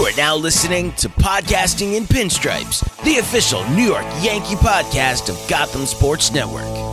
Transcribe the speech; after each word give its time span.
You 0.00 0.06
are 0.06 0.16
now 0.16 0.34
listening 0.34 0.92
to 0.92 1.10
Podcasting 1.10 1.92
in 1.94 2.04
Pinstripes, 2.04 2.80
the 3.04 3.18
official 3.18 3.62
New 3.68 3.82
York 3.82 4.06
Yankee 4.22 4.54
podcast 4.54 5.28
of 5.28 5.36
Gotham 5.46 5.84
Sports 5.84 6.32
Network. 6.32 6.89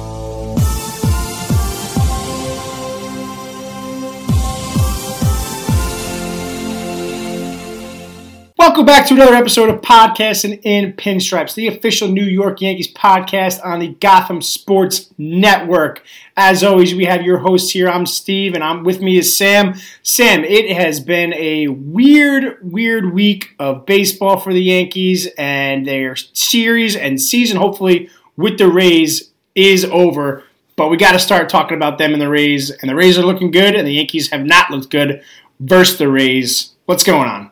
Welcome 8.68 8.86
back 8.86 9.08
to 9.08 9.14
another 9.14 9.34
episode 9.34 9.70
of 9.70 9.80
Podcasting 9.80 10.60
in 10.62 10.92
Pinstripes, 10.92 11.56
the 11.56 11.68
official 11.68 12.10
New 12.10 12.26
York 12.26 12.60
Yankees 12.60 12.92
podcast 12.94 13.64
on 13.66 13.80
the 13.80 13.96
Gotham 14.02 14.42
Sports 14.42 15.10
Network. 15.18 16.04
As 16.36 16.66
always, 16.66 16.94
we 16.94 17.06
have 17.06 17.22
your 17.22 17.38
hosts 17.38 17.72
here. 17.72 17.88
I'm 17.88 18.06
Steve, 18.06 18.54
and 18.54 18.64
I'm 18.64 18.84
with 18.84 19.00
me 19.00 19.18
is 19.18 19.38
Sam. 19.38 19.76
Sam, 20.04 20.44
it 20.44 20.76
has 20.76 21.00
been 21.00 21.34
a 21.36 21.70
weird, 21.70 22.58
weird 22.62 23.14
week 23.14 23.56
of 23.58 23.86
baseball 23.86 24.38
for 24.38 24.52
the 24.52 24.62
Yankees, 24.62 25.30
and 25.38 25.88
their 25.88 26.18
series 26.18 26.98
and 26.98 27.22
season, 27.22 27.56
hopefully, 27.56 28.10
with 28.36 28.58
the 28.58 28.68
Rays 28.68 29.32
is 29.56 29.86
over. 29.86 30.44
But 30.76 30.90
we 30.90 30.98
got 30.98 31.14
to 31.14 31.20
start 31.20 31.48
talking 31.48 31.78
about 31.78 32.00
them 32.00 32.12
and 32.12 32.22
the 32.22 32.30
Rays, 32.30 32.70
and 32.70 32.90
the 32.90 32.96
Rays 32.96 33.18
are 33.18 33.26
looking 33.26 33.50
good, 33.50 33.76
and 33.76 33.88
the 33.88 33.94
Yankees 33.94 34.30
have 34.32 34.46
not 34.46 34.70
looked 34.70 34.90
good 34.90 35.24
versus 35.58 35.98
the 35.98 36.10
Rays. 36.10 36.74
What's 36.84 37.06
going 37.06 37.30
on? 37.30 37.52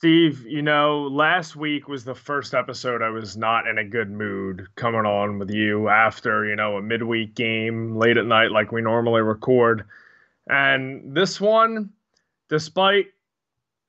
Steve, 0.00 0.46
you 0.46 0.62
know, 0.62 1.08
last 1.12 1.56
week 1.56 1.86
was 1.86 2.06
the 2.06 2.14
first 2.14 2.54
episode 2.54 3.02
I 3.02 3.10
was 3.10 3.36
not 3.36 3.66
in 3.66 3.76
a 3.76 3.84
good 3.84 4.10
mood 4.10 4.66
coming 4.74 5.04
on 5.04 5.38
with 5.38 5.50
you 5.50 5.90
after, 5.90 6.46
you 6.46 6.56
know, 6.56 6.78
a 6.78 6.82
midweek 6.82 7.34
game 7.34 7.94
late 7.94 8.16
at 8.16 8.24
night 8.24 8.50
like 8.50 8.72
we 8.72 8.80
normally 8.80 9.20
record. 9.20 9.84
And 10.48 11.14
this 11.14 11.38
one, 11.38 11.90
despite 12.48 13.08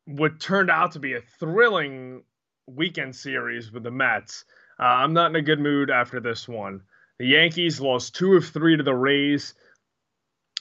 what 0.03 0.41
turned 0.41 0.69
out 0.69 0.91
to 0.91 0.99
be 0.99 1.13
a 1.13 1.21
thrilling 1.39 2.23
weekend 2.67 3.15
series 3.15 3.71
with 3.71 3.83
the 3.83 3.91
Mets, 3.91 4.43
uh, 4.81 4.83
I'm 4.83 5.13
not 5.13 5.29
in 5.29 5.37
a 5.37 5.41
good 5.41 5.61
mood 5.61 5.89
after 5.89 6.19
this 6.19 6.45
one. 6.45 6.81
The 7.19 7.27
Yankees 7.27 7.79
lost 7.79 8.15
two 8.15 8.33
of 8.33 8.45
three 8.45 8.75
to 8.75 8.83
the 8.83 8.93
Rays. 8.93 9.53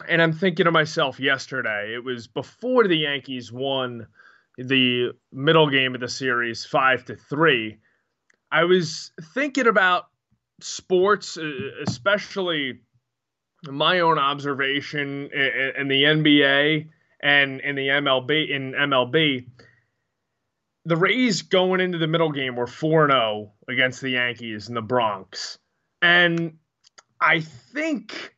And 0.08 0.22
I'm 0.22 0.32
thinking 0.32 0.66
to 0.66 0.70
myself 0.70 1.18
yesterday, 1.18 1.92
it 1.92 2.04
was 2.04 2.28
before 2.28 2.86
the 2.86 2.98
Yankees 2.98 3.50
won 3.50 4.06
the 4.56 5.12
middle 5.32 5.68
game 5.68 5.94
of 5.94 6.00
the 6.00 6.08
series, 6.08 6.64
five 6.64 7.04
to 7.06 7.16
three. 7.16 7.78
I 8.50 8.64
was 8.64 9.12
thinking 9.34 9.66
about 9.66 10.06
sports, 10.60 11.36
uh, 11.36 11.50
especially 11.86 12.80
my 13.68 14.00
own 14.00 14.18
observation 14.18 15.30
in 15.32 15.88
the 15.88 16.04
NBA 16.04 16.88
and 17.22 17.60
in 17.60 17.76
the 17.76 17.88
MLB. 17.88 18.50
In 18.50 18.72
MLB, 18.72 19.46
the 20.84 20.96
Rays 20.96 21.42
going 21.42 21.80
into 21.80 21.98
the 21.98 22.06
middle 22.06 22.32
game 22.32 22.56
were 22.56 22.66
four 22.66 23.06
zero 23.08 23.20
oh 23.20 23.52
against 23.68 24.00
the 24.00 24.10
Yankees 24.10 24.68
in 24.68 24.74
the 24.74 24.82
Bronx, 24.82 25.58
and 26.02 26.58
I 27.20 27.40
think. 27.40 28.34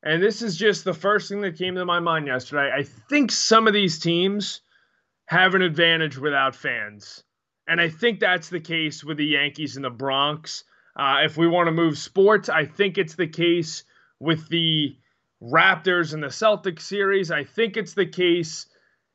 And 0.00 0.22
this 0.22 0.42
is 0.42 0.56
just 0.56 0.84
the 0.84 0.94
first 0.94 1.28
thing 1.28 1.40
that 1.40 1.58
came 1.58 1.74
to 1.74 1.84
my 1.84 1.98
mind 1.98 2.28
yesterday. 2.28 2.70
I 2.72 2.84
think 2.84 3.32
some 3.32 3.66
of 3.66 3.74
these 3.74 3.98
teams 3.98 4.60
have 5.28 5.54
an 5.54 5.60
advantage 5.60 6.16
without 6.16 6.56
fans. 6.56 7.22
And 7.68 7.82
I 7.82 7.90
think 7.90 8.18
that's 8.18 8.48
the 8.48 8.60
case 8.60 9.04
with 9.04 9.18
the 9.18 9.26
Yankees 9.26 9.76
in 9.76 9.82
the 9.82 9.90
Bronx. 9.90 10.64
Uh, 10.96 11.18
if 11.22 11.36
we 11.36 11.46
want 11.46 11.66
to 11.66 11.72
move 11.72 11.98
sports, 11.98 12.48
I 12.48 12.64
think 12.64 12.96
it's 12.96 13.14
the 13.14 13.26
case 13.26 13.84
with 14.18 14.48
the 14.48 14.96
Raptors 15.42 16.14
and 16.14 16.22
the 16.22 16.28
Celtics 16.28 16.80
series. 16.80 17.30
I 17.30 17.44
think 17.44 17.76
it's 17.76 17.92
the 17.92 18.06
case 18.06 18.66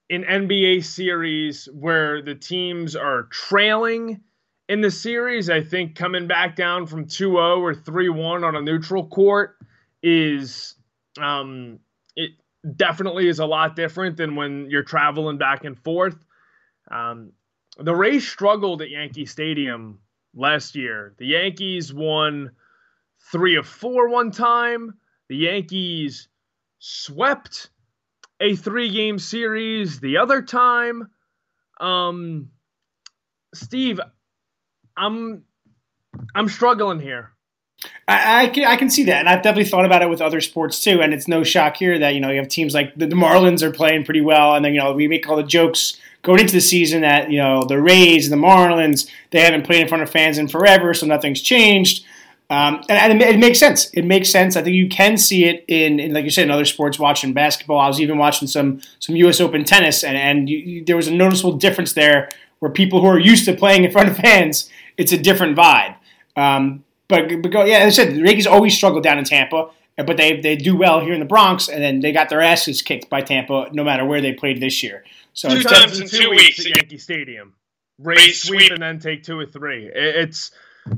in 0.07 0.23
NBA 0.23 0.85
series 0.85 1.67
where 1.73 2.21
the 2.21 2.35
teams 2.35 2.95
are 2.95 3.23
trailing 3.23 4.21
in 4.69 4.81
the 4.81 4.91
series. 4.91 5.49
I 5.49 5.61
think 5.61 5.95
coming 5.95 6.27
back 6.27 6.55
down 6.55 6.85
from 6.85 7.07
2 7.07 7.31
0 7.31 7.59
or 7.59 7.73
3 7.73 8.09
1 8.09 8.43
on 8.43 8.55
a 8.55 8.61
neutral 8.61 9.07
court 9.07 9.57
is 10.03 10.75
um, 11.19 11.79
it, 12.15 12.33
definitely 12.75 13.27
is 13.27 13.39
a 13.39 13.45
lot 13.45 13.75
different 13.75 14.17
than 14.17 14.35
when 14.35 14.69
you're 14.69 14.83
traveling 14.83 15.37
back 15.37 15.65
and 15.65 15.77
forth. 15.77 16.17
Um, 16.89 17.33
the 17.77 17.95
Rays 17.95 18.27
struggled 18.27 18.81
at 18.81 18.89
Yankee 18.89 19.25
Stadium 19.25 19.99
last 20.35 20.75
year. 20.75 21.13
The 21.17 21.27
Yankees 21.27 21.93
won 21.93 22.51
three 23.31 23.55
of 23.55 23.67
four 23.67 24.09
one 24.09 24.31
time. 24.31 24.93
The 25.29 25.37
Yankees 25.37 26.27
swept 26.79 27.69
a 28.39 28.55
three 28.55 28.89
game 28.89 29.19
series 29.19 29.99
the 29.99 30.17
other 30.17 30.41
time. 30.41 31.09
Um, 31.79 32.49
Steve, 33.53 33.99
I'm 34.95 35.43
I'm 36.35 36.49
struggling 36.49 36.99
here. 36.99 37.31
I, 38.07 38.43
I, 38.43 38.47
can 38.47 38.65
I 38.65 38.75
can 38.75 38.89
see 38.89 39.03
that, 39.05 39.19
and 39.19 39.29
I've 39.29 39.41
definitely 39.41 39.69
thought 39.69 39.85
about 39.85 40.01
it 40.01 40.09
with 40.09 40.21
other 40.21 40.41
sports 40.41 40.83
too. 40.83 41.01
And 41.01 41.13
it's 41.13 41.27
no 41.27 41.43
shock 41.43 41.77
here 41.77 41.97
that 41.99 42.13
you 42.13 42.19
know 42.19 42.29
you 42.29 42.37
have 42.37 42.49
teams 42.49 42.73
like 42.73 42.95
the, 42.95 43.07
Marlins 43.07 43.61
are 43.61 43.71
playing 43.71 44.05
pretty 44.05 44.21
well, 44.21 44.55
and 44.55 44.63
then 44.63 44.73
you 44.73 44.81
know 44.81 44.93
we 44.93 45.07
make 45.07 45.27
all 45.27 45.37
the 45.37 45.43
jokes 45.43 45.97
going 46.21 46.39
into 46.39 46.53
the 46.53 46.61
season 46.61 47.01
that 47.01 47.31
you 47.31 47.39
know 47.39 47.63
the 47.63 47.81
Rays 47.81 48.29
and 48.29 48.41
the 48.41 48.45
Marlins 48.45 49.09
they 49.31 49.41
haven't 49.41 49.65
played 49.65 49.81
in 49.81 49.87
front 49.87 50.03
of 50.03 50.09
fans 50.09 50.37
in 50.37 50.47
forever, 50.47 50.93
so 50.93 51.05
nothing's 51.05 51.41
changed. 51.41 52.05
Um, 52.49 52.83
and, 52.89 53.11
and 53.11 53.21
it, 53.21 53.35
it, 53.35 53.39
makes 53.39 53.57
sense. 53.57 53.89
It 53.93 54.03
makes 54.03 54.29
sense. 54.29 54.55
I 54.55 54.61
think 54.61 54.75
you 54.75 54.87
can 54.89 55.17
see 55.17 55.45
it 55.45 55.65
in, 55.67 55.99
in, 55.99 56.13
like 56.13 56.25
you 56.25 56.29
said, 56.29 56.43
in 56.43 56.51
other 56.51 56.65
sports. 56.65 56.99
Watching 56.99 57.33
basketball, 57.33 57.79
I 57.79 57.87
was 57.87 58.01
even 58.01 58.17
watching 58.17 58.47
some 58.47 58.81
some 58.99 59.15
U.S. 59.15 59.39
Open 59.39 59.63
tennis, 59.63 60.03
and 60.03 60.17
and 60.17 60.49
you, 60.49 60.57
you, 60.57 60.85
there 60.85 60.97
was 60.97 61.07
a 61.07 61.13
noticeable 61.13 61.53
difference 61.53 61.93
there 61.93 62.29
where 62.59 62.71
people 62.71 63.01
who 63.01 63.07
are 63.07 63.19
used 63.19 63.45
to 63.45 63.55
playing 63.55 63.83
in 63.85 63.91
front 63.91 64.09
of 64.09 64.17
fans, 64.17 64.69
it's 64.97 65.11
a 65.11 65.17
different 65.17 65.57
vibe. 65.57 65.95
Um, 66.35 66.83
but, 67.13 67.41
but 67.41 67.51
go, 67.51 67.63
yeah, 67.63 67.79
as 67.79 67.99
I 67.99 68.03
said, 68.03 68.15
the 68.15 68.19
Yankees 68.21 68.47
always 68.47 68.75
struggle 68.75 69.01
down 69.01 69.17
in 69.17 69.23
Tampa, 69.25 69.69
but 69.97 70.17
they 70.17 70.39
they 70.41 70.55
do 70.55 70.75
well 70.75 70.99
here 70.99 71.13
in 71.13 71.19
the 71.19 71.25
Bronx, 71.25 71.69
and 71.69 71.83
then 71.83 71.99
they 71.99 72.11
got 72.11 72.29
their 72.29 72.41
asses 72.41 72.81
kicked 72.81 73.09
by 73.09 73.21
Tampa 73.21 73.69
no 73.71 73.83
matter 73.83 74.05
where 74.05 74.21
they 74.21 74.33
played 74.33 74.59
this 74.59 74.81
year. 74.81 75.03
So 75.33 75.49
two 75.49 75.63
times 75.63 75.99
in 75.99 76.07
two 76.07 76.29
weeks 76.31 76.59
at 76.59 76.77
Yankee 76.77 76.97
Stadium, 76.97 77.53
Rays 77.99 78.41
sweep 78.41 78.71
and 78.71 78.81
then 78.81 78.99
take 78.99 79.23
two 79.23 79.39
or 79.39 79.45
three. 79.45 79.89
It's 79.93 80.51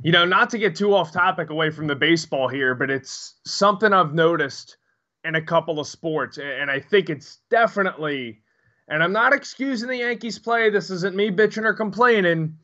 you 0.04 0.12
know 0.12 0.25
not 0.25 0.50
to 0.52 0.58
get 0.58 0.75
too 0.75 0.96
off 0.96 1.12
topic 1.12 1.50
away 1.50 1.70
from 1.70 1.88
the 1.88 1.96
baseball 1.96 2.48
here, 2.48 2.74
but 2.75 2.90
it's 2.90 3.36
something 3.46 3.92
I've 3.92 4.14
noticed 4.14 4.78
in 5.25 5.36
a 5.36 5.42
couple 5.42 5.80
of 5.80 5.88
sports, 5.88 6.38
and 6.38 6.72
I 6.72 6.80
think 6.80 7.09
it's 7.09 7.40
definitely. 7.50 8.40
And 8.88 9.02
I'm 9.02 9.14
not 9.14 9.34
excusing 9.34 9.90
the 9.90 9.98
Yankees 9.98 10.38
play. 10.38 10.70
This 10.70 10.92
isn't 10.92 11.16
me 11.16 11.31
bitching 11.31 11.64
or 11.64 11.74
complaining 11.74 12.56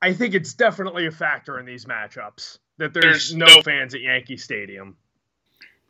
I 0.00 0.12
think 0.12 0.34
it's 0.34 0.54
definitely 0.54 1.06
a 1.06 1.10
factor 1.10 1.58
in 1.58 1.66
these 1.66 1.84
matchups 1.84 2.58
that 2.78 2.94
there's, 2.94 3.30
there's 3.30 3.34
no, 3.34 3.46
no, 3.46 3.62
fans 3.62 3.94
at 3.94 4.00
Yankee 4.00 4.36
Stadium. 4.36 4.96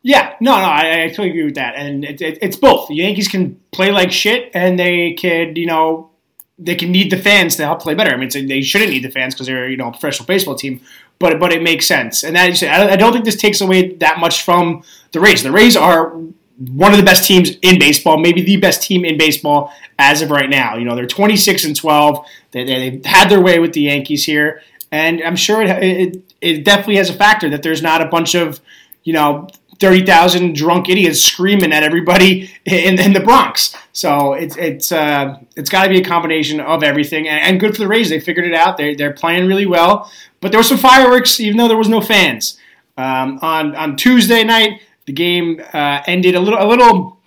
Yeah, 0.01 0.35
no, 0.39 0.55
no, 0.55 0.63
I, 0.63 1.03
I 1.03 1.07
totally 1.09 1.29
agree 1.31 1.43
with 1.43 1.55
that, 1.55 1.75
and 1.75 2.05
it, 2.05 2.21
it, 2.21 2.37
it's 2.41 2.55
both. 2.55 2.87
The 2.87 2.95
Yankees 2.95 3.27
can 3.27 3.59
play 3.71 3.91
like 3.91 4.11
shit, 4.11 4.49
and 4.53 4.79
they 4.79 5.13
could, 5.13 5.57
you 5.57 5.65
know, 5.65 6.11
they 6.57 6.75
can 6.75 6.91
need 6.91 7.11
the 7.11 7.17
fans 7.17 7.55
to 7.57 7.65
help 7.65 7.81
play 7.81 7.95
better. 7.95 8.11
I 8.11 8.17
mean, 8.17 8.29
they 8.47 8.61
shouldn't 8.61 8.91
need 8.91 9.03
the 9.03 9.11
fans 9.11 9.33
because 9.33 9.47
they're, 9.47 9.69
you 9.69 9.77
know, 9.77 9.87
a 9.87 9.91
professional 9.91 10.25
baseball 10.25 10.55
team, 10.55 10.81
but 11.19 11.39
but 11.39 11.51
it 11.51 11.61
makes 11.61 11.85
sense. 11.85 12.23
And 12.23 12.35
that 12.35 12.61
I 12.63 12.95
don't 12.95 13.13
think 13.13 13.25
this 13.25 13.35
takes 13.35 13.61
away 13.61 13.95
that 13.95 14.19
much 14.19 14.43
from 14.43 14.83
the 15.11 15.19
Rays. 15.19 15.43
The 15.43 15.51
Rays 15.51 15.75
are 15.75 16.17
one 16.59 16.91
of 16.91 16.97
the 16.97 17.05
best 17.05 17.25
teams 17.25 17.51
in 17.61 17.79
baseball, 17.79 18.17
maybe 18.17 18.41
the 18.41 18.57
best 18.57 18.81
team 18.83 19.05
in 19.05 19.17
baseball 19.17 19.73
as 19.97 20.21
of 20.21 20.29
right 20.29 20.49
now. 20.49 20.75
You 20.75 20.85
know, 20.85 20.95
they're 20.95 21.07
26 21.07 21.63
and 21.63 21.75
12. 21.75 22.25
They, 22.51 22.63
they, 22.65 22.89
have 22.89 23.05
had 23.05 23.29
their 23.29 23.41
way 23.41 23.59
with 23.59 23.73
the 23.73 23.81
Yankees 23.81 24.25
here, 24.25 24.61
and 24.91 25.21
I'm 25.23 25.37
sure 25.37 25.61
it, 25.61 25.69
it, 25.83 26.33
it 26.41 26.65
definitely 26.65 26.97
has 26.97 27.09
a 27.09 27.13
factor 27.13 27.49
that 27.49 27.63
there's 27.63 27.81
not 27.81 28.01
a 28.01 28.05
bunch 28.05 28.35
of, 28.35 28.59
you 29.03 29.13
know, 29.13 29.47
30,000 29.79 30.55
drunk 30.55 30.89
idiots 30.89 31.23
screaming 31.23 31.71
at 31.71 31.83
everybody 31.83 32.51
in, 32.65 32.99
in 32.99 33.13
the 33.13 33.21
Bronx. 33.21 33.75
So 33.93 34.33
it's 34.33 34.57
it's 34.57 34.91
uh, 34.91 35.37
it's 35.55 35.69
got 35.69 35.83
to 35.83 35.89
be 35.89 35.99
a 35.99 36.03
combination 36.03 36.59
of 36.59 36.83
everything. 36.83 37.27
And, 37.27 37.41
and, 37.41 37.59
good 37.59 37.75
for 37.75 37.79
the 37.79 37.87
Rays, 37.87 38.09
they 38.09 38.19
figured 38.19 38.45
it 38.45 38.53
out. 38.53 38.77
They 38.77 38.95
they're 38.95 39.13
playing 39.13 39.47
really 39.47 39.65
well. 39.65 40.11
But 40.41 40.51
there 40.51 40.59
were 40.59 40.63
some 40.63 40.77
fireworks, 40.77 41.39
even 41.39 41.57
though 41.57 41.67
there 41.67 41.77
was 41.77 41.89
no 41.89 42.01
fans. 42.01 42.57
Um, 42.97 43.39
on 43.41 43.75
on 43.75 43.95
Tuesday 43.95 44.43
night, 44.43 44.81
the 45.09 45.13
game 45.13 45.59
uh, 45.73 46.03
ended 46.05 46.35
a 46.35 46.39
little, 46.39 46.61
a 46.61 46.67
little, 46.67 47.19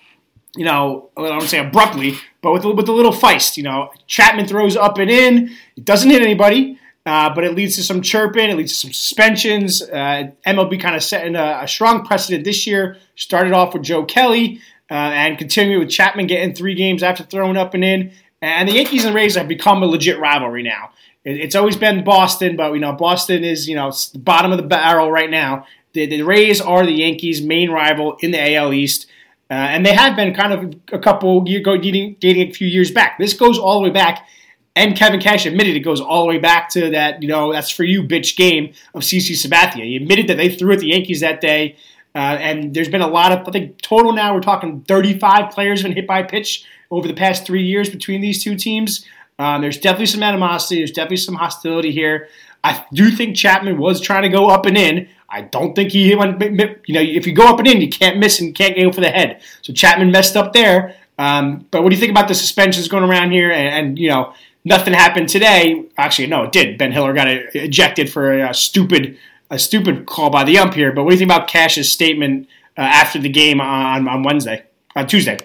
you 0.54 0.64
know, 0.64 1.10
I 1.16 1.22
don't 1.22 1.42
say 1.42 1.58
abruptly, 1.58 2.14
but 2.40 2.52
with 2.52 2.64
with 2.64 2.88
a 2.88 2.92
little 2.92 3.10
feist. 3.10 3.56
You 3.56 3.64
know, 3.64 3.90
Chapman 4.06 4.46
throws 4.46 4.76
up 4.76 4.98
and 4.98 5.10
in. 5.10 5.50
It 5.76 5.84
doesn't 5.84 6.08
hit 6.08 6.22
anybody, 6.22 6.78
uh, 7.04 7.34
but 7.34 7.42
it 7.42 7.56
leads 7.56 7.74
to 7.74 7.82
some 7.82 8.00
chirping. 8.00 8.50
It 8.50 8.56
leads 8.56 8.70
to 8.74 8.78
some 8.78 8.92
suspensions. 8.92 9.82
Uh, 9.82 10.30
MLB 10.46 10.80
kind 10.80 10.94
of 10.94 11.02
setting 11.02 11.34
a, 11.34 11.62
a, 11.64 11.66
strong 11.66 12.06
precedent 12.06 12.44
this 12.44 12.68
year. 12.68 12.98
Started 13.16 13.52
off 13.52 13.74
with 13.74 13.82
Joe 13.82 14.04
Kelly 14.04 14.60
uh, 14.88 14.94
and 14.94 15.36
continued 15.36 15.80
with 15.80 15.90
Chapman 15.90 16.28
getting 16.28 16.54
three 16.54 16.76
games 16.76 17.02
after 17.02 17.24
throwing 17.24 17.56
up 17.56 17.74
and 17.74 17.82
in. 17.82 18.12
And 18.40 18.68
the 18.68 18.74
Yankees 18.74 19.04
and 19.04 19.12
Rays 19.12 19.34
have 19.34 19.48
become 19.48 19.82
a 19.82 19.86
legit 19.86 20.20
rivalry 20.20 20.62
now. 20.62 20.90
It's 21.24 21.56
always 21.56 21.76
been 21.76 22.04
Boston, 22.04 22.54
but 22.54 22.74
you 22.74 22.80
know 22.80 22.92
Boston 22.92 23.42
is 23.42 23.68
you 23.68 23.74
know 23.74 23.90
the 24.12 24.20
bottom 24.20 24.52
of 24.52 24.58
the 24.58 24.66
barrel 24.66 25.10
right 25.10 25.30
now, 25.30 25.66
the, 25.92 26.06
the 26.06 26.22
Rays 26.22 26.60
are 26.60 26.84
the 26.84 26.92
Yankees' 26.92 27.42
main 27.42 27.70
rival 27.70 28.16
in 28.20 28.30
the 28.30 28.54
AL 28.54 28.72
East. 28.72 29.06
Uh, 29.50 29.54
and 29.54 29.84
they 29.84 29.92
have 29.92 30.16
been 30.16 30.34
kind 30.34 30.52
of 30.52 30.74
a 30.92 30.98
couple 30.98 31.42
dating, 31.42 32.16
dating 32.20 32.48
a 32.48 32.52
few 32.52 32.66
years 32.66 32.90
back. 32.90 33.18
This 33.18 33.34
goes 33.34 33.58
all 33.58 33.80
the 33.80 33.88
way 33.88 33.92
back, 33.92 34.26
and 34.74 34.96
Kevin 34.96 35.20
Cash 35.20 35.44
admitted 35.44 35.76
it 35.76 35.80
goes 35.80 36.00
all 36.00 36.22
the 36.22 36.28
way 36.28 36.38
back 36.38 36.70
to 36.70 36.90
that. 36.90 37.22
You 37.22 37.28
know, 37.28 37.52
that's 37.52 37.68
for 37.68 37.84
you, 37.84 38.02
bitch 38.02 38.36
game 38.36 38.72
of 38.94 39.02
CC 39.02 39.32
Sabathia. 39.32 39.84
He 39.84 39.96
admitted 39.96 40.28
that 40.28 40.38
they 40.38 40.48
threw 40.48 40.72
at 40.72 40.78
the 40.78 40.88
Yankees 40.88 41.20
that 41.20 41.40
day. 41.40 41.76
Uh, 42.14 42.18
and 42.18 42.74
there's 42.74 42.88
been 42.88 43.02
a 43.02 43.06
lot 43.06 43.32
of, 43.32 43.46
I 43.48 43.50
think, 43.50 43.80
total 43.80 44.12
now 44.12 44.34
we're 44.34 44.40
talking 44.40 44.82
35 44.82 45.50
players 45.50 45.80
have 45.80 45.88
been 45.88 45.96
hit 45.96 46.06
by 46.06 46.22
pitch 46.22 46.64
over 46.90 47.08
the 47.08 47.14
past 47.14 47.46
three 47.46 47.64
years 47.64 47.88
between 47.88 48.20
these 48.20 48.42
two 48.42 48.54
teams. 48.54 49.06
Um, 49.38 49.62
there's 49.62 49.78
definitely 49.78 50.06
some 50.06 50.22
animosity. 50.22 50.76
There's 50.80 50.92
definitely 50.92 51.16
some 51.18 51.34
hostility 51.34 51.90
here. 51.90 52.28
I 52.64 52.84
do 52.92 53.10
think 53.10 53.36
Chapman 53.36 53.78
was 53.78 54.00
trying 54.00 54.22
to 54.22 54.28
go 54.28 54.48
up 54.48 54.66
and 54.66 54.76
in. 54.76 55.08
I 55.28 55.42
don't 55.42 55.74
think 55.74 55.92
he 55.92 56.14
went, 56.14 56.40
you 56.86 56.94
know, 56.94 57.00
if 57.00 57.26
you 57.26 57.32
go 57.32 57.48
up 57.48 57.58
and 57.58 57.66
in, 57.66 57.80
you 57.80 57.88
can't 57.88 58.18
miss 58.18 58.40
and 58.40 58.54
can't 58.54 58.76
go 58.76 58.92
for 58.92 59.00
the 59.00 59.08
head. 59.08 59.42
So 59.62 59.72
Chapman 59.72 60.12
messed 60.12 60.36
up 60.36 60.52
there. 60.52 60.94
Um, 61.18 61.66
but 61.70 61.82
what 61.82 61.90
do 61.90 61.96
you 61.96 62.00
think 62.00 62.10
about 62.10 62.28
the 62.28 62.34
suspensions 62.34 62.88
going 62.88 63.04
around 63.04 63.32
here? 63.32 63.50
And, 63.50 63.68
and, 63.68 63.98
you 63.98 64.08
know, 64.08 64.34
nothing 64.64 64.94
happened 64.94 65.28
today. 65.28 65.86
Actually, 65.96 66.28
no, 66.28 66.44
it 66.44 66.52
did. 66.52 66.78
Ben 66.78 66.92
Heller 66.92 67.12
got 67.14 67.28
ejected 67.28 68.12
for 68.12 68.32
a, 68.32 68.50
a 68.50 68.54
stupid 68.54 69.18
a 69.50 69.58
stupid 69.58 70.06
call 70.06 70.30
by 70.30 70.44
the 70.44 70.56
ump 70.58 70.72
here. 70.72 70.92
But 70.92 71.04
what 71.04 71.10
do 71.10 71.14
you 71.14 71.18
think 71.18 71.30
about 71.30 71.46
Cash's 71.46 71.92
statement 71.92 72.48
uh, 72.76 72.80
after 72.80 73.18
the 73.18 73.28
game 73.28 73.60
on, 73.60 74.08
on 74.08 74.22
Wednesday, 74.22 74.64
on 74.96 75.06
Tuesday? 75.06 75.36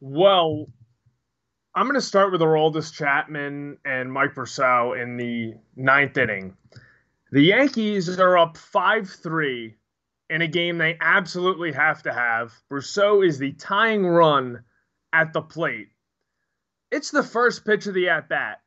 Well, 0.00 0.66
I'm 1.76 1.84
going 1.84 1.94
to 1.94 2.00
start 2.00 2.32
with 2.32 2.40
Aroldis 2.40 2.90
Chapman 2.90 3.76
and 3.84 4.10
Mike 4.10 4.34
Brosseau 4.34 5.00
in 5.00 5.18
the 5.18 5.56
ninth 5.76 6.16
inning. 6.16 6.56
The 7.32 7.42
Yankees 7.42 8.18
are 8.18 8.38
up 8.38 8.56
5 8.56 9.10
3 9.10 9.74
in 10.30 10.40
a 10.40 10.48
game 10.48 10.78
they 10.78 10.96
absolutely 11.02 11.72
have 11.72 12.02
to 12.04 12.14
have. 12.14 12.54
Brosseau 12.70 13.26
is 13.26 13.38
the 13.38 13.52
tying 13.52 14.06
run 14.06 14.64
at 15.12 15.34
the 15.34 15.42
plate. 15.42 15.88
It's 16.90 17.10
the 17.10 17.22
first 17.22 17.66
pitch 17.66 17.86
of 17.86 17.92
the 17.92 18.08
at 18.08 18.30
bat. 18.30 18.62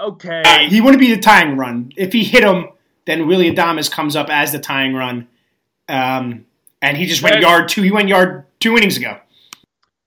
Okay. 0.00 0.42
Uh, 0.46 0.60
he 0.60 0.80
wouldn't 0.80 1.00
be 1.00 1.14
the 1.14 1.20
tying 1.20 1.58
run. 1.58 1.92
If 1.94 2.14
he 2.14 2.24
hit 2.24 2.42
him, 2.42 2.68
then 3.04 3.26
Willy 3.26 3.52
Adames 3.52 3.90
comes 3.90 4.16
up 4.16 4.30
as 4.30 4.52
the 4.52 4.58
tying 4.58 4.94
run, 4.94 5.28
um, 5.88 6.46
and 6.80 6.96
he 6.96 7.04
just 7.04 7.22
went 7.22 7.40
yard 7.40 7.68
two. 7.68 7.82
He 7.82 7.90
went 7.90 8.08
yard 8.08 8.46
two 8.60 8.76
innings 8.76 8.96
ago. 8.96 9.18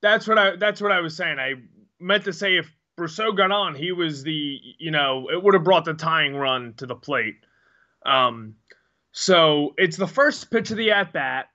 That's 0.02 0.28
what 0.28 0.38
I. 0.38 0.56
That's 0.58 0.82
what 0.82 0.92
I 0.92 1.00
was 1.00 1.16
saying. 1.16 1.40
I 1.40 1.56
meant 2.00 2.26
to 2.26 2.34
say 2.34 2.58
if 2.58 2.70
Brosseau 2.98 3.36
got 3.36 3.52
on, 3.52 3.76
he 3.76 3.92
was 3.92 4.24
the. 4.24 4.60
You 4.78 4.92
know, 4.92 5.30
it 5.32 5.42
would 5.42 5.54
have 5.54 5.64
brought 5.64 5.86
the 5.86 5.94
tying 5.94 6.36
run 6.36 6.74
to 6.78 6.86
the 6.86 6.96
plate. 6.96 7.38
Um, 8.06 8.56
so 9.12 9.74
it's 9.78 9.98
the 9.98 10.08
first 10.08 10.52
pitch 10.52 10.72
of 10.72 10.78
the 10.78 10.92
at 10.92 11.14
bat. 11.14 11.48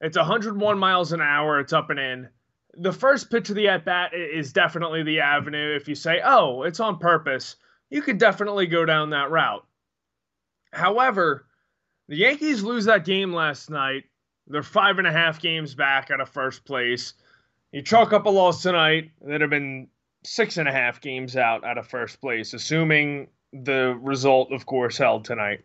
It's 0.00 0.16
101 0.16 0.78
miles 0.78 1.12
an 1.12 1.20
hour. 1.20 1.60
It's 1.60 1.72
up 1.72 1.90
and 1.90 1.98
in. 1.98 2.28
The 2.74 2.92
first 2.92 3.30
pitch 3.30 3.48
of 3.48 3.56
the 3.56 3.68
at 3.68 3.84
bat 3.84 4.12
is 4.14 4.52
definitely 4.52 5.02
the 5.02 5.20
avenue. 5.20 5.74
If 5.74 5.88
you 5.88 5.94
say, 5.94 6.20
"Oh, 6.24 6.62
it's 6.62 6.80
on 6.80 6.98
purpose," 6.98 7.56
you 7.90 8.02
could 8.02 8.18
definitely 8.18 8.66
go 8.66 8.84
down 8.84 9.10
that 9.10 9.30
route. 9.30 9.64
However, 10.72 11.46
the 12.08 12.16
Yankees 12.16 12.62
lose 12.62 12.84
that 12.84 13.04
game 13.04 13.32
last 13.32 13.70
night. 13.70 14.04
They're 14.46 14.62
five 14.62 14.98
and 14.98 15.06
a 15.06 15.12
half 15.12 15.40
games 15.40 15.74
back 15.74 16.10
out 16.10 16.20
of 16.20 16.28
first 16.28 16.64
place. 16.64 17.14
You 17.72 17.82
chalk 17.82 18.12
up 18.12 18.26
a 18.26 18.30
loss 18.30 18.62
tonight, 18.62 19.10
that 19.22 19.40
have 19.40 19.50
been 19.50 19.88
six 20.24 20.56
and 20.56 20.68
a 20.68 20.72
half 20.72 21.00
games 21.00 21.36
out 21.36 21.64
out 21.64 21.78
of 21.78 21.86
first 21.86 22.20
place, 22.20 22.54
assuming 22.54 23.28
the 23.52 23.98
result, 24.00 24.52
of 24.52 24.66
course, 24.66 24.98
held 24.98 25.24
tonight. 25.24 25.64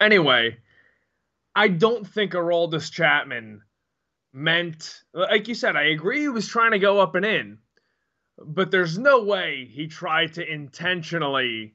Anyway, 0.00 0.56
I 1.54 1.68
don't 1.68 2.06
think 2.06 2.32
Aroldis 2.32 2.90
Chapman 2.90 3.62
meant, 4.32 5.02
like 5.12 5.46
you 5.46 5.54
said, 5.54 5.76
I 5.76 5.84
agree 5.84 6.20
he 6.20 6.28
was 6.28 6.48
trying 6.48 6.72
to 6.72 6.78
go 6.78 7.00
up 7.00 7.14
and 7.14 7.24
in, 7.24 7.58
but 8.38 8.70
there's 8.70 8.98
no 8.98 9.22
way 9.22 9.68
he 9.70 9.86
tried 9.86 10.34
to 10.34 10.52
intentionally 10.52 11.74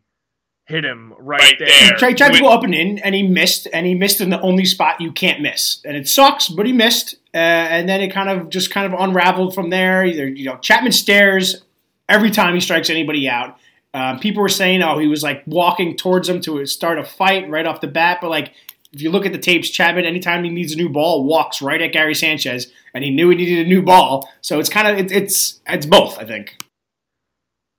hit 0.69 0.85
him 0.85 1.13
right, 1.17 1.41
right 1.41 1.55
there. 1.57 1.67
He 1.67 1.89
tried, 1.95 2.15
tried 2.15 2.33
to 2.33 2.39
go 2.39 2.49
up 2.49 2.63
and 2.63 2.75
in, 2.75 2.99
and 2.99 3.15
he 3.15 3.23
missed, 3.23 3.67
and 3.73 3.85
he 3.85 3.95
missed 3.95 4.21
in 4.21 4.29
the 4.29 4.39
only 4.41 4.65
spot 4.65 5.01
you 5.01 5.11
can't 5.11 5.41
miss, 5.41 5.81
and 5.83 5.97
it 5.97 6.07
sucks, 6.07 6.47
but 6.47 6.67
he 6.67 6.71
missed, 6.71 7.15
uh, 7.33 7.37
and 7.37 7.89
then 7.89 8.01
it 8.01 8.13
kind 8.13 8.29
of 8.29 8.49
just 8.49 8.69
kind 8.69 8.91
of 8.91 8.97
unraveled 8.97 9.55
from 9.55 9.71
there. 9.71 10.05
Either 10.05 10.27
you 10.27 10.45
know, 10.45 10.57
Chapman 10.57 10.91
stares 10.91 11.63
every 12.07 12.29
time 12.29 12.53
he 12.53 12.61
strikes 12.61 12.89
anybody 12.89 13.27
out. 13.27 13.57
Um, 13.95 14.19
people 14.19 14.43
were 14.43 14.49
saying, 14.49 14.83
oh, 14.83 14.99
he 14.99 15.07
was 15.07 15.23
like 15.23 15.43
walking 15.47 15.97
towards 15.97 16.29
him 16.29 16.39
to 16.41 16.63
start 16.67 16.99
a 16.99 17.03
fight 17.03 17.49
right 17.49 17.65
off 17.65 17.81
the 17.81 17.87
bat, 17.87 18.19
but 18.21 18.29
like 18.29 18.53
if 18.91 19.01
you 19.01 19.09
look 19.11 19.25
at 19.25 19.33
the 19.33 19.39
tapes, 19.39 19.69
Chapman, 19.69 20.05
anytime 20.05 20.43
he 20.43 20.49
needs 20.51 20.73
a 20.73 20.75
new 20.75 20.89
ball, 20.89 21.23
walks 21.23 21.61
right 21.61 21.81
at 21.81 21.91
Gary 21.91 22.15
Sanchez, 22.15 22.71
and 22.93 23.03
he 23.03 23.09
knew 23.09 23.29
he 23.29 23.35
needed 23.35 23.65
a 23.65 23.69
new 23.69 23.81
ball. 23.81 24.29
So 24.41 24.59
it's 24.59 24.69
kind 24.69 24.87
of 24.87 24.97
it, 24.97 25.11
it's 25.11 25.59
it's 25.67 25.85
both, 25.85 26.19
I 26.19 26.25
think. 26.25 26.57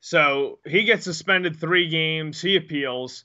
So 0.00 0.58
he 0.66 0.84
gets 0.84 1.04
suspended 1.04 1.56
three 1.56 1.88
games. 1.88 2.40
He 2.40 2.56
appeals. 2.56 3.24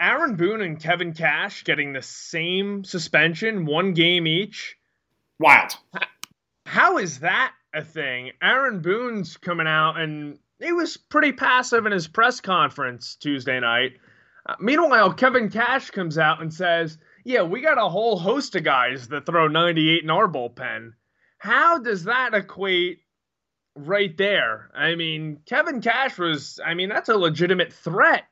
Aaron 0.00 0.36
Boone 0.36 0.60
and 0.60 0.80
Kevin 0.80 1.12
Cash 1.12 1.64
getting 1.64 1.92
the 1.92 2.02
same 2.02 2.84
suspension, 2.84 3.66
one 3.66 3.94
game 3.94 4.26
each. 4.26 4.76
Wild. 5.40 5.72
How 6.66 6.98
is 6.98 7.20
that 7.20 7.52
a 7.74 7.82
thing? 7.82 8.32
Aaron 8.42 8.80
Boone's 8.80 9.36
coming 9.36 9.66
out 9.66 9.98
and 9.98 10.38
he 10.60 10.72
was 10.72 10.96
pretty 10.96 11.32
passive 11.32 11.86
in 11.86 11.92
his 11.92 12.08
press 12.08 12.40
conference 12.40 13.16
Tuesday 13.16 13.60
night. 13.60 13.92
Uh, 14.46 14.54
meanwhile, 14.60 15.12
Kevin 15.12 15.50
Cash 15.50 15.90
comes 15.90 16.18
out 16.18 16.42
and 16.42 16.52
says, 16.52 16.98
Yeah, 17.24 17.42
we 17.42 17.60
got 17.60 17.78
a 17.78 17.88
whole 17.88 18.18
host 18.18 18.54
of 18.56 18.64
guys 18.64 19.08
that 19.08 19.26
throw 19.26 19.48
98 19.48 20.02
in 20.02 20.10
our 20.10 20.28
bullpen. 20.28 20.92
How 21.38 21.78
does 21.78 22.04
that 22.04 22.34
equate 22.34 23.00
right 23.86 24.16
there. 24.16 24.70
I 24.74 24.94
mean, 24.94 25.38
Kevin 25.46 25.80
Cash 25.80 26.18
was, 26.18 26.60
I 26.64 26.74
mean, 26.74 26.88
that's 26.88 27.08
a 27.08 27.16
legitimate 27.16 27.72
threat. 27.72 28.24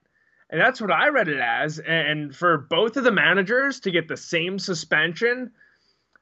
And 0.50 0.60
that's 0.60 0.80
what 0.80 0.92
I 0.92 1.08
read 1.08 1.28
it 1.28 1.40
as. 1.40 1.80
And 1.80 2.34
for 2.34 2.58
both 2.58 2.96
of 2.96 3.04
the 3.04 3.10
managers 3.10 3.80
to 3.80 3.90
get 3.90 4.06
the 4.08 4.16
same 4.16 4.58
suspension, 4.58 5.50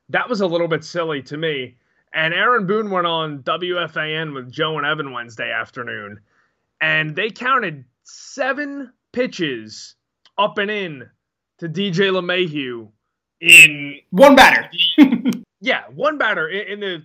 that 0.08 0.28
was 0.28 0.40
a 0.40 0.46
little 0.46 0.68
bit 0.68 0.84
silly 0.84 1.22
to 1.22 1.36
me. 1.36 1.76
And 2.12 2.32
Aaron 2.32 2.66
Boone 2.66 2.90
went 2.90 3.06
on 3.06 3.42
WFAN 3.42 4.34
with 4.34 4.52
Joe 4.52 4.78
and 4.78 4.86
Evan 4.86 5.12
Wednesday 5.12 5.50
afternoon, 5.50 6.20
and 6.80 7.16
they 7.16 7.30
counted 7.30 7.84
seven 8.04 8.92
pitches 9.12 9.96
up 10.38 10.58
and 10.58 10.70
in 10.70 11.10
to 11.58 11.68
DJ 11.68 12.12
LeMahieu 12.12 12.88
in 13.40 13.98
one 14.10 14.36
batter. 14.36 14.70
yeah, 15.60 15.82
one 15.92 16.16
batter 16.16 16.48
in, 16.48 16.74
in 16.74 16.80
the 16.80 17.02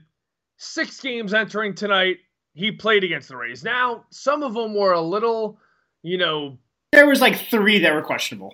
six 0.60 1.00
games 1.00 1.34
entering 1.34 1.74
tonight, 1.74 2.18
he 2.54 2.72
played 2.72 3.04
against 3.04 3.30
the 3.30 3.38
Rays. 3.38 3.64
Now, 3.64 4.06
some 4.12 4.44
of 4.44 4.54
them 4.54 4.76
were 4.76 4.92
a 4.92 5.02
little, 5.02 5.58
you 6.04 6.18
know. 6.18 6.60
There 6.92 7.08
was 7.08 7.22
like 7.22 7.38
three 7.38 7.80
that 7.80 7.94
were 7.94 8.02
questionable. 8.02 8.54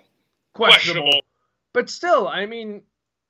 Questionable. 0.53 1.01
questionable. 1.01 1.21
But 1.73 1.89
still, 1.89 2.27
I 2.27 2.45
mean, 2.45 2.83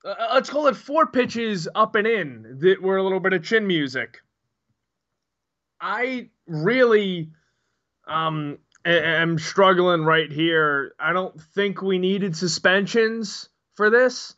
uh, 0.04 0.10
uh, 0.10 0.32
let's 0.36 0.50
call 0.50 0.68
it 0.68 0.76
four 0.76 1.08
pitches 1.08 1.68
up 1.74 1.96
and 1.96 2.06
in 2.06 2.60
that 2.60 2.82
were 2.82 2.98
a 2.98 3.04
little 3.04 3.20
bit 3.20 3.34
of 3.34 3.44
chin 3.44 3.66
music. 3.66 4.22
I 5.80 6.30
really 6.46 7.32
um, 8.08 8.60
am 8.86 9.40
struggling 9.40 10.04
right 10.04 10.32
here. 10.32 10.94
I 11.00 11.14
don't 11.14 11.40
think 11.56 11.82
we 11.82 11.98
needed 11.98 12.36
suspensions 12.36 13.50
for 13.76 13.90
this. 13.90 14.36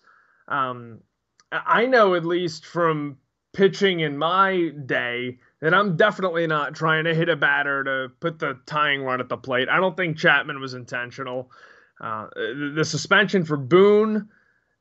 Um, 0.47 0.99
I 1.51 1.85
know 1.85 2.15
at 2.15 2.25
least 2.25 2.65
from 2.65 3.17
pitching 3.57 4.01
in 4.01 4.15
my 4.15 4.69
day, 4.85 5.39
then 5.61 5.73
I'm 5.73 5.97
definitely 5.97 6.45
not 6.45 6.75
trying 6.75 7.05
to 7.05 7.15
hit 7.15 7.27
a 7.27 7.35
batter 7.35 7.83
to 7.83 8.09
put 8.19 8.37
the 8.37 8.59
tying 8.67 9.01
run 9.01 9.19
at 9.19 9.29
the 9.29 9.37
plate. 9.37 9.67
I 9.67 9.77
don't 9.77 9.97
think 9.97 10.15
Chapman 10.15 10.61
was 10.61 10.75
intentional. 10.75 11.49
Uh, 11.99 12.27
the 12.35 12.85
suspension 12.85 13.45
for 13.45 13.57
Boone 13.57 14.29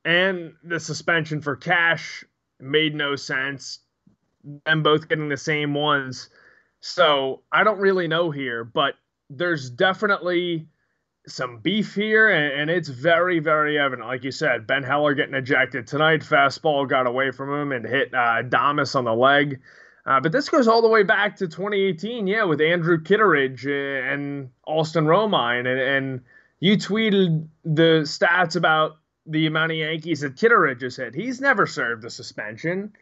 and 0.05 0.53
the 0.63 0.79
suspension 0.79 1.41
for 1.41 1.57
Cash 1.57 2.23
made 2.61 2.95
no 2.95 3.17
sense. 3.17 3.79
Them 4.67 4.83
both 4.83 5.09
getting 5.09 5.31
the 5.31 5.39
same 5.39 5.73
ones. 5.73 6.29
So 6.81 7.45
I 7.51 7.65
don't 7.65 7.81
really 7.81 8.09
know 8.09 8.31
here, 8.31 8.63
but 8.63 8.93
there's 9.31 9.71
definitely 9.71 10.69
some 11.29 11.59
beef 11.59 11.95
here, 11.95 12.29
and, 12.29 12.61
and, 12.61 12.71
it's 12.71 12.89
very, 12.89 13.41
very 13.41 13.79
evident. 13.79 14.07
Like 14.07 14.25
you 14.25 14.31
said, 14.31 14.67
Ben 14.67 14.83
Heller 14.83 15.15
getting 15.15 15.35
ejected 15.35 15.87
tonight. 15.87 16.21
Fastball 16.21 16.89
got 16.89 17.07
away 17.07 17.33
from 17.33 17.53
him 17.53 17.73
and 17.73 17.85
hit 17.85 18.15
uh, 18.15 18.43
Damas 18.43 18.95
on 18.95 19.05
the 19.05 19.15
leg. 19.15 19.61
Uh, 20.07 20.21
but 20.21 20.31
this 20.31 20.49
goes 20.49 20.69
all 20.69 20.83
the 20.83 20.89
way 20.89 21.03
back 21.03 21.37
to 21.37 21.49
2018, 21.49 22.29
yeah, 22.29 22.45
with 22.45 22.61
Andrew 22.61 23.03
Kittredge 23.03 23.67
uh, 23.67 23.71
and 23.71 24.51
Austin 24.65 25.05
Romine. 25.05 25.67
And, 25.67 25.81
and 25.81 26.21
you 26.61 26.77
tweeted 26.77 27.49
the 27.65 28.03
stats 28.05 28.55
about 28.55 28.99
the 29.27 29.47
amount 29.47 29.73
of 29.73 29.79
Yankees 29.79 30.21
that 30.21 30.37
Kittredge 30.37 30.83
has 30.83 30.97
hit. 30.97 31.15
He's 31.15 31.41
never 31.41 31.67
served 31.67 32.05
a 32.05 32.11
suspension. 32.11 32.93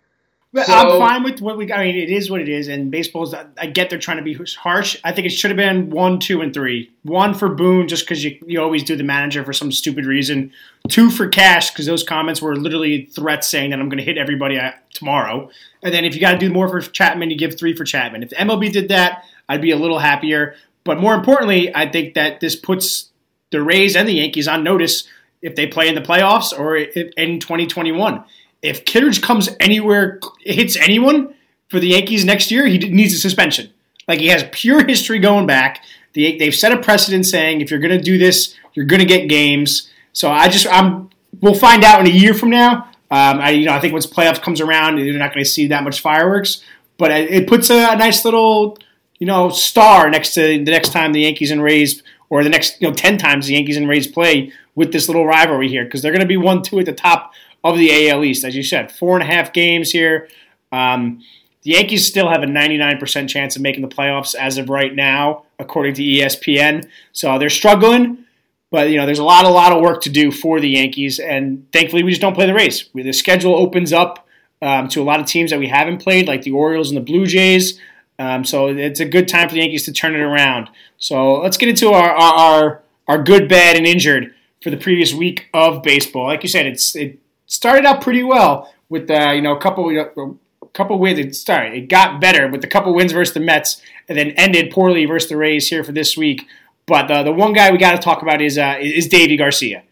But 0.54 0.66
so, 0.66 0.73
I'm 0.73 0.99
fine 1.00 1.25
with 1.25 1.40
what 1.40 1.56
we. 1.56 1.66
got. 1.66 1.80
I 1.80 1.87
mean, 1.87 1.96
it 1.96 2.11
is 2.11 2.30
what 2.30 2.40
it 2.40 2.49
is, 2.49 2.68
and 2.68 2.88
baseball's. 2.88 3.34
I 3.34 3.66
get 3.66 3.90
they're 3.90 3.99
trying 3.99 4.18
to 4.18 4.23
be 4.23 4.38
harsh. 4.56 4.96
I 5.02 5.11
think 5.11 5.26
it 5.26 5.30
should 5.30 5.50
have 5.50 5.56
been 5.56 5.90
one, 5.90 6.20
two, 6.20 6.42
and 6.42 6.54
three. 6.54 6.92
One 7.02 7.34
for 7.34 7.49
Boone, 7.49 7.88
just 7.88 8.04
because 8.04 8.23
you 8.23 8.38
you 8.46 8.62
always 8.62 8.84
do 8.84 8.94
the 8.94 9.02
manager 9.02 9.42
for 9.42 9.52
some 9.52 9.73
stupid 9.73 10.06
reason. 10.06 10.52
Two 10.88 11.11
for 11.11 11.26
Cash, 11.26 11.73
because 11.73 11.87
those 11.87 12.04
comments 12.04 12.40
were 12.40 12.54
literally 12.54 13.06
threats 13.06 13.50
saying 13.50 13.70
that 13.70 13.80
I'm 13.80 13.88
going 13.88 13.99
to 13.99 14.04
hit 14.04 14.16
everybody 14.16 14.56
uh, 14.56 14.70
tomorrow. 14.92 15.50
And 15.82 15.92
then 15.92 16.04
if 16.04 16.14
you 16.14 16.20
got 16.20 16.32
to 16.32 16.38
do 16.38 16.50
more 16.50 16.68
for 16.68 16.80
Chapman, 16.80 17.30
you 17.30 17.37
give 17.37 17.58
three 17.58 17.75
for 17.75 17.82
Chapman. 17.82 18.23
If 18.23 18.30
MLB 18.30 18.70
did 18.70 18.90
that, 18.90 19.25
I'd 19.49 19.61
be 19.61 19.73
a 19.73 19.76
little 19.76 19.99
happier. 19.99 20.54
But 20.84 21.00
more 21.00 21.14
importantly, 21.14 21.75
I 21.75 21.90
think 21.90 22.14
that 22.14 22.38
this 22.38 22.54
puts 22.54 23.11
the 23.50 23.61
Rays 23.61 23.96
and 23.96 24.08
the 24.08 24.12
Yankees 24.12 24.46
on 24.46 24.62
notice 24.62 25.08
if 25.42 25.56
they 25.56 25.66
play 25.66 25.88
in 25.88 25.96
the 25.96 26.00
playoffs 26.00 26.56
or 26.56 26.76
in 26.76 27.40
2021 27.40 28.23
if 28.64 28.87
Kittredge 28.87 29.21
comes 29.21 29.50
anywhere, 29.61 30.18
hits 30.40 30.76
anyone 30.76 31.35
for 31.68 31.78
the 31.78 31.88
Yankees 31.88 32.25
next 32.25 32.50
year, 32.50 32.66
he 32.66 32.78
needs 32.78 33.12
a 33.12 33.18
suspension. 33.18 33.71
Like 34.09 34.21
he 34.21 34.28
has 34.28 34.44
pure 34.52 34.85
history 34.87 35.18
going 35.18 35.47
back. 35.47 35.85
The, 36.14 36.38
they've 36.38 36.54
set 36.54 36.73
a 36.73 36.78
precedent 36.78 37.26
saying 37.26 37.61
if 37.61 37.71
you're 37.71 37.80
going 37.80 37.97
to 37.97 38.02
do 38.02 38.16
this, 38.16 38.54
you're 38.73 38.87
going 38.87 39.00
to 39.00 39.06
get 39.06 39.28
games. 39.28 39.90
So 40.12 40.30
I 40.30 40.49
just 40.49 40.66
I'm 40.71 41.11
we'll 41.40 41.54
find 41.54 41.85
out 41.85 42.00
in 42.00 42.06
a 42.06 42.14
year 42.14 42.33
from 42.33 42.50
now. 42.50 42.88
Um, 43.11 43.38
I 43.40 43.50
you 43.50 43.66
know 43.66 43.75
I 43.75 43.80
think 43.80 43.92
once 43.92 44.06
playoffs 44.06 44.40
comes 44.40 44.61
around, 44.61 44.99
you're 44.99 45.18
not 45.18 45.35
going 45.35 45.44
to 45.44 45.50
see 45.50 45.68
that 45.68 45.85
much 45.85 46.00
fireworks. 46.00 46.62
But 46.97 47.11
it 47.11 47.49
puts 47.49 47.71
a, 47.71 47.97
nice 47.97 48.25
little 48.25 48.78
you 49.18 49.26
know 49.26 49.50
star 49.50 50.09
next 50.09 50.35
to 50.35 50.40
the 50.40 50.71
next 50.71 50.92
time 50.92 51.12
the 51.12 51.21
Yankees 51.21 51.50
and 51.50 51.62
Rays, 51.62 52.02
or 52.30 52.42
the 52.44 52.50
next 52.50 52.80
you 52.80 52.88
know 52.88 52.94
ten 52.94 53.18
times 53.18 53.47
the 53.47 53.54
Yankees 53.54 53.76
and 53.76 53.88
Rays 53.88 54.06
play 54.06 54.52
with 54.75 54.92
this 54.92 55.09
little 55.09 55.26
rivalry 55.26 55.68
here 55.68 55.85
because 55.85 56.00
they're 56.00 56.12
going 56.12 56.21
to 56.21 56.26
be 56.26 56.37
one 56.37 56.62
two 56.62 56.78
at 56.78 56.87
the 56.87 56.92
top 56.92 57.33
of 57.64 57.76
the 57.78 58.09
AL 58.09 58.23
East. 58.25 58.44
As 58.44 58.54
you 58.54 58.62
said, 58.62 58.92
four 58.92 59.18
and 59.18 59.28
a 59.28 59.33
half 59.33 59.52
games 59.52 59.90
here. 59.90 60.28
Um, 60.71 61.23
the 61.62 61.71
Yankees 61.71 62.06
still 62.06 62.28
have 62.28 62.42
a 62.42 62.47
99% 62.47 63.28
chance 63.28 63.56
of 63.56 63.62
making 63.62 63.80
the 63.80 63.88
playoffs 63.88 64.35
as 64.35 64.59
of 64.59 64.68
right 64.68 64.94
now, 64.94 65.44
according 65.59 65.94
to 65.94 66.02
ESPN. 66.02 66.87
So 67.12 67.38
they're 67.38 67.49
struggling, 67.49 68.26
but 68.71 68.90
you 68.90 68.99
know 68.99 69.06
there's 69.06 69.18
a 69.18 69.25
lot, 69.25 69.47
a 69.47 69.49
lot 69.49 69.73
of 69.73 69.80
work 69.80 70.02
to 70.02 70.11
do 70.11 70.30
for 70.30 70.61
the 70.61 70.68
Yankees, 70.68 71.18
and 71.18 71.66
thankfully 71.73 72.02
we 72.02 72.11
just 72.11 72.21
don't 72.21 72.35
play 72.35 72.47
the 72.47 72.54
Rays. 72.54 72.90
The 72.94 73.12
schedule 73.12 73.54
opens 73.54 73.94
up 73.94 74.28
um, 74.61 74.88
to 74.88 75.00
a 75.00 75.04
lot 75.04 75.21
of 75.21 75.26
teams 75.26 75.50
that 75.50 75.59
we 75.59 75.68
haven't 75.68 76.02
played, 76.02 76.28
like 76.28 76.42
the 76.42 76.50
Orioles 76.50 76.90
and 76.90 76.97
the 76.99 77.02
Blue 77.02 77.26
Jays. 77.26 77.80
Um, 78.18 78.44
so 78.44 78.68
it's 78.68 79.00
a 79.00 79.04
good 79.06 79.26
time 79.26 79.49
for 79.49 79.54
the 79.54 79.61
Yankees 79.61 79.85
to 79.85 79.92
turn 79.92 80.14
it 80.14 80.21
around. 80.21 80.68
So 80.99 81.40
let's 81.40 81.56
get 81.56 81.71
into 81.71 81.88
our 81.92 82.11
our, 82.11 82.35
our, 82.35 82.83
our 83.09 83.23
good, 83.23 83.49
bad, 83.49 83.76
and 83.76 83.87
injured 83.87 84.35
for 84.62 84.68
the 84.68 84.76
previous 84.76 85.14
week 85.14 85.49
of 85.54 85.83
baseball. 85.83 86.26
Like 86.26 86.42
you 86.42 86.49
said, 86.50 86.66
it's 86.66 86.94
it 86.94 87.18
started 87.54 87.87
out 87.87 88.00
pretty 88.00 88.23
well 88.23 88.73
with 88.88 89.11
uh, 89.11 89.30
you 89.30 89.40
know 89.40 89.56
a 89.56 89.61
couple 89.61 89.88
a 89.96 90.68
couple 90.73 90.99
wins. 90.99 91.38
Started 91.38 91.75
it 91.75 91.88
got 91.88 92.20
better 92.20 92.49
with 92.49 92.64
a 92.64 92.66
couple 92.66 92.94
wins 92.94 93.12
versus 93.12 93.34
the 93.34 93.40
Mets, 93.40 93.80
and 94.08 94.18
then 94.18 94.30
ended 94.32 94.70
poorly 94.70 95.06
versus 95.06 95.28
the 95.28 95.37
Rays 95.37 95.68
here 95.68 95.84
for 95.84 95.92
this 95.92 96.16
week. 96.16 96.46
But 96.87 97.08
the 97.08 97.23
the 97.23 97.32
one 97.32 97.52
guy 97.52 97.70
we 97.70 97.78
got 97.78 97.92
to 97.92 97.99
talk 97.99 98.23
about 98.23 98.42
is 98.42 98.58
uh, 98.58 98.76
is 98.80 99.08
Deivi 99.08 99.38
Garcia. 99.38 99.84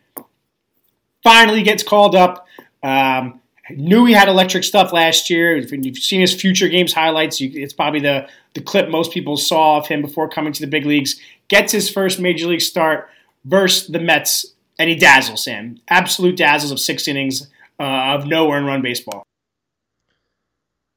Finally 1.23 1.63
gets 1.63 1.83
called 1.83 2.15
up. 2.15 2.47
Um, 2.83 3.41
knew 3.71 4.05
he 4.05 4.13
had 4.13 4.29
electric 4.29 4.65
stuff 4.65 4.93
last 4.93 5.31
year. 5.31 5.57
If 5.57 5.71
you've 5.71 5.97
seen 5.97 6.21
his 6.21 6.35
future 6.35 6.69
games 6.69 6.93
highlights, 6.93 7.41
you, 7.41 7.51
it's 7.55 7.73
probably 7.73 8.01
the 8.01 8.29
the 8.55 8.61
clip 8.61 8.91
most 8.91 9.13
people 9.13 9.37
saw 9.37 9.79
of 9.79 9.87
him 9.87 10.03
before 10.03 10.29
coming 10.29 10.53
to 10.53 10.61
the 10.61 10.67
big 10.67 10.85
leagues. 10.85 11.21
Gets 11.49 11.73
his 11.73 11.89
first 11.89 12.19
major 12.19 12.47
league 12.49 12.61
start 12.61 13.09
versus 13.45 13.89
the 13.89 14.01
Mets 14.01 14.53
and 14.79 14.91
he 14.91 14.97
dazzles 14.97 15.45
him. 15.45 15.81
Absolute 15.89 16.37
dazzles 16.37 16.73
of 16.73 16.81
six 16.81 17.07
innings 17.07 17.49
uh, 17.83 18.15
of 18.15 18.27
no 18.27 18.53
earned 18.53 18.67
run 18.67 18.81
baseball. 18.81 19.27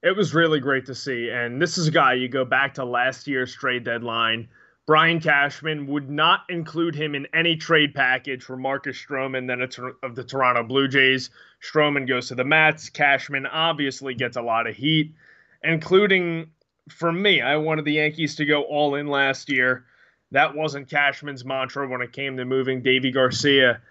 It 0.03 0.15
was 0.15 0.35
really 0.35 0.59
great 0.59 0.85
to 0.85 0.95
see. 0.95 1.31
And 1.31 1.59
this 1.59 1.79
is 1.79 1.87
a 1.87 1.91
guy 1.91 2.13
you 2.13 2.27
go 2.27 2.45
back 2.45 2.75
to 2.75 2.85
last 2.85 3.27
year's 3.27 3.55
trade 3.55 3.83
deadline. 3.83 4.47
Brian 4.85 5.19
Cashman 5.19 5.87
would 5.87 6.11
not 6.11 6.41
include 6.47 6.93
him 6.93 7.15
in 7.15 7.25
any 7.33 7.55
trade 7.55 7.95
package 7.95 8.43
for 8.43 8.55
Marcus 8.55 8.95
Stroman 8.95 9.47
then 9.47 9.61
of 10.03 10.13
the 10.13 10.23
Toronto 10.23 10.61
Blue 10.61 10.87
Jays. 10.87 11.31
Stroman 11.59 12.07
goes 12.07 12.27
to 12.27 12.35
the 12.35 12.43
Mets. 12.43 12.89
Cashman 12.89 13.47
obviously 13.47 14.13
gets 14.13 14.37
a 14.37 14.43
lot 14.43 14.67
of 14.67 14.75
heat, 14.75 15.15
including 15.63 16.51
for 16.87 17.11
me. 17.11 17.41
I 17.41 17.57
wanted 17.57 17.85
the 17.85 17.93
Yankees 17.93 18.35
to 18.35 18.45
go 18.45 18.61
all 18.61 18.93
in 18.93 19.07
last 19.07 19.49
year. 19.49 19.85
That 20.29 20.53
wasn't 20.53 20.87
Cashman's 20.87 21.43
mantra 21.43 21.87
when 21.87 22.01
it 22.01 22.13
came 22.13 22.37
to 22.37 22.45
moving 22.45 22.83
Deivi 22.83 23.11
Garcia. 23.11 23.81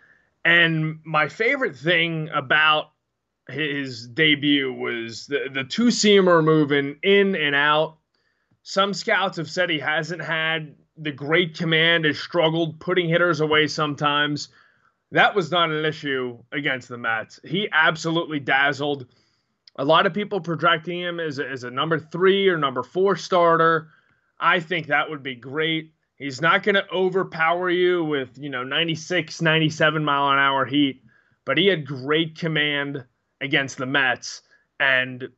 And 0.44 1.00
my 1.04 1.28
favorite 1.28 1.76
thing 1.76 2.28
about 2.34 2.90
his 3.48 4.06
debut 4.08 4.72
was 4.72 5.26
the, 5.26 5.48
the 5.52 5.64
two 5.64 5.86
seamer 5.86 6.42
moving 6.44 6.96
in 7.02 7.34
and 7.34 7.54
out. 7.54 7.96
Some 8.62 8.94
scouts 8.94 9.36
have 9.36 9.50
said 9.50 9.70
he 9.70 9.78
hasn't 9.78 10.22
had 10.22 10.74
the 10.96 11.12
great 11.12 11.56
command, 11.56 12.04
has 12.04 12.18
struggled 12.18 12.80
putting 12.80 13.08
hitters 13.08 13.40
away 13.40 13.66
sometimes. 13.66 14.48
That 15.10 15.34
was 15.34 15.50
not 15.50 15.70
an 15.70 15.84
issue 15.84 16.38
against 16.52 16.88
the 16.88 16.98
Mets. 16.98 17.40
He 17.44 17.68
absolutely 17.72 18.40
dazzled. 18.40 19.06
A 19.76 19.84
lot 19.84 20.06
of 20.06 20.14
people 20.14 20.40
projecting 20.40 21.00
him 21.00 21.20
as 21.20 21.38
a, 21.38 21.48
as 21.48 21.64
a 21.64 21.70
number 21.70 21.98
three 21.98 22.48
or 22.48 22.58
number 22.58 22.82
four 22.82 23.16
starter. 23.16 23.88
I 24.38 24.60
think 24.60 24.86
that 24.86 25.10
would 25.10 25.22
be 25.22 25.34
great. 25.34 25.93
He's 26.16 26.40
not 26.40 26.62
going 26.62 26.76
to 26.76 26.88
overpower 26.92 27.68
you 27.70 28.04
with, 28.04 28.38
you 28.38 28.48
know, 28.48 28.62
96, 28.62 29.42
97 29.42 30.04
mile 30.04 30.30
an 30.30 30.38
hour 30.38 30.64
heat, 30.64 31.02
but 31.44 31.58
he 31.58 31.66
had 31.66 31.86
great 31.86 32.38
command 32.38 33.04
against 33.40 33.78
the 33.78 33.86
Mets. 33.86 34.42
And 34.78 35.28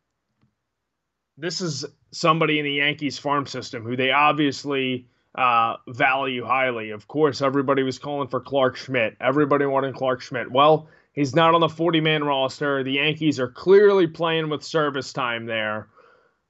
this 1.38 1.60
is 1.60 1.84
somebody 2.10 2.58
in 2.58 2.64
the 2.64 2.72
Yankees 2.72 3.18
farm 3.18 3.46
system 3.46 3.84
who 3.84 3.96
they 3.96 4.10
obviously 4.10 5.08
uh, 5.34 5.76
value 5.88 6.44
highly. 6.44 6.90
Of 6.90 7.08
course, 7.08 7.42
everybody 7.42 7.82
was 7.82 7.98
calling 7.98 8.28
for 8.28 8.40
Clarke 8.40 8.76
Schmidt. 8.76 9.16
Everybody 9.20 9.66
wanted 9.66 9.94
Clarke 9.94 10.22
Schmidt. 10.22 10.50
Well, 10.50 10.88
he's 11.12 11.34
not 11.34 11.54
on 11.54 11.60
the 11.60 11.68
40 11.68 12.00
man 12.00 12.24
roster. 12.24 12.82
The 12.82 12.92
Yankees 12.92 13.38
are 13.40 13.48
clearly 13.48 14.06
playing 14.06 14.48
with 14.48 14.62
service 14.62 15.12
time 15.12 15.46
there. 15.46 15.88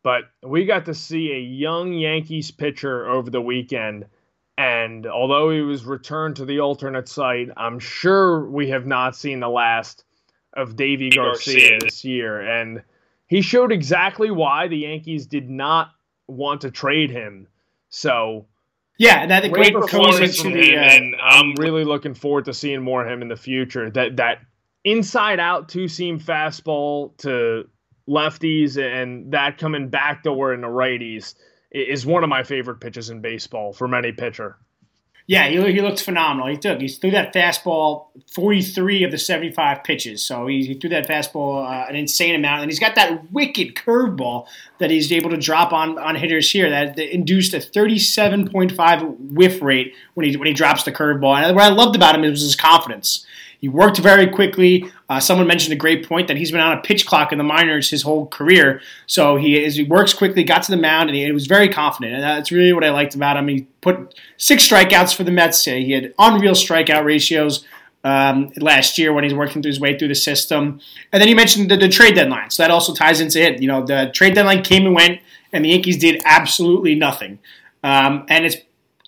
But 0.06 0.30
we 0.40 0.66
got 0.66 0.84
to 0.84 0.94
see 0.94 1.32
a 1.32 1.40
young 1.40 1.92
Yankees 1.92 2.52
pitcher 2.52 3.08
over 3.08 3.28
the 3.28 3.40
weekend 3.40 4.04
and 4.58 5.06
although 5.06 5.50
he 5.50 5.60
was 5.60 5.84
returned 5.84 6.36
to 6.36 6.44
the 6.44 6.60
alternate 6.60 7.08
site, 7.08 7.48
I'm 7.56 7.78
sure 7.78 8.48
we 8.48 8.70
have 8.70 8.86
not 8.86 9.14
seen 9.14 9.40
the 9.40 9.48
last 9.48 10.04
of 10.54 10.76
Deivi 10.76 11.14
Garcia, 11.14 11.54
Garcia 11.54 11.78
this 11.80 12.04
year. 12.04 12.40
And 12.40 12.82
he 13.26 13.42
showed 13.42 13.70
exactly 13.70 14.30
why 14.30 14.68
the 14.68 14.78
Yankees 14.78 15.26
did 15.26 15.50
not 15.50 15.90
want 16.26 16.62
to 16.62 16.70
trade 16.70 17.10
him. 17.10 17.48
So, 17.90 18.46
yeah, 18.98 19.26
that 19.26 19.52
great 19.52 19.74
performance 19.74 20.40
from 20.40 20.52
him, 20.52 20.78
uh, 20.78 20.82
and 20.82 21.16
I'm 21.22 21.54
really 21.56 21.84
looking 21.84 22.14
forward 22.14 22.46
to 22.46 22.54
seeing 22.54 22.82
more 22.82 23.04
of 23.04 23.12
him 23.12 23.20
in 23.20 23.28
the 23.28 23.36
future. 23.36 23.90
That 23.90 24.16
that 24.16 24.38
inside 24.84 25.38
out 25.38 25.68
two 25.68 25.86
seam 25.86 26.18
fastball 26.18 27.14
to 27.18 27.68
lefties 28.08 28.76
and 28.76 29.32
that 29.32 29.58
coming 29.58 29.88
back 29.88 30.22
door 30.22 30.54
in 30.54 30.60
the 30.60 30.66
righties 30.66 31.34
is 31.70 32.06
one 32.06 32.22
of 32.22 32.28
my 32.28 32.42
favorite 32.42 32.80
pitches 32.80 33.10
in 33.10 33.20
baseball 33.20 33.72
for 33.72 33.92
any 33.94 34.12
pitcher. 34.12 34.56
Yeah, 35.28 35.48
he, 35.48 35.56
he 35.72 35.80
looks 35.80 36.02
phenomenal. 36.02 36.46
He 36.46 36.56
took 36.56 36.80
he 36.80 36.86
threw 36.86 37.10
that 37.10 37.34
fastball 37.34 38.06
43 38.32 39.02
of 39.02 39.10
the 39.10 39.18
75 39.18 39.82
pitches. 39.82 40.22
So 40.22 40.46
he, 40.46 40.64
he 40.64 40.74
threw 40.74 40.90
that 40.90 41.08
fastball 41.08 41.66
uh, 41.66 41.88
an 41.88 41.96
insane 41.96 42.36
amount, 42.36 42.62
and 42.62 42.70
he's 42.70 42.78
got 42.78 42.94
that 42.94 43.32
wicked 43.32 43.74
curveball 43.74 44.46
that 44.78 44.90
he's 44.90 45.10
able 45.10 45.30
to 45.30 45.36
drop 45.36 45.72
on 45.72 45.98
on 45.98 46.14
hitters 46.14 46.50
here 46.50 46.70
that, 46.70 46.94
that 46.94 47.12
induced 47.12 47.54
a 47.54 47.58
37.5 47.58 49.32
whiff 49.32 49.60
rate 49.60 49.94
when 50.14 50.26
he 50.26 50.36
when 50.36 50.46
he 50.46 50.54
drops 50.54 50.84
the 50.84 50.92
curveball. 50.92 51.36
And 51.42 51.56
what 51.56 51.64
I 51.64 51.70
loved 51.70 51.96
about 51.96 52.14
him 52.14 52.20
was 52.20 52.42
his 52.42 52.54
confidence. 52.54 53.26
He 53.60 53.68
worked 53.68 53.98
very 53.98 54.26
quickly. 54.26 54.90
Uh, 55.08 55.20
someone 55.20 55.46
mentioned 55.46 55.72
a 55.72 55.76
great 55.76 56.06
point 56.06 56.28
that 56.28 56.36
he's 56.36 56.50
been 56.50 56.60
on 56.60 56.76
a 56.76 56.80
pitch 56.80 57.06
clock 57.06 57.32
in 57.32 57.38
the 57.38 57.44
minors 57.44 57.90
his 57.90 58.02
whole 58.02 58.26
career. 58.26 58.80
So 59.06 59.36
he, 59.36 59.62
is, 59.62 59.76
he 59.76 59.84
works 59.84 60.12
quickly, 60.12 60.44
got 60.44 60.62
to 60.64 60.70
the 60.70 60.76
mound, 60.76 61.08
and 61.08 61.16
he, 61.16 61.24
he, 61.24 61.32
was 61.32 61.46
very 61.46 61.68
confident. 61.68 62.14
And 62.14 62.22
that's 62.22 62.52
really 62.52 62.72
what 62.72 62.84
I 62.84 62.90
liked 62.90 63.14
about 63.14 63.36
him. 63.36 63.48
He 63.48 63.66
put 63.80 64.18
six 64.36 64.68
strikeouts 64.68 65.14
for 65.14 65.24
the 65.24 65.30
Mets. 65.30 65.64
He 65.64 65.92
had 65.92 66.14
unreal 66.18 66.54
strikeout 66.54 67.04
ratios. 67.04 67.64
Um, 68.04 68.52
last 68.58 68.98
year 68.98 69.12
when 69.12 69.24
he's 69.24 69.34
working 69.34 69.64
his 69.64 69.80
way 69.80 69.98
through 69.98 70.06
the 70.06 70.14
system. 70.14 70.78
And 71.12 71.20
then 71.20 71.28
you 71.28 71.34
mentioned 71.34 71.68
the, 71.68 71.76
the, 71.76 71.88
trade 71.88 72.14
deadline, 72.14 72.50
so 72.50 72.62
that 72.62 72.70
also 72.70 72.94
ties 72.94 73.20
into 73.20 73.42
it. 73.42 73.60
You 73.60 73.66
know, 73.66 73.84
the 73.84 74.12
trade 74.14 74.34
deadline 74.34 74.62
came 74.62 74.86
and 74.86 74.94
went, 74.94 75.20
and 75.52 75.64
the 75.64 75.70
Yankees 75.70 75.96
did 75.96 76.22
absolutely 76.24 76.94
nothing. 76.94 77.40
Um, 77.82 78.24
and 78.28 78.46
it's 78.46 78.58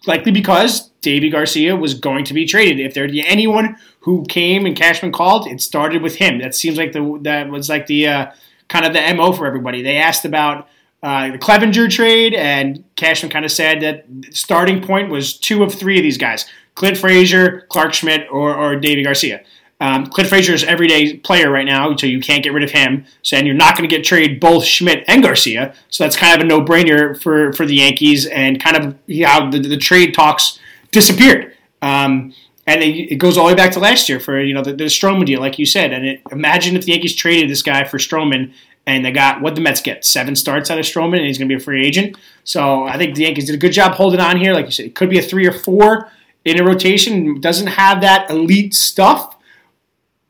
likely 0.07 0.33
because 0.33 0.91
Deivi 1.03 1.31
Garcia 1.31 1.77
was 1.77 1.95
going 1.95 2.25
to 2.25 2.35
be 2.35 2.47
traded. 2.47 2.81
If 2.81 2.95
there'd 2.95 3.13
be 3.13 3.27
anyone 3.27 3.77
who 4.01 4.25
came 4.27 4.67
and 4.67 4.77
Cashman 4.77 5.13
called, 5.13 5.47
it 5.47 5.61
started 5.61 6.03
with 6.03 6.17
him. 6.17 6.39
That 6.39 6.55
seems 6.55 6.77
like 6.77 6.93
the 6.93 7.19
that 7.23 7.49
was 7.49 7.69
like 7.69 7.87
the 7.87 8.09
uh, 8.09 8.27
kind 8.69 8.85
of 8.85 8.93
the 8.93 9.15
mo 9.15 9.33
for 9.33 9.47
everybody. 9.47 9.83
They 9.83 9.97
asked 9.97 10.25
about 10.25 10.69
uh, 11.03 11.33
the 11.33 11.39
Clevinger 11.39 11.91
trade, 11.91 12.35
and 12.35 12.85
Cashman 12.97 13.31
kind 13.31 13.45
of 13.45 13.53
said 13.53 13.81
that 13.83 14.07
starting 14.31 14.83
point 14.83 15.11
was 15.11 15.39
two 15.39 15.63
of 15.63 15.75
three 15.75 15.99
of 15.99 16.03
these 16.03 16.19
guys: 16.19 16.47
Clint 16.75 16.97
Frazier, 16.97 17.67
Clarke 17.69 17.95
Schmidt, 17.95 18.27
or, 18.31 18.55
or 18.55 18.77
Deivi 18.77 19.05
Garcia. 19.05 19.43
Um, 19.81 20.07
Clint 20.07 20.29
Frazier 20.29 20.55
is 20.55 20.65
everyday 20.65 21.19
player 21.19 21.51
right 21.51 21.67
now, 21.67 21.95
so 21.95 22.07
you 22.07 22.21
can't 22.21 22.43
get 22.43 22.53
rid 22.53 22.65
of 22.65 22.71
him. 22.71 23.05
So 23.23 23.37
and 23.37 23.47
you're 23.47 23.55
not 23.55 23.77
going 23.77 23.89
to 23.89 23.97
get 23.97 24.05
trade 24.05 24.41
both 24.41 24.65
Schmidt 24.65 25.05
and 25.07 25.23
Garcia. 25.23 25.75
So 25.89 26.05
that's 26.05 26.17
kind 26.17 26.35
of 26.35 26.45
a 26.45 26.49
no 26.49 26.61
brainer 26.61 27.21
for 27.23 27.53
for 27.53 27.65
the 27.65 27.77
Yankees 27.77 28.27
and 28.27 28.63
kind 28.63 28.77
of 28.77 28.97
how 29.25 29.51
the, 29.51 29.61
the 29.61 29.77
trade 29.77 30.15
talks 30.15 30.59
disappeared. 30.91 31.55
Um, 31.81 32.35
and 32.67 32.83
it, 32.83 33.13
it, 33.13 33.17
goes 33.17 33.39
all 33.39 33.47
the 33.47 33.53
way 33.53 33.57
back 33.57 33.73
to 33.73 33.81
last 33.81 34.09
year 34.09 34.21
for 34.21 34.41
you 34.41 34.53
know 34.53 34.63
the, 34.63 34.73
the 34.73 34.85
Stroman 34.85 35.25
deal, 35.25 35.41
like 35.41 35.59
you 35.59 35.67
said. 35.67 35.93
And 35.93 36.05
it, 36.05 36.23
imagine 36.31 36.77
if 36.77 36.85
the 36.85 36.93
Yankees 36.93 37.15
traded 37.15 37.49
this 37.49 37.63
guy 37.63 37.85
for 37.85 37.99
Stroman, 37.99 38.53
and 38.87 39.05
they 39.05 39.13
got 39.13 39.41
what 39.41 39.55
the 39.55 39.61
Mets 39.61 39.81
get 39.81 40.05
seven 40.05 40.35
starts 40.35 40.71
out 40.71 40.79
of 40.79 40.85
Stroman, 40.85 41.19
and 41.19 41.27
he's 41.27 41.39
going 41.39 41.49
to 41.49 41.55
be 41.55 41.61
a 41.61 41.65
free 41.65 41.87
agent. 41.87 42.17
So 42.45 42.85
I 42.85 42.99
think 42.99 43.15
the 43.15 43.23
Yankees 43.23 43.47
did 43.47 43.55
a 43.55 43.59
good 43.59 43.73
job 43.73 43.93
holding 43.93 44.21
on 44.21 44.37
here. 44.37 44.53
Like 44.53 44.67
you 44.67 44.73
said, 44.73 44.87
it 44.87 44.95
could 44.95 45.09
be 45.09 45.19
a 45.19 45.23
three 45.23 45.47
or 45.47 45.53
four 45.53 46.11
in 46.45 46.61
a 46.61 46.65
rotation. 46.65 47.41
Doesn't 47.41 47.69
have 47.69 48.01
that 48.01 48.31
elite 48.31 48.75
stuff, 48.75 49.37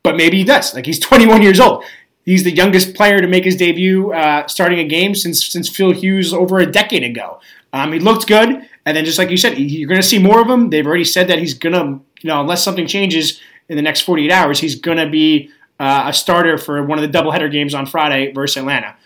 but 0.08 0.16
maybe 0.16 0.38
he 0.38 0.44
does. 0.44 0.74
Like 0.74 0.86
he's 0.86 0.98
21 0.98 1.42
years 1.42 1.60
old. 1.60 1.84
He's 2.24 2.42
the 2.42 2.50
youngest 2.50 2.94
player 2.94 3.20
to 3.20 3.26
make 3.26 3.44
his 3.44 3.56
debut 3.56 4.10
uh, 4.10 4.46
starting 4.46 4.78
a 4.78 4.84
game 4.84 5.14
since 5.14 5.46
since 5.46 5.68
Phil 5.68 5.92
Hughes 5.92 6.32
over 6.32 6.58
a 6.60 6.66
decade 6.66 7.02
ago. 7.02 7.40
Um, 7.74 7.92
he 7.92 7.98
looked 7.98 8.26
good, 8.26 8.66
and 8.86 8.96
then 8.96 9.04
just 9.04 9.18
like 9.18 9.30
you 9.30 9.36
said, 9.36 9.58
you're 9.58 9.88
going 9.88 10.00
to 10.00 10.06
see 10.06 10.18
more 10.18 10.40
of 10.40 10.48
him. 10.48 10.70
They've 10.70 10.86
already 10.86 11.04
said 11.04 11.28
that 11.28 11.38
he's 11.38 11.52
going 11.52 11.74
to, 11.74 12.02
you 12.22 12.28
know, 12.28 12.40
unless 12.40 12.64
something 12.64 12.86
changes 12.86 13.38
in 13.68 13.76
the 13.76 13.82
next 13.82 14.00
48 14.00 14.32
hours, 14.32 14.58
he's 14.58 14.80
going 14.80 14.96
to 14.96 15.10
be 15.10 15.50
uh, 15.78 16.04
a 16.06 16.12
starter 16.14 16.56
for 16.56 16.82
one 16.82 16.98
of 16.98 17.12
the 17.12 17.18
doubleheader 17.18 17.52
games 17.52 17.74
on 17.74 17.84
Friday 17.84 18.32
versus 18.32 18.56
Atlanta. 18.56 18.96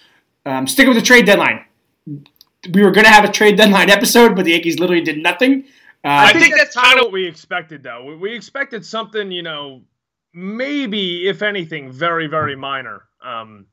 Um, 0.47 0.69
sticking 0.69 0.95
with 0.95 0.99
the 0.99 1.05
trade 1.05 1.27
deadline, 1.27 1.65
we 2.07 2.85
were 2.85 2.93
going 2.93 3.07
to 3.07 3.11
have 3.11 3.25
a 3.25 3.33
trade 3.33 3.57
deadline 3.57 3.91
episode, 3.91 4.37
but 4.37 4.45
the 4.45 4.53
Yankees 4.53 4.79
literally 4.79 5.03
did 5.03 5.19
nothing. 5.19 5.65
Uh, 6.05 6.31
I 6.31 6.33
think 6.33 6.55
that's 6.57 6.77
kind 6.77 7.01
of 7.01 7.07
what 7.07 7.13
we 7.13 7.27
expected, 7.27 7.83
though. 7.83 8.17
We 8.17 8.35
expected 8.35 8.87
something, 8.87 9.33
you 9.33 9.43
know, 9.43 9.83
maybe 10.35 11.29
if 11.29 11.43
anything, 11.43 11.91
very 11.91 12.27
very 12.27 12.57
minor. 12.57 13.05
Um, 13.25 13.67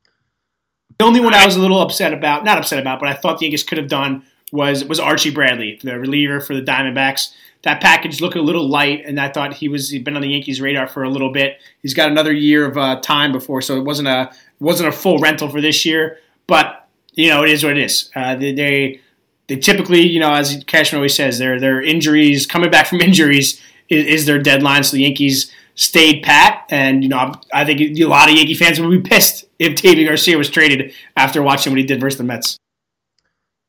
the 0.97 1.05
only 1.05 1.21
one 1.21 1.33
I, 1.33 1.45
was 1.45 1.55
a 1.55 1.61
little 1.61 1.81
upset 1.81 2.13
about, 2.13 2.43
not 2.43 2.57
upset 2.57 2.77
about, 2.77 2.99
but 2.99 3.07
I 3.07 3.13
thought 3.13 3.39
the 3.39 3.45
Yankees 3.45 3.63
could 3.63 3.77
have 3.77 3.87
done 3.87 4.23
was 4.51 4.83
was 4.83 4.99
Archie 4.99 5.31
Bradley, 5.31 5.79
the 5.81 5.97
reliever 5.97 6.41
for 6.41 6.55
the 6.55 6.61
Diamondbacks. 6.61 7.31
That 7.63 7.81
package 7.81 8.21
looked 8.21 8.35
a 8.35 8.41
little 8.41 8.67
light, 8.67 9.03
and 9.05 9.19
I 9.19 9.29
thought 9.29 9.53
he 9.53 9.69
was 9.69 9.89
he'd 9.89 10.03
been 10.03 10.15
on 10.15 10.21
the 10.21 10.29
Yankees' 10.29 10.59
radar 10.59 10.87
for 10.87 11.03
a 11.03 11.09
little 11.09 11.31
bit. 11.31 11.57
He's 11.81 11.93
got 11.93 12.11
another 12.11 12.33
year 12.33 12.65
of 12.65 12.77
uh, 12.77 12.99
time 13.01 13.31
before, 13.31 13.61
so 13.61 13.77
it 13.77 13.83
wasn't 13.83 14.07
a 14.07 14.31
wasn't 14.59 14.89
a 14.89 14.91
full 14.91 15.19
rental 15.19 15.49
for 15.49 15.61
this 15.61 15.85
year. 15.85 16.17
But 16.47 16.87
you 17.13 17.29
know, 17.29 17.43
it 17.43 17.49
is 17.49 17.63
what 17.63 17.77
it 17.77 17.83
is. 17.83 18.09
Uh, 18.15 18.35
they, 18.35 18.53
they, 18.53 19.01
they 19.47 19.57
typically, 19.57 20.01
you 20.01 20.19
know, 20.19 20.33
as 20.33 20.63
Cashman 20.67 20.97
always 20.97 21.15
says, 21.15 21.37
their 21.37 21.59
their 21.59 21.81
injuries 21.81 22.45
coming 22.45 22.71
back 22.71 22.87
from 22.87 23.01
injuries 23.01 23.61
is, 23.89 24.05
is 24.05 24.25
their 24.25 24.41
deadline. 24.41 24.83
So 24.83 24.97
the 24.97 25.03
Yankees 25.03 25.53
stayed 25.79 26.23
pat, 26.23 26.65
and 26.69 27.03
you 27.03 27.09
know, 27.09 27.33
I 27.53 27.63
think 27.63 27.79
a 27.79 28.05
lot 28.05 28.29
of 28.29 28.35
Yankee 28.35 28.53
fans 28.53 28.79
would 28.81 28.91
be 28.91 29.09
pissed 29.09 29.45
if 29.59 29.75
Deivi 29.75 30.05
Garcia 30.05 30.37
was 30.37 30.49
traded 30.49 30.93
after 31.15 31.41
watching 31.41 31.71
what 31.71 31.79
he 31.79 31.85
did 31.85 32.01
versus 32.01 32.17
the 32.17 32.25
Mets. 32.25 32.57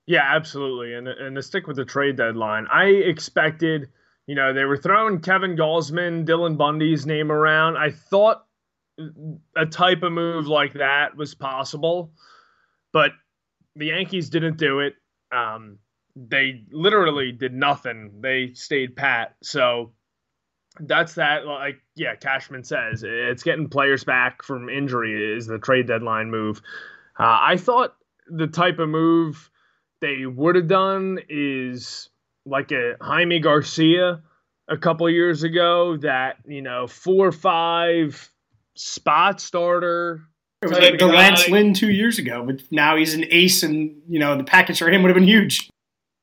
Yeah, 0.07 0.25
absolutely. 0.27 0.95
And 0.95 1.07
and 1.07 1.37
to 1.37 1.43
stick 1.43 1.69
with 1.69 1.77
the 1.77 1.85
trade 1.85 2.17
deadline, 2.17 2.67
I 2.71 2.87
expected, 2.87 3.89
you 4.27 4.35
know, 4.35 4.53
they 4.53 4.65
were 4.65 4.77
throwing 4.77 5.21
Kevin 5.21 5.57
Gausman, 5.57 6.27
Dylan 6.27 6.59
Bundy's 6.59 7.07
name 7.07 7.31
around. 7.31 7.77
I 7.77 7.91
thought 7.93 8.45
a 9.57 9.67
type 9.67 10.03
of 10.03 10.13
move 10.13 10.49
like 10.49 10.75
that 10.75 11.17
was 11.17 11.35
possible, 11.35 12.13
but 12.93 13.13
the 13.77 13.87
Yankees 13.87 14.31
didn't 14.31 14.57
do 14.57 14.81
it. 14.81 14.95
Um, 15.33 15.79
they 16.17 16.65
literally 16.73 17.31
did 17.31 17.55
nothing. 17.55 18.19
They 18.21 18.53
stayed 18.55 18.97
pat. 18.97 19.37
So 19.45 19.93
that's 20.79 21.15
that. 21.15 21.47
Like, 21.47 21.81
yeah, 21.97 22.15
Cashman 22.15 22.65
says 22.65 23.03
it's 23.05 23.43
getting 23.43 23.69
players 23.69 24.05
back 24.05 24.43
from 24.43 24.69
injury 24.69 25.37
is 25.37 25.47
the 25.47 25.59
trade 25.59 25.87
deadline 25.87 26.31
move. 26.31 26.63
Uh, 27.19 27.39
I 27.41 27.57
thought 27.57 27.97
the 28.29 28.47
type 28.47 28.79
of 28.79 28.89
move 28.89 29.51
they 30.01 30.27
would 30.27 30.57
have 30.57 30.69
done 30.69 31.19
is 31.29 32.09
like 32.47 32.73
a 32.73 32.95
Jaime 33.01 33.41
Garcia 33.41 34.23
a 34.69 34.79
couple 34.79 35.11
years 35.11 35.43
ago 35.43 35.97
that, 35.99 36.37
you 36.47 36.63
know, 36.63 36.87
four 36.87 37.27
or 37.27 37.33
five 37.33 38.31
spot 38.75 39.41
starter. 39.41 40.23
It 40.63 40.69
was 40.69 40.79
like 40.79 40.93
the 40.93 40.99
guy. 40.99 41.07
Lance 41.07 41.49
Lynn 41.49 41.75
two 41.75 41.91
years 41.91 42.19
ago, 42.19 42.45
but 42.45 42.61
now 42.71 42.97
he's 42.97 43.15
an 43.15 43.25
ace, 43.31 43.63
and 43.63 43.97
you 44.09 44.19
know 44.19 44.37
the 44.37 44.45
package 44.45 44.79
for 44.79 44.91
him 44.91 45.03
would 45.03 45.09
have 45.09 45.15
been 45.15 45.27
huge. 45.27 45.71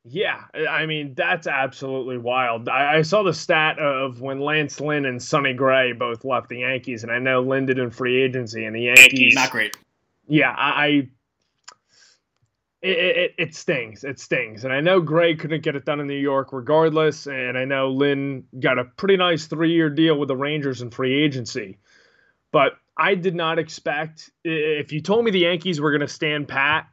Yeah, 0.09 0.43
I 0.69 0.85
mean 0.85 1.13
that's 1.15 1.47
absolutely 1.47 2.17
wild. 2.17 2.69
I, 2.69 2.97
I, 2.97 3.01
saw 3.01 3.23
the 3.23 3.33
stat 3.33 3.77
of 3.79 4.21
when 4.21 4.39
Lance 4.39 4.79
Lynn 4.79 5.05
and 5.05 5.21
Sonny 5.21 5.53
Gray 5.53 5.91
both 5.91 6.23
left 6.23 6.49
the 6.49 6.59
Yankees, 6.59 7.03
and 7.03 7.11
I 7.11 7.19
know 7.19 7.41
Lynn 7.41 7.65
did 7.65 7.77
in 7.77 7.91
free 7.91 8.23
agency, 8.23 8.63
and 8.63 8.75
the 8.75 8.83
Yankees 8.83 9.35
not 9.35 9.51
great. 9.51 9.75
Yeah, 10.27 10.53
I 10.55 11.09
it, 12.81 12.97
it, 12.97 13.35
it, 13.37 13.55
stings. 13.55 14.03
It 14.03 14.19
stings. 14.19 14.63
And 14.63 14.71
I 14.71 14.81
know 14.81 15.01
Gray 15.01 15.35
couldn't 15.35 15.63
get 15.63 15.75
it 15.75 15.85
done 15.85 15.99
in 15.99 16.07
New 16.07 16.13
York 16.13 16.53
regardless. 16.53 17.25
And 17.25 17.57
I 17.57 17.65
know 17.65 17.89
Lynn 17.89 18.45
got 18.59 18.77
a 18.77 18.85
pretty 18.85 19.17
nice 19.17 19.47
three 19.47 19.73
year 19.73 19.89
deal 19.89 20.17
with 20.17 20.27
the 20.27 20.35
Rangers 20.35 20.81
in 20.81 20.91
free 20.91 21.23
agency. 21.23 21.79
But 22.51 22.77
I 22.95 23.15
did 23.15 23.35
not 23.35 23.59
expect, 23.59 24.29
if 24.43 24.91
you 24.91 25.01
told 25.01 25.25
me 25.25 25.31
the 25.31 25.39
Yankees 25.39 25.81
were 25.81 25.91
going 25.91 26.01
to 26.01 26.07
stand 26.07 26.47
pat 26.47 26.87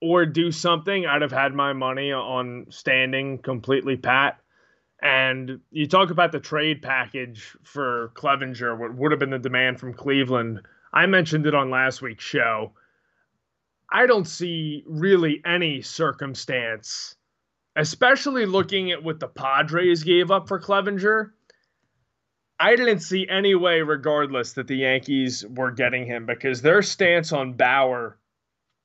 or 0.00 0.26
do 0.26 0.50
something, 0.50 1.06
I'd 1.06 1.22
have 1.22 1.32
had 1.32 1.54
my 1.54 1.72
money 1.72 2.12
on 2.12 2.66
standing 2.70 3.38
completely 3.38 3.96
pat. 3.96 4.38
And 5.02 5.60
you 5.70 5.86
talk 5.86 6.10
about 6.10 6.32
the 6.32 6.40
trade 6.40 6.82
package 6.82 7.56
for 7.62 8.12
Clevinger, 8.14 8.78
what 8.78 8.94
would 8.94 9.12
have 9.12 9.20
been 9.20 9.30
the 9.30 9.38
demand 9.38 9.80
from 9.80 9.94
Cleveland. 9.94 10.60
I 10.92 11.06
mentioned 11.06 11.46
it 11.46 11.54
on 11.54 11.70
last 11.70 12.02
week's 12.02 12.24
show 12.24 12.72
I 13.92 14.06
don't 14.06 14.26
see 14.26 14.84
really 14.86 15.42
any 15.44 15.82
circumstance, 15.82 17.16
especially 17.74 18.46
looking 18.46 18.92
at 18.92 19.02
what 19.02 19.18
the 19.18 19.26
Padres 19.26 20.04
gave 20.04 20.30
up 20.30 20.46
for 20.46 20.60
Clevinger. 20.60 21.32
I 22.60 22.76
didn't 22.76 23.00
see 23.00 23.26
any 23.28 23.54
way, 23.54 23.80
regardless, 23.80 24.52
that 24.52 24.68
the 24.68 24.76
Yankees 24.76 25.44
were 25.48 25.72
getting 25.72 26.06
him 26.06 26.26
because 26.26 26.62
their 26.62 26.82
stance 26.82 27.32
on 27.32 27.54
Bauer 27.54 28.18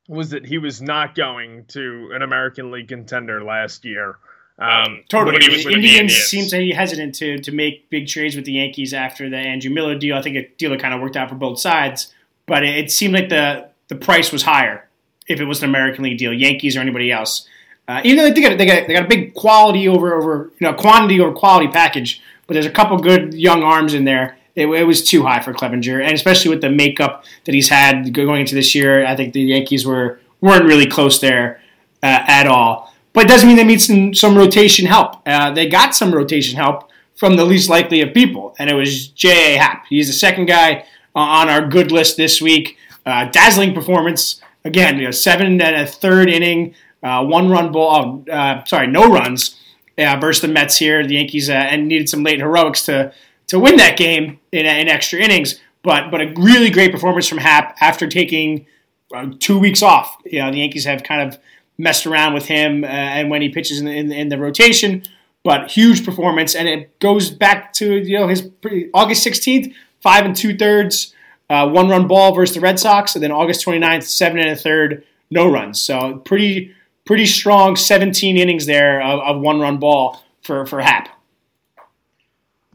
was 0.07 0.29
that 0.29 0.45
he 0.45 0.57
was 0.57 0.81
not 0.81 1.15
going 1.15 1.65
to 1.65 2.11
an 2.13 2.21
American 2.21 2.71
League 2.71 2.87
contender 2.87 3.43
last 3.43 3.85
year. 3.85 4.17
Um, 4.57 5.03
totally. 5.09 5.37
The 5.39 5.73
Indians 5.73 6.13
seem 6.13 6.47
to 6.49 6.57
be 6.57 6.71
hesitant 6.71 7.15
to 7.15 7.39
to 7.39 7.51
make 7.51 7.89
big 7.89 8.07
trades 8.07 8.35
with 8.35 8.45
the 8.45 8.53
Yankees 8.53 8.93
after 8.93 9.29
the 9.29 9.37
Andrew 9.37 9.71
Miller 9.71 9.97
deal. 9.97 10.15
I 10.15 10.21
think 10.21 10.37
a 10.37 10.47
deal 10.57 10.69
that 10.71 10.79
kind 10.79 10.93
of 10.93 11.01
worked 11.01 11.17
out 11.17 11.27
for 11.27 11.35
both 11.35 11.59
sides, 11.59 12.13
but 12.45 12.63
it, 12.63 12.77
it 12.77 12.91
seemed 12.91 13.13
like 13.13 13.29
the 13.29 13.69
the 13.89 13.95
price 13.95 14.31
was 14.31 14.43
higher 14.43 14.87
if 15.27 15.39
it 15.39 15.45
was 15.45 15.61
an 15.61 15.69
American 15.69 16.03
League 16.03 16.17
deal, 16.17 16.33
Yankees 16.33 16.77
or 16.77 16.79
anybody 16.79 17.11
else. 17.11 17.47
Uh, 17.87 18.01
even 18.03 18.17
though 18.17 18.31
they 18.31 18.41
got, 18.41 18.57
they 18.57 18.65
got 18.65 18.87
they 18.87 18.93
got 18.93 19.05
a 19.05 19.07
big 19.07 19.33
quality 19.33 19.87
over 19.87 20.13
over 20.15 20.51
you 20.59 20.67
know 20.67 20.73
quantity 20.73 21.19
over 21.19 21.33
quality 21.33 21.67
package, 21.67 22.21
but 22.47 22.53
there's 22.53 22.65
a 22.65 22.71
couple 22.71 22.97
good 22.97 23.33
young 23.33 23.61
arms 23.61 23.93
in 23.93 24.05
there. 24.05 24.37
It, 24.55 24.67
it, 24.67 24.83
was 24.83 25.03
too 25.03 25.23
high 25.23 25.41
for 25.41 25.53
Clevinger, 25.53 26.01
and 26.01 26.13
especially 26.13 26.49
with 26.49 26.61
the 26.61 26.69
makeup 26.69 27.25
that 27.43 27.53
he's 27.53 27.69
had 27.69 28.13
going 28.13 28.41
into 28.41 28.55
this 28.55 28.73
year, 28.73 29.05
I 29.05 29.15
think 29.15 29.33
the 29.33 29.41
Yankees 29.41 29.85
were 29.85 30.19
weren't 30.39 30.65
really 30.65 30.85
close 30.85 31.19
there 31.19 31.61
uh, 32.01 32.23
at 32.27 32.47
all. 32.47 32.93
But 33.13 33.25
it 33.25 33.27
doesn't 33.27 33.47
mean 33.47 33.57
they 33.57 33.63
need 33.63 33.81
some 33.81 34.13
some 34.13 34.37
rotation 34.37 34.85
help. 34.85 35.21
Uh, 35.27 35.51
they 35.51 35.67
got 35.67 35.95
some 35.95 36.13
rotation 36.13 36.55
help 36.55 36.89
from 37.15 37.35
the 37.35 37.45
least 37.45 37.69
likely 37.69 38.01
of 38.01 38.13
people, 38.13 38.55
and 38.59 38.69
it 38.69 38.75
was 38.75 39.07
J.A. 39.07 39.57
Happ. 39.57 39.85
He's 39.89 40.07
the 40.07 40.13
second 40.13 40.45
guy 40.45 40.85
on 41.13 41.49
our 41.49 41.67
good 41.67 41.91
list 41.91 42.17
this 42.17 42.41
week. 42.41 42.77
Uh, 43.05 43.25
dazzling 43.25 43.73
performance 43.73 44.41
again, 44.63 44.97
you 44.97 45.05
know, 45.05 45.11
seven 45.11 45.61
and 45.61 45.75
a 45.75 45.85
third 45.85 46.29
inning, 46.29 46.75
uh, 47.03 47.23
one 47.23 47.49
run 47.49 47.71
ball. 47.71 48.23
Oh, 48.27 48.31
uh, 48.31 48.65
sorry, 48.65 48.87
no 48.87 49.07
runs 49.07 49.59
uh, 49.97 50.17
versus 50.19 50.41
the 50.41 50.47
Mets 50.47 50.77
here. 50.77 51.05
The 51.05 51.15
Yankees 51.15 51.49
uh, 51.49 51.53
and 51.53 51.87
needed 51.87 52.09
some 52.09 52.23
late 52.23 52.39
heroics 52.39 52.85
to 52.85 53.13
to 53.47 53.59
win 53.59 53.77
that 53.77 53.97
game 53.97 54.39
in, 54.51 54.65
in 54.65 54.87
extra 54.87 55.19
innings. 55.19 55.59
But 55.83 56.11
but 56.11 56.21
a 56.21 56.33
really 56.35 56.69
great 56.69 56.91
performance 56.91 57.27
from 57.27 57.37
Happ 57.39 57.77
after 57.79 58.07
taking 58.07 58.65
uh, 59.13 59.27
two 59.39 59.59
weeks 59.59 59.83
off. 59.83 60.17
You 60.25 60.39
know, 60.39 60.51
the 60.51 60.57
Yankees 60.57 60.85
have 60.85 61.03
kind 61.03 61.21
of 61.21 61.39
messed 61.77 62.05
around 62.05 62.33
with 62.33 62.45
him 62.45 62.83
uh, 62.83 62.87
and 62.87 63.29
when 63.29 63.41
he 63.41 63.49
pitches 63.49 63.79
in 63.79 63.85
the, 63.85 63.91
in, 63.91 64.11
in 64.11 64.29
the 64.29 64.37
rotation. 64.37 65.03
But 65.43 65.69
huge 65.69 66.03
performance, 66.03 66.55
and 66.55 66.67
it 66.67 66.99
goes 66.99 67.29
back 67.29 67.71
to 67.73 67.97
you 67.97 68.17
know 68.17 68.27
his 68.27 68.49
August 68.93 69.21
sixteenth, 69.21 69.75
five 70.01 70.25
and 70.25 70.35
two 70.35 70.57
thirds 70.57 71.13
uh, 71.49 71.69
one 71.69 71.89
run 71.89 72.07
ball 72.07 72.33
versus 72.33 72.55
the 72.55 72.61
Red 72.61 72.79
Sox, 72.79 73.15
and 73.15 73.23
then 73.23 73.31
August 73.31 73.65
29th, 73.65 74.03
seven 74.03 74.39
and 74.39 74.49
a 74.49 74.55
third, 74.55 75.03
no 75.29 75.49
runs. 75.49 75.81
So 75.81 76.17
pretty 76.17 76.73
pretty 77.05 77.25
strong 77.27 77.75
17 77.75 78.35
innings 78.35 78.65
there 78.65 78.99
of, 79.01 79.19
of 79.19 79.41
one 79.41 79.59
run 79.59 79.77
ball 79.77 80.23
for 80.41 80.65
for 80.65 80.81
Happ. 80.81 81.09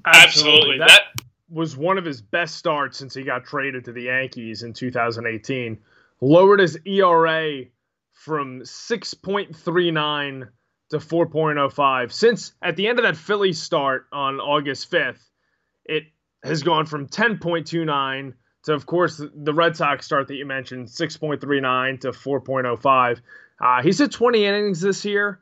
Absolutely. 0.05 0.79
That 0.79 1.03
was 1.49 1.77
one 1.77 1.99
of 1.99 2.05
his 2.05 2.23
best 2.23 2.57
starts 2.57 2.99
since 2.99 3.15
he 3.15 3.23
got 3.23 3.45
traded 3.45 3.85
to 3.87 3.93
the 3.93 4.03
Yankees 4.03 4.63
in 4.63 4.73
2018. 4.73 5.79
Lowered 6.21 6.61
his 6.61 6.79
ERA 6.85 7.65
from 8.13 8.61
6.39 8.61 10.49
to 10.91 10.99
4.05. 10.99 12.13
Since 12.13 12.53
at 12.63 12.77
the 12.77 12.87
end 12.87 12.99
of 12.99 13.05
that 13.05 13.17
Philly 13.17 13.53
start 13.53 14.07
on 14.13 14.41
August 14.41 14.91
5th, 14.91 15.23
it 15.85 16.05
has 16.45 16.63
gone 16.63 16.87
from 16.87 17.07
10.29 17.09 18.35
to, 18.65 18.75
of 18.75 18.87
course, 18.87 19.23
the 19.35 19.55
Red 19.55 19.77
Sox 19.77 20.05
start 20.05 20.29
that 20.29 20.35
you 20.35 20.45
mentioned, 20.47 20.89
6.39 20.89 22.01
to 22.01 22.11
4.05. 22.11 23.21
Uh, 23.61 23.83
he's 23.83 23.99
hit 23.99 24.13
20 24.13 24.45
innings 24.45 24.81
this 24.81 25.05
year. 25.05 25.41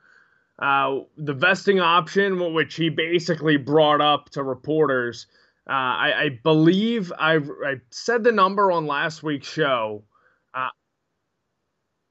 Uh, 0.59 1.01
the 1.17 1.33
vesting 1.33 1.79
option, 1.79 2.53
which 2.53 2.75
he 2.75 2.89
basically 2.89 3.57
brought 3.57 4.01
up 4.01 4.29
to 4.31 4.43
reporters, 4.43 5.27
uh, 5.69 5.73
I, 5.73 6.23
I, 6.23 6.29
believe 6.43 7.13
I, 7.17 7.37
I, 7.37 7.75
said 7.91 8.25
the 8.25 8.33
number 8.33 8.73
on 8.73 8.87
last 8.87 9.23
week's 9.23 9.47
show. 9.47 10.03
Uh, 10.53 10.69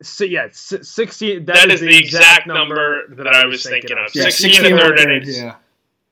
so 0.01 0.23
yeah, 0.23 0.47
60. 0.51 1.39
that, 1.39 1.45
that 1.45 1.71
is, 1.71 1.81
is, 1.81 1.81
the 1.81 1.97
exact, 1.97 2.23
exact 2.23 2.47
number, 2.47 3.07
number 3.10 3.23
that, 3.23 3.33
I 3.33 3.45
was 3.47 3.63
thinking, 3.63 3.89
thinking 3.89 4.05
of. 4.05 4.15
Yeah, 4.15 4.29
60 4.29 4.55
in 4.55 4.75
the 4.75 4.81
third 4.81 4.99
innings. 4.99 5.38
Yeah. 5.38 5.55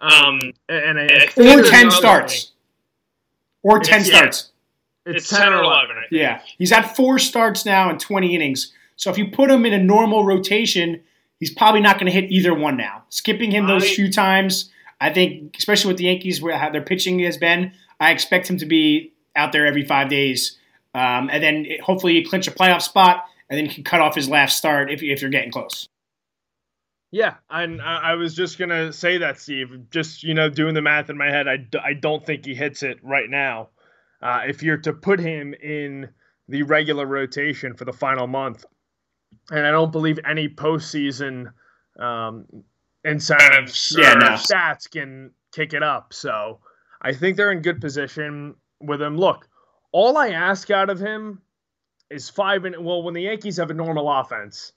Um, 0.01 0.39
and, 0.67 0.99
and 0.99 1.11
or 1.37 1.63
10 1.63 1.91
starts. 1.91 2.51
Or 3.63 3.79
10 3.79 4.01
it's, 4.01 4.09
starts. 4.09 4.51
Yeah, 5.05 5.13
it's, 5.13 5.31
it's 5.31 5.39
10 5.39 5.53
or 5.53 5.63
11. 5.63 5.95
Yeah. 6.11 6.41
He's 6.57 6.71
had 6.71 6.95
four 6.95 7.17
starts 7.17 7.65
now 7.65 7.89
in 7.89 7.97
20 7.97 8.35
innings. 8.35 8.73
So 8.97 9.09
if 9.09 9.17
you 9.17 9.29
put 9.29 9.49
him 9.49 9.65
in 9.65 9.73
a 9.73 9.81
normal 9.81 10.25
rotation, 10.25 11.01
he's 11.39 11.53
probably 11.53 11.81
not 11.81 11.99
going 11.99 12.11
to 12.11 12.11
hit 12.11 12.31
either 12.31 12.53
one 12.53 12.77
now. 12.77 13.03
Skipping 13.09 13.51
him 13.51 13.67
those 13.67 13.89
few 13.89 14.11
times, 14.11 14.71
I 14.99 15.13
think, 15.13 15.55
especially 15.57 15.89
with 15.89 15.97
the 15.97 16.05
Yankees, 16.05 16.41
where 16.41 16.57
how 16.57 16.69
their 16.69 16.81
pitching 16.81 17.19
has 17.19 17.37
been, 17.37 17.73
I 17.99 18.11
expect 18.11 18.49
him 18.49 18.57
to 18.57 18.65
be 18.65 19.13
out 19.35 19.51
there 19.51 19.65
every 19.65 19.85
five 19.85 20.09
days. 20.09 20.57
Um, 20.93 21.29
and 21.31 21.43
then 21.43 21.67
hopefully 21.83 22.13
you 22.13 22.27
clinch 22.27 22.47
a 22.47 22.51
playoff 22.51 22.81
spot, 22.81 23.25
and 23.49 23.57
then 23.57 23.65
you 23.65 23.73
can 23.73 23.83
cut 23.83 24.01
off 24.01 24.15
his 24.15 24.29
last 24.29 24.57
start 24.57 24.89
if, 24.91 25.03
if 25.03 25.21
you're 25.21 25.31
getting 25.31 25.51
close. 25.51 25.89
Yeah, 27.11 27.35
and 27.49 27.81
I 27.81 28.15
was 28.15 28.35
just 28.35 28.57
gonna 28.57 28.91
say 28.91 29.19
that, 29.19 29.39
Steve. 29.39 29.89
Just 29.89 30.23
you 30.23 30.33
know, 30.33 30.49
doing 30.49 30.73
the 30.73 30.81
math 30.81 31.09
in 31.09 31.17
my 31.17 31.29
head, 31.29 31.47
I, 31.47 31.65
I 31.81 31.93
don't 31.93 32.25
think 32.25 32.45
he 32.45 32.53
hits 32.53 32.83
it 32.83 32.99
right 33.03 33.29
now. 33.29 33.69
Uh, 34.21 34.41
if 34.47 34.63
you're 34.63 34.79
to 34.79 34.91
put 34.91 35.21
him 35.21 35.53
in 35.53 36.09
the 36.49 36.63
regular 36.63 37.05
rotation 37.05 37.73
for 37.73 37.85
the 37.85 37.93
final 37.93 38.27
month, 38.27 38.65
and 39.51 39.65
I 39.65 39.71
don't 39.71 39.91
believe 39.91 40.19
any 40.27 40.49
postseason 40.49 41.51
um, 41.99 42.45
incentives 43.03 43.95
yeah, 43.97 44.13
no. 44.13 44.27
stats 44.31 44.89
can 44.89 45.31
kick 45.53 45.73
it 45.73 45.83
up. 45.83 46.13
So 46.13 46.59
I 47.01 47.13
think 47.13 47.37
they're 47.37 47.51
in 47.51 47.61
good 47.61 47.81
position 47.81 48.55
with 48.81 49.01
him. 49.01 49.17
Look, 49.17 49.47
all 49.91 50.17
I 50.17 50.29
ask 50.29 50.69
out 50.71 50.89
of 50.89 50.99
him 50.99 51.41
is 52.09 52.29
five. 52.29 52.65
In, 52.65 52.83
well, 52.83 53.03
when 53.03 53.13
the 53.13 53.23
Yankees 53.23 53.57
have 53.57 53.71
a 53.71 53.73
normal 53.73 54.11
offense 54.11 54.73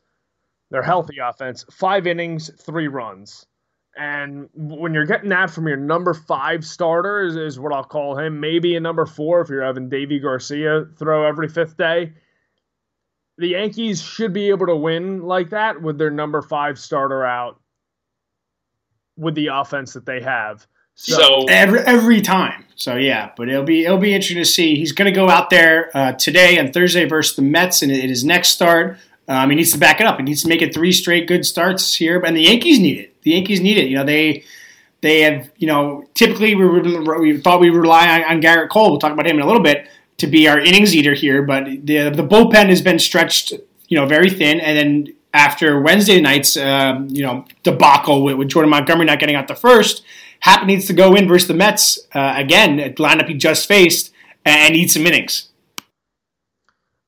their 0.70 0.82
healthy 0.82 1.16
offense, 1.18 1.64
five 1.70 2.06
innings, 2.06 2.50
three 2.60 2.88
runs. 2.88 3.46
And 3.96 4.48
when 4.54 4.94
you're 4.94 5.06
getting 5.06 5.30
that 5.30 5.50
from 5.50 5.66
your 5.66 5.76
number 5.76 6.14
five 6.14 6.64
starter, 6.64 7.22
is, 7.22 7.36
is 7.36 7.58
what 7.58 7.72
I'll 7.72 7.84
call 7.84 8.16
him, 8.16 8.38
maybe 8.38 8.76
a 8.76 8.80
number 8.80 9.06
four 9.06 9.40
if 9.40 9.48
you're 9.48 9.64
having 9.64 9.90
Deivi 9.90 10.22
Garcia 10.22 10.84
throw 10.96 11.26
every 11.26 11.48
fifth 11.48 11.76
day. 11.76 12.12
The 13.38 13.48
Yankees 13.48 14.02
should 14.02 14.32
be 14.32 14.50
able 14.50 14.66
to 14.66 14.76
win 14.76 15.22
like 15.22 15.50
that 15.50 15.80
with 15.80 15.96
their 15.96 16.10
number 16.10 16.42
five 16.42 16.78
starter 16.78 17.24
out 17.24 17.60
with 19.16 19.34
the 19.34 19.48
offense 19.48 19.92
that 19.92 20.06
they 20.06 20.20
have. 20.20 20.66
So, 20.94 21.14
so 21.14 21.44
every 21.48 21.78
every 21.80 22.20
time. 22.20 22.64
So 22.74 22.96
yeah, 22.96 23.30
but 23.36 23.48
it'll 23.48 23.64
be 23.64 23.84
it'll 23.84 23.98
be 23.98 24.12
interesting 24.12 24.38
to 24.38 24.44
see. 24.44 24.74
He's 24.74 24.90
going 24.90 25.06
to 25.06 25.14
go 25.14 25.28
out 25.28 25.50
there 25.50 25.96
uh, 25.96 26.12
today 26.12 26.58
and 26.58 26.74
Thursday 26.74 27.04
versus 27.04 27.36
the 27.36 27.42
Mets 27.42 27.82
in 27.82 27.90
his 27.90 28.24
next 28.24 28.48
start. 28.48 28.98
Um, 29.28 29.50
he 29.50 29.56
needs 29.56 29.70
to 29.72 29.78
back 29.78 30.00
it 30.00 30.06
up. 30.06 30.16
He 30.16 30.24
needs 30.24 30.42
to 30.42 30.48
make 30.48 30.62
it 30.62 30.74
three 30.74 30.92
straight 30.92 31.28
good 31.28 31.44
starts 31.44 31.94
here, 31.94 32.20
and 32.24 32.36
the 32.36 32.42
Yankees 32.42 32.80
need 32.80 32.98
it. 32.98 33.22
The 33.22 33.32
Yankees 33.32 33.60
need 33.60 33.78
it. 33.78 33.86
You 33.86 33.98
know 33.98 34.04
they 34.04 34.44
they 35.00 35.20
have 35.20 35.50
you 35.56 35.68
know 35.68 36.04
typically 36.14 36.56
we, 36.56 36.66
we 37.20 37.38
thought 37.38 37.60
we 37.60 37.70
rely 37.70 38.08
on, 38.08 38.24
on 38.24 38.42
Gerrit 38.42 38.68
Cole. 38.68 38.90
We'll 38.90 38.98
talk 38.98 39.12
about 39.12 39.26
him 39.26 39.36
in 39.36 39.42
a 39.42 39.46
little 39.46 39.62
bit 39.62 39.88
to 40.18 40.26
be 40.26 40.48
our 40.48 40.58
innings 40.58 40.94
eater 40.94 41.14
here, 41.14 41.42
but 41.42 41.64
the 41.64 42.10
the 42.10 42.26
bullpen 42.26 42.68
has 42.68 42.82
been 42.82 42.98
stretched 42.98 43.52
you 43.88 43.96
know 43.96 44.06
very 44.06 44.30
thin, 44.30 44.60
and 44.60 44.76
then 44.76 45.14
after 45.32 45.80
Wednesday 45.80 46.20
night's 46.20 46.56
um, 46.56 47.08
you 47.08 47.22
know 47.22 47.44
debacle 47.62 48.22
with, 48.22 48.36
with, 48.36 48.48
Jordan 48.48 48.70
Montgomery 48.70 49.06
not 49.06 49.18
getting 49.18 49.36
out 49.36 49.48
the 49.48 49.54
first, 49.54 50.02
Happ 50.40 50.66
needs 50.66 50.86
to 50.86 50.92
go 50.92 51.14
in 51.14 51.26
versus 51.26 51.48
the 51.48 51.54
Mets 51.54 51.98
uh, 52.14 52.34
again, 52.36 52.78
lineup 52.94 53.28
he 53.28 53.34
just 53.34 53.66
faced, 53.66 54.12
and 54.44 54.76
eat 54.76 54.90
some 54.90 55.06
innings. 55.06 55.48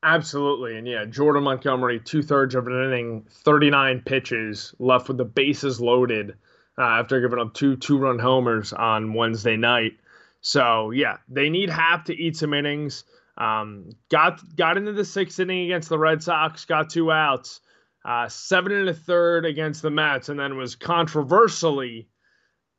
Absolutely. 0.03 0.79
And 0.79 0.87
yeah, 0.87 1.05
Jordan 1.05 1.43
Montgomery, 1.43 2.01
two 2.01 2.23
thirds 2.23 2.55
of 2.55 2.67
an 2.67 2.85
inning, 2.85 3.27
39 3.45 4.03
pitches, 4.07 4.75
left 4.79 5.09
with 5.09 5.19
the 5.19 5.27
bases 5.27 5.79
loaded 5.79 6.37
uh, 6.79 6.83
after 6.83 7.21
giving 7.21 7.39
up 7.39 7.53
two 7.53 7.77
two 7.77 7.99
run 7.99 8.19
homers 8.19 8.73
on 8.73 9.13
Wednesday 9.13 9.57
night. 9.57 9.99
So 10.41 10.91
yeah, 10.91 11.19
they 11.29 11.51
need 11.51 11.71
Happ 11.71 12.07
to 12.07 12.17
eat 12.17 12.37
some 12.37 12.55
innings. 12.55 13.05
Um, 13.37 13.91
got 14.11 14.41
got 14.57 14.77
into 14.77 14.93
the 14.93 15.05
sixth 15.05 15.39
inning 15.39 15.65
against 15.65 15.89
the 15.89 15.99
Red 15.99 16.23
Sox, 16.23 16.65
got 16.65 16.91
two 16.91 17.11
outs, 17.11 17.61
uh, 18.05 18.29
seven 18.29 18.73
and 18.73 18.89
a 18.89 18.95
third 18.95 19.47
against 19.47 19.83
the 19.83 19.91
Mets, 19.91 20.29
and 20.29 20.39
then 20.39 20.57
was 20.57 20.77
controversially 20.77 22.09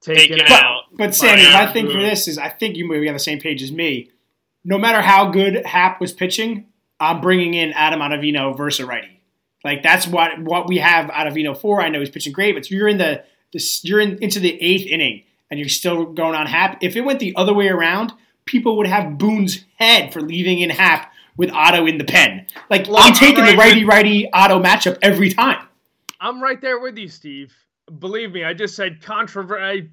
taken, 0.02 0.38
taken 0.38 0.54
out. 0.54 0.84
But 0.94 1.16
Sammy, 1.16 1.44
my 1.44 1.72
thing 1.72 1.88
for 1.90 2.00
this 2.00 2.28
is, 2.28 2.38
I 2.38 2.50
think 2.50 2.76
you 2.76 2.88
may 2.88 3.00
be 3.00 3.08
on 3.08 3.14
the 3.14 3.20
same 3.20 3.40
page 3.40 3.64
as 3.64 3.72
me. 3.72 4.12
No 4.64 4.78
matter 4.78 5.02
how 5.02 5.32
good 5.32 5.66
Happ 5.66 6.00
was 6.00 6.14
pitching, 6.14 6.68
I'm 7.00 7.22
bringing 7.22 7.54
in 7.56 7.74
Adam 7.74 8.00
Ottavino 8.00 8.56
versus 8.56 8.86
righty. 8.86 9.22
Like 9.64 9.84
that's 9.84 10.08
what 10.08 10.40
what 10.42 10.68
we 10.68 10.78
have 10.78 11.10
Ottavino 11.10 11.58
for. 11.58 11.82
I 11.82 11.90
know 11.90 12.00
he's 12.00 12.10
pitching 12.10 12.34
great, 12.34 12.56
but 12.56 12.70
you're 12.70 12.88
in 12.88 12.98
the 12.98 13.24
this 13.54 13.84
you're 13.84 14.00
in 14.00 14.18
into 14.22 14.40
the 14.40 14.62
eighth 14.62 14.88
inning 14.88 15.24
and 15.52 15.60
you're 15.60 15.70
still 15.70 16.06
going 16.06 16.34
on 16.34 16.48
Happ. 16.48 16.80
If 16.82 16.96
it 16.96 17.02
went 17.02 17.20
the 17.20 17.36
other 17.36 17.54
way 17.54 17.68
around, 17.68 18.14
people 18.46 18.78
would 18.78 18.88
have 18.88 19.20
Boone's 19.20 19.64
head 19.78 20.12
for 20.12 20.22
leaving 20.22 20.60
in 20.60 20.72
Happ 20.72 21.14
with 21.38 21.52
Otto 21.52 21.86
in 21.86 22.00
the 22.00 22.04
pen. 22.04 22.48
Like 22.72 22.88
Look, 22.88 23.00
I'm 23.00 23.14
taking 23.14 23.44
right 23.44 23.52
the 23.52 23.58
righty 23.58 23.86
righty 23.86 24.32
Otto 24.34 24.60
matchup 24.60 24.98
every 25.04 25.32
time. 25.32 25.68
I'm 26.20 26.42
right 26.42 26.60
there 26.60 26.80
with 26.80 26.98
you, 26.98 27.08
Steve. 27.08 27.54
Believe 28.00 28.32
me, 28.32 28.44
I 28.44 28.54
just 28.54 28.76
said 28.76 29.02
controversy 29.04 29.90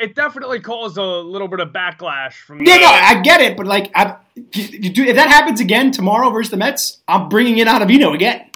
it 0.00 0.14
definitely 0.14 0.60
caused 0.60 0.96
a 0.96 1.04
little 1.04 1.48
bit 1.48 1.60
of 1.60 1.68
backlash 1.68 2.32
from. 2.32 2.64
Yeah, 2.64 2.78
the, 2.78 2.80
no, 2.80 2.88
I 2.88 3.20
get 3.20 3.40
it, 3.40 3.56
but 3.56 3.66
like, 3.66 3.90
I, 3.94 4.16
if 4.34 5.16
that 5.16 5.28
happens 5.28 5.60
again 5.60 5.92
tomorrow 5.92 6.30
versus 6.30 6.50
the 6.50 6.56
Mets, 6.56 6.98
I'm 7.06 7.28
bringing 7.28 7.58
in 7.58 7.68
Ottavino 7.68 8.14
again. 8.14 8.46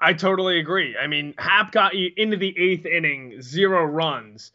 I 0.00 0.12
totally 0.12 0.58
agree. 0.58 0.96
I 0.96 1.06
mean, 1.06 1.34
Happ 1.38 1.72
got 1.72 1.94
you 1.94 2.10
into 2.16 2.36
the 2.36 2.58
eighth 2.58 2.86
inning, 2.86 3.40
zero 3.40 3.84
runs, 3.84 4.52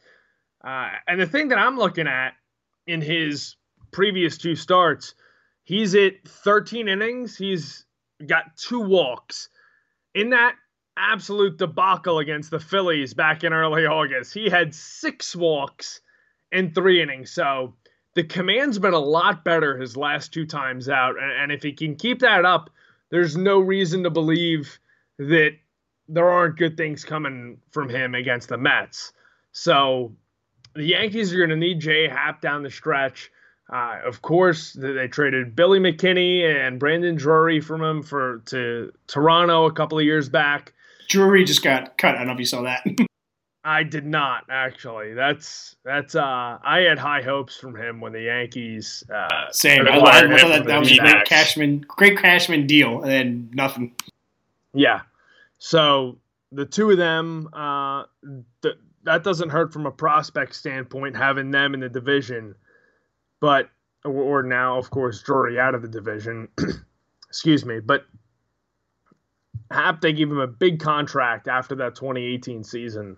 uh, 0.63 0.89
and 1.07 1.19
the 1.19 1.25
thing 1.25 1.49
that 1.49 1.57
I'm 1.57 1.77
looking 1.77 2.07
at 2.07 2.33
in 2.87 3.01
his 3.01 3.55
previous 3.91 4.37
two 4.37 4.55
starts, 4.55 5.15
he's 5.63 5.95
at 5.95 6.27
13 6.27 6.87
innings. 6.87 7.37
He's 7.37 7.85
got 8.25 8.57
two 8.57 8.81
walks. 8.81 9.49
In 10.13 10.31
that 10.31 10.55
absolute 10.99 11.57
debacle 11.57 12.19
against 12.19 12.51
the 12.51 12.59
Phillies 12.59 13.13
back 13.13 13.43
in 13.43 13.53
early 13.53 13.85
August. 13.85 14.33
He 14.33 14.49
had 14.49 14.75
six 14.75 15.35
walks 15.35 16.01
in 16.51 16.73
three 16.73 17.01
innings. 17.01 17.31
So 17.31 17.73
the 18.15 18.23
command's 18.23 18.77
been 18.77 18.93
a 18.93 18.99
lot 18.99 19.45
better 19.45 19.77
his 19.77 19.95
last 19.95 20.33
two 20.33 20.45
times 20.45 20.89
out. 20.89 21.15
And, 21.19 21.51
if 21.51 21.63
he 21.63 21.71
can 21.71 21.95
keep 21.95 22.19
that 22.19 22.45
up, 22.45 22.69
there's 23.11 23.37
no 23.37 23.59
reason 23.59 24.03
to 24.03 24.09
believe 24.09 24.79
that 25.17 25.51
there 26.07 26.29
aren't 26.29 26.57
good 26.57 26.75
things 26.75 27.05
coming 27.05 27.59
from 27.71 27.89
him 27.89 28.13
against 28.13 28.49
the 28.49 28.57
Mets. 28.57 29.13
So 29.51 30.13
the 30.75 30.83
Yankees 30.83 31.33
are 31.33 31.37
going 31.37 31.49
to 31.49 31.55
need 31.55 31.79
J.A. 31.79 32.09
Happ 32.09 32.41
down 32.41 32.63
the 32.63 32.71
stretch. 32.71 33.31
Uh, 33.71 33.99
of 34.05 34.21
course, 34.21 34.73
they 34.73 35.07
traded 35.07 35.55
Billy 35.55 35.79
McKinney 35.79 36.43
and 36.43 36.79
Brandon 36.79 37.15
Drury 37.15 37.61
from 37.61 37.83
him 37.83 38.01
for 38.01 38.41
to 38.47 38.91
Toronto 39.07 39.65
a 39.65 39.71
couple 39.71 39.99
of 39.99 40.05
years 40.05 40.27
back. 40.27 40.73
Drury 41.07 41.43
just 41.43 41.63
got 41.63 41.97
cut. 41.97 42.15
I 42.15 42.19
don't 42.19 42.27
know 42.27 42.33
if 42.33 42.39
you 42.39 42.45
saw 42.45 42.63
that. 42.63 42.83
I 43.63 43.83
did 43.83 44.05
not 44.05 44.45
actually. 44.49 45.13
That's 45.13 45.75
that's. 45.83 46.15
uh 46.15 46.57
I 46.63 46.79
had 46.87 46.97
high 46.97 47.21
hopes 47.21 47.57
from 47.57 47.75
him 47.75 47.99
when 47.99 48.13
the 48.13 48.21
Yankees. 48.21 49.03
Uh, 49.13 49.51
Same. 49.51 49.87
I, 49.87 49.99
I 49.99 49.99
thought 49.99 50.47
that, 50.47 50.65
that 50.65 50.79
was 50.79 50.91
a 50.91 50.97
great 50.97 51.25
Cashman, 51.25 51.85
great 51.87 52.17
Cashman 52.17 52.65
deal, 52.65 53.01
and 53.01 53.11
then 53.11 53.49
nothing. 53.53 53.93
Yeah. 54.73 55.01
So 55.59 56.17
the 56.51 56.65
two 56.65 56.89
of 56.89 56.97
them, 56.97 57.49
uh, 57.53 58.03
that 59.09 59.23
doesn't 59.23 59.49
hurt 59.49 59.73
from 59.73 59.87
a 59.87 59.91
prospect 59.91 60.53
standpoint, 60.53 61.17
having 61.17 61.49
them 61.49 61.73
in 61.73 61.79
the 61.79 61.89
division. 61.89 62.53
But 63.39 63.67
or 64.05 64.43
now, 64.43 64.77
of 64.77 64.91
course, 64.91 65.23
Drury 65.23 65.59
out 65.59 65.73
of 65.73 65.81
the 65.81 65.87
division. 65.87 66.47
Excuse 67.27 67.65
me, 67.65 67.79
but 67.79 68.05
Happ, 69.71 70.01
they 70.01 70.13
gave 70.13 70.29
him 70.29 70.37
a 70.37 70.47
big 70.47 70.79
contract 70.79 71.47
after 71.47 71.75
that 71.77 71.95
2018 71.95 72.63
season, 72.63 73.17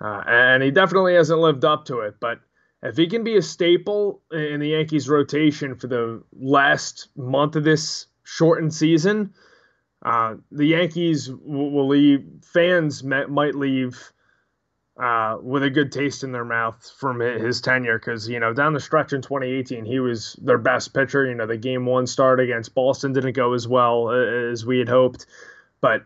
uh, 0.00 0.22
and 0.28 0.62
he 0.62 0.70
definitely 0.70 1.16
hasn't 1.16 1.40
lived 1.40 1.64
up 1.64 1.86
to 1.86 2.00
it. 2.00 2.14
But 2.20 2.38
if 2.84 2.96
he 2.96 3.08
can 3.08 3.24
be 3.24 3.36
a 3.36 3.42
staple 3.42 4.22
in 4.30 4.60
the 4.60 4.68
Yankees' 4.68 5.08
rotation 5.08 5.74
for 5.74 5.88
the 5.88 6.22
last 6.32 7.08
month 7.16 7.56
of 7.56 7.64
this 7.64 8.06
shortened 8.22 8.74
season, 8.74 9.34
uh, 10.04 10.36
the 10.52 10.66
Yankees 10.66 11.28
will 11.32 11.88
leave. 11.88 12.24
Fans 12.44 13.02
might 13.02 13.56
leave 13.56 14.12
uh, 15.02 15.36
with 15.42 15.64
a 15.64 15.70
good 15.70 15.90
taste 15.90 16.22
in 16.22 16.30
their 16.30 16.44
mouth 16.44 16.92
from 16.96 17.18
his 17.18 17.60
tenure 17.60 17.98
because 17.98 18.28
you 18.28 18.38
know 18.38 18.52
down 18.52 18.72
the 18.72 18.78
stretch 18.78 19.12
in 19.12 19.20
2018 19.20 19.84
he 19.84 19.98
was 19.98 20.36
their 20.40 20.58
best 20.58 20.94
pitcher. 20.94 21.26
You 21.26 21.34
know 21.34 21.46
the 21.46 21.56
game 21.56 21.86
one 21.86 22.06
start 22.06 22.38
against 22.38 22.72
Boston 22.72 23.12
didn't 23.12 23.32
go 23.32 23.52
as 23.52 23.66
well 23.66 24.12
as 24.12 24.64
we 24.64 24.78
had 24.78 24.88
hoped, 24.88 25.26
but 25.80 26.04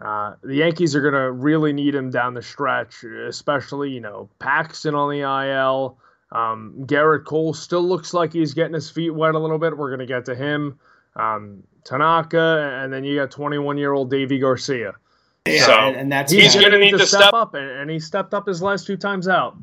uh, 0.00 0.34
the 0.44 0.54
Yankees 0.54 0.94
are 0.94 1.00
going 1.00 1.14
to 1.14 1.32
really 1.32 1.72
need 1.72 1.92
him 1.92 2.10
down 2.10 2.34
the 2.34 2.42
stretch, 2.42 3.02
especially 3.02 3.90
you 3.90 4.00
know 4.00 4.28
Paxton 4.38 4.94
on 4.94 5.10
the 5.10 5.22
IL. 5.22 5.98
Um, 6.30 6.84
Gerrit 6.86 7.24
Cole 7.24 7.52
still 7.52 7.82
looks 7.82 8.14
like 8.14 8.32
he's 8.32 8.54
getting 8.54 8.74
his 8.74 8.88
feet 8.88 9.10
wet 9.10 9.34
a 9.34 9.40
little 9.40 9.58
bit. 9.58 9.76
We're 9.76 9.90
going 9.90 10.00
to 10.00 10.06
get 10.06 10.26
to 10.26 10.36
him. 10.36 10.78
Um, 11.16 11.64
Tanaka, 11.82 12.80
and 12.80 12.92
then 12.92 13.02
you 13.02 13.16
got 13.16 13.32
21 13.32 13.76
year 13.76 13.92
old 13.92 14.12
Deivi 14.12 14.40
Garcia. 14.40 14.94
Yeah, 15.46 15.66
so, 15.66 15.72
and, 15.72 15.96
and 15.96 16.12
that's 16.12 16.32
he's 16.32 16.54
going 16.54 16.70
to 16.70 16.78
need 16.78 16.92
to 16.92 17.06
step, 17.06 17.34
up, 17.34 17.54
and 17.54 17.90
he 17.90 18.00
stepped 18.00 18.32
up 18.32 18.46
his 18.46 18.62
last 18.62 18.86
two 18.86 18.96
times 18.96 19.28
out. 19.28 19.56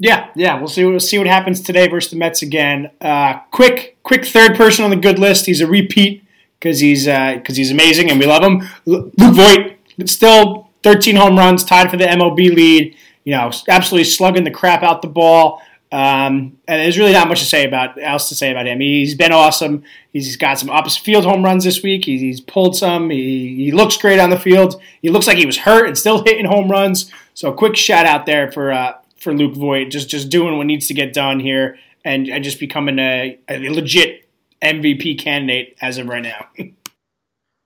Yeah, 0.00 0.30
yeah, 0.34 0.58
we'll 0.58 0.68
see. 0.68 0.84
We'll 0.84 0.98
see 0.98 1.18
what 1.18 1.28
happens 1.28 1.60
today 1.60 1.86
versus 1.86 2.10
the 2.10 2.16
Mets 2.16 2.42
again. 2.42 2.90
Uh, 3.00 3.38
quick, 3.52 3.98
quick 4.02 4.24
third 4.24 4.56
person 4.56 4.84
on 4.84 4.90
the 4.90 4.96
good 4.96 5.20
list. 5.20 5.46
He's 5.46 5.60
a 5.60 5.66
repeat 5.68 6.24
because 6.58 6.80
he's 6.80 7.04
because 7.04 7.54
uh, 7.54 7.54
he's 7.54 7.70
amazing 7.70 8.10
and 8.10 8.18
we 8.18 8.26
love 8.26 8.42
him. 8.42 8.68
Luke 8.86 9.12
Voit, 9.16 9.76
still 10.06 10.70
13 10.82 11.16
home 11.16 11.36
runs, 11.36 11.64
tied 11.64 11.90
for 11.90 11.96
the 11.96 12.04
MLB 12.04 12.54
lead. 12.54 12.96
You 13.24 13.36
know, 13.36 13.50
absolutely 13.68 14.04
slugging 14.04 14.44
the 14.44 14.50
crap 14.50 14.82
out 14.82 15.02
the 15.02 15.08
ball. 15.08 15.62
Um, 15.90 16.58
and 16.68 16.82
there's 16.82 16.98
really 16.98 17.12
not 17.12 17.28
much 17.28 17.40
to 17.40 17.46
say 17.46 17.66
about 17.66 18.00
else 18.02 18.28
to 18.28 18.34
say 18.34 18.50
about 18.50 18.66
him. 18.66 18.80
He's 18.80 19.14
been 19.14 19.32
awesome. 19.32 19.84
He's 20.12 20.36
got 20.36 20.58
some 20.58 20.68
opposite 20.68 21.02
field 21.02 21.24
home 21.24 21.42
runs 21.42 21.64
this 21.64 21.82
week. 21.82 22.04
He's, 22.04 22.20
he's 22.20 22.40
pulled 22.40 22.76
some. 22.76 23.08
He, 23.08 23.56
he, 23.56 23.72
looks 23.72 23.96
great 23.96 24.18
on 24.18 24.28
the 24.28 24.38
field. 24.38 24.80
He 25.00 25.08
looks 25.08 25.26
like 25.26 25.38
he 25.38 25.46
was 25.46 25.56
hurt 25.56 25.86
and 25.86 25.96
still 25.96 26.22
hitting 26.24 26.44
home 26.44 26.70
runs. 26.70 27.10
So 27.32 27.50
a 27.50 27.54
quick 27.54 27.74
shout 27.74 28.04
out 28.04 28.26
there 28.26 28.52
for 28.52 28.70
uh, 28.70 28.94
for 29.16 29.32
Luke 29.32 29.54
Voit, 29.54 29.90
just 29.90 30.10
just 30.10 30.28
doing 30.28 30.58
what 30.58 30.66
needs 30.66 30.88
to 30.88 30.94
get 30.94 31.14
done 31.14 31.40
here 31.40 31.78
and, 32.04 32.28
and 32.28 32.44
just 32.44 32.60
becoming 32.60 32.98
a, 32.98 33.38
a 33.48 33.70
legit 33.70 34.28
MVP 34.62 35.18
candidate 35.18 35.76
as 35.80 35.98
of 35.98 36.08
right 36.08 36.22
now. 36.22 36.46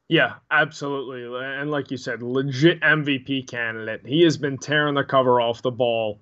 Yeah, 0.08 0.35
absolutely. 0.50 1.24
And 1.42 1.70
like 1.70 1.90
you 1.90 1.96
said, 1.96 2.22
legit 2.22 2.82
MVP 2.82 3.48
candidate. 3.48 4.02
He 4.04 4.24
has 4.24 4.37
been 4.37 4.58
tearing 4.58 4.94
the 4.94 5.04
cover 5.04 5.40
off 5.40 5.62
the 5.62 5.70
ball 5.70 6.20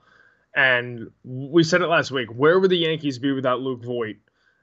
and 0.54 1.10
we 1.24 1.62
said 1.62 1.82
it 1.82 1.86
last 1.86 2.10
week. 2.10 2.28
Where 2.28 2.58
would 2.58 2.70
the 2.70 2.76
Yankees 2.76 3.18
be 3.18 3.32
without 3.32 3.60
Luke 3.60 3.84
Voit? 3.84 4.16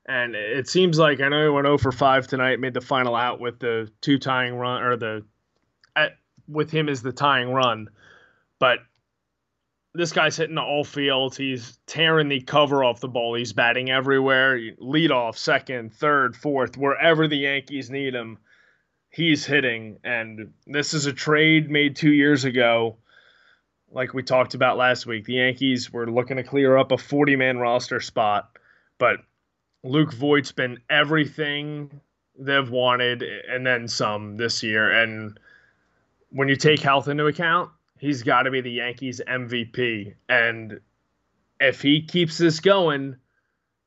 And 0.06 0.36
it 0.36 0.70
seems 0.70 0.98
like 0.98 1.20
I 1.20 1.30
know 1.30 1.44
he 1.44 1.50
went 1.50 1.66
0 1.66 1.78
for 1.78 1.92
5 1.92 2.28
tonight, 2.28 2.60
made 2.60 2.74
the 2.74 2.82
final 2.82 3.16
out 3.16 3.40
with 3.40 3.60
the 3.60 3.92
two 4.02 4.18
tying 4.18 4.56
run, 4.56 4.82
or 4.82 4.96
the 4.96 5.26
at, 5.96 6.14
with 6.48 6.72
him 6.72 6.88
as 6.88 7.02
the 7.02 7.12
tying 7.12 7.52
run. 7.52 7.90
But 8.60 8.80
this 9.94 10.14
guy's 10.14 10.38
hitting 10.38 10.58
all 10.58 10.84
fields. 10.84 11.36
He's 11.36 11.80
tearing 11.88 12.30
the 12.30 12.40
cover 12.42 12.84
off 12.84 13.02
the 13.02 13.08
ball. 13.08 13.36
He's 13.36 13.54
batting 13.54 13.90
everywhere. 13.90 14.60
Lead 14.78 15.12
off, 15.12 15.38
second, 15.38 15.94
third, 15.94 16.36
fourth, 16.36 16.78
wherever 16.78 17.28
the 17.28 17.38
Yankees 17.38 17.90
need 17.90 18.14
him, 18.14 18.38
he's 19.10 19.46
hitting. 19.46 19.98
And 20.04 20.54
this 20.66 20.94
is 20.94 21.06
a 21.06 21.14
trade 21.14 21.70
made 21.70 21.96
two 21.96 22.14
years 22.14 22.46
ago 22.46 22.98
like 23.92 24.14
we 24.14 24.24
talked 24.24 24.54
about 24.54 24.78
last 24.78 25.06
week, 25.06 25.26
the 25.26 25.36
Yankees 25.36 25.92
were 25.92 26.10
looking 26.10 26.38
to 26.38 26.44
clear 26.44 26.78
up 26.78 26.92
a 26.92 26.98
40 26.98 27.36
man 27.36 27.58
roster 27.58 28.00
spot, 28.00 28.58
but 28.98 29.20
Luke 29.84 30.14
Voit's 30.14 30.52
been 30.52 30.80
everything 30.90 32.02
they've 32.38 32.70
wanted 32.70 33.24
and 33.24 33.66
then 33.66 33.88
some 33.88 34.38
this 34.38 34.64
year. 34.64 34.92
And 34.92 35.40
when 36.30 36.48
you 36.48 36.56
take 36.56 36.82
health 36.82 37.08
into 37.08 37.26
account, 37.26 37.72
he's 38.00 38.24
got 38.24 38.44
to 38.44 38.52
be 38.52 38.62
the 38.62 38.72
Yankees 38.72 39.22
MVP. 39.26 40.14
And 40.28 40.80
if 41.60 41.82
he 41.82 42.02
keeps 42.02 42.38
this 42.38 42.60
going 42.60 43.16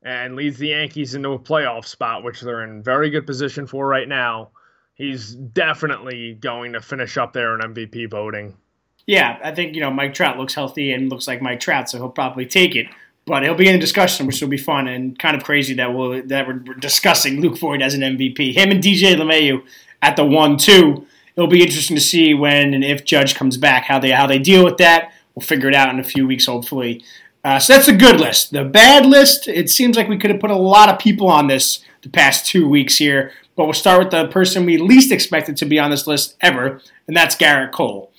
and 0.01 0.35
leads 0.35 0.57
the 0.57 0.69
Yankees 0.69 1.15
into 1.15 1.29
a 1.29 1.39
playoff 1.39 1.85
spot, 1.85 2.23
which 2.23 2.41
they're 2.41 2.63
in 2.63 2.83
very 2.83 3.09
good 3.09 3.27
position 3.27 3.67
for 3.67 3.87
right 3.87 4.07
now, 4.07 4.49
he's 4.95 5.35
definitely 5.35 6.33
going 6.33 6.73
to 6.73 6.81
finish 6.81 7.17
up 7.17 7.33
there 7.33 7.53
in 7.53 7.61
MVP 7.73 8.09
voting. 8.09 8.57
Yeah, 9.05 9.39
I 9.43 9.53
think 9.53 9.75
you 9.75 9.81
know 9.81 9.91
Mike 9.91 10.13
Trout 10.13 10.37
looks 10.37 10.53
healthy 10.53 10.91
and 10.91 11.09
looks 11.09 11.27
like 11.27 11.41
Mike 11.41 11.59
Trout, 11.59 11.89
so 11.89 11.97
he'll 11.97 12.09
probably 12.09 12.45
take 12.45 12.75
it. 12.75 12.87
But 13.25 13.43
he'll 13.43 13.55
be 13.55 13.67
in 13.67 13.73
the 13.73 13.79
discussion, 13.79 14.25
which 14.25 14.41
will 14.41 14.49
be 14.49 14.57
fun 14.57 14.87
and 14.87 15.17
kind 15.17 15.35
of 15.37 15.43
crazy 15.43 15.73
that 15.75 15.93
we'll 15.93 16.23
that 16.27 16.47
we're 16.47 16.59
discussing 16.59 17.41
Luke 17.41 17.57
Voit 17.57 17.81
as 17.81 17.93
an 17.93 18.01
MVP. 18.01 18.53
Him 18.53 18.71
and 18.71 18.83
DJ 18.83 19.15
LeMahieu 19.15 19.63
at 20.01 20.15
the 20.15 20.25
one-two. 20.25 21.05
It'll 21.35 21.49
be 21.49 21.61
interesting 21.61 21.95
to 21.95 22.01
see 22.01 22.33
when 22.33 22.73
and 22.73 22.83
if 22.83 23.05
Judge 23.05 23.35
comes 23.35 23.57
back 23.57 23.85
how 23.85 23.99
they 23.99 24.11
how 24.11 24.27
they 24.27 24.39
deal 24.39 24.63
with 24.63 24.77
that. 24.77 25.13
We'll 25.35 25.45
figure 25.45 25.69
it 25.69 25.75
out 25.75 25.89
in 25.89 25.99
a 25.99 26.03
few 26.03 26.27
weeks, 26.27 26.45
hopefully. 26.45 27.03
Uh, 27.43 27.57
so 27.57 27.73
that's 27.73 27.85
the 27.85 27.93
good 27.93 28.19
list. 28.19 28.51
The 28.51 28.65
bad 28.65 29.05
list. 29.05 29.47
It 29.47 29.69
seems 29.69 29.97
like 29.97 30.07
we 30.07 30.17
could 30.17 30.29
have 30.29 30.39
put 30.39 30.51
a 30.51 30.55
lot 30.55 30.89
of 30.89 30.99
people 30.99 31.27
on 31.27 31.47
this 31.47 31.83
the 32.01 32.09
past 32.09 32.45
two 32.45 32.67
weeks 32.67 32.97
here, 32.97 33.31
but 33.55 33.65
we'll 33.65 33.73
start 33.73 33.99
with 33.99 34.11
the 34.11 34.27
person 34.27 34.65
we 34.65 34.77
least 34.77 35.11
expected 35.11 35.55
to 35.57 35.65
be 35.65 35.79
on 35.79 35.91
this 35.91 36.07
list 36.07 36.35
ever, 36.41 36.81
and 37.07 37.15
that's 37.15 37.35
Gerrit 37.35 37.71
Cole 37.71 38.10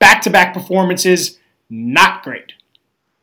back 0.00 0.22
to 0.22 0.30
back 0.30 0.52
performances, 0.52 1.38
not 1.68 2.24
great. 2.24 2.54